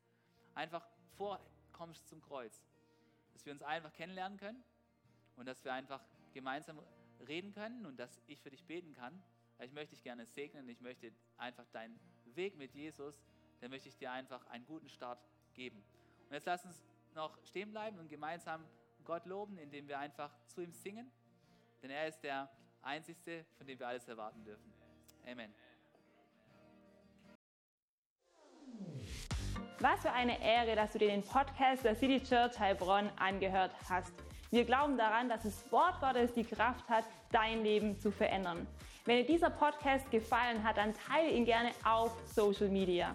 einfach 0.54 0.84
vorkommst 1.16 2.08
zum 2.08 2.20
Kreuz. 2.22 2.64
Dass 3.32 3.46
wir 3.46 3.52
uns 3.52 3.62
einfach 3.62 3.92
kennenlernen 3.92 4.36
können 4.36 4.64
und 5.36 5.46
dass 5.46 5.64
wir 5.64 5.72
einfach 5.72 6.04
gemeinsam 6.34 6.80
reden 7.28 7.52
können 7.52 7.86
und 7.86 7.98
dass 7.98 8.20
ich 8.26 8.40
für 8.40 8.50
dich 8.50 8.64
beten 8.64 8.92
kann. 8.94 9.22
Ich 9.60 9.72
möchte 9.72 9.94
dich 9.94 10.02
gerne 10.02 10.26
segnen, 10.26 10.68
ich 10.68 10.80
möchte 10.80 11.12
einfach 11.36 11.66
deinen 11.68 11.98
Weg 12.34 12.56
mit 12.56 12.74
Jesus, 12.74 13.22
dann 13.60 13.70
möchte 13.70 13.88
ich 13.88 13.96
dir 13.96 14.10
einfach 14.10 14.44
einen 14.48 14.66
guten 14.66 14.88
Start 14.88 15.24
geben. 15.54 15.82
Und 16.28 16.32
jetzt 16.32 16.46
lass 16.46 16.64
uns 16.64 16.82
noch 17.16 17.36
stehen 17.44 17.72
bleiben 17.72 17.98
und 17.98 18.08
gemeinsam 18.08 18.64
Gott 19.04 19.26
loben, 19.26 19.58
indem 19.58 19.88
wir 19.88 19.98
einfach 19.98 20.30
zu 20.46 20.60
ihm 20.60 20.72
singen. 20.72 21.10
Denn 21.82 21.90
er 21.90 22.06
ist 22.06 22.20
der 22.20 22.48
Einzige, 22.82 23.44
von 23.56 23.66
dem 23.66 23.78
wir 23.78 23.88
alles 23.88 24.06
erwarten 24.06 24.44
dürfen. 24.44 24.72
Amen. 25.26 25.52
Was 29.80 30.00
für 30.00 30.12
eine 30.12 30.40
Ehre, 30.42 30.74
dass 30.74 30.92
du 30.92 30.98
dir 30.98 31.08
den 31.08 31.22
Podcast 31.22 31.84
der 31.84 31.94
City 31.96 32.22
Church 32.22 32.58
Heilbronn 32.58 33.10
angehört 33.16 33.72
hast. 33.88 34.14
Wir 34.50 34.64
glauben 34.64 34.96
daran, 34.96 35.28
dass 35.28 35.42
das 35.42 35.70
Wort 35.72 36.00
Gottes 36.00 36.32
die 36.32 36.44
Kraft 36.44 36.88
hat, 36.88 37.04
dein 37.32 37.62
Leben 37.62 37.98
zu 37.98 38.10
verändern. 38.10 38.66
Wenn 39.04 39.18
dir 39.18 39.26
dieser 39.26 39.50
Podcast 39.50 40.10
gefallen 40.10 40.62
hat, 40.62 40.76
dann 40.76 40.94
teile 40.94 41.30
ihn 41.30 41.44
gerne 41.44 41.72
auf 41.84 42.12
Social 42.26 42.68
Media. 42.68 43.14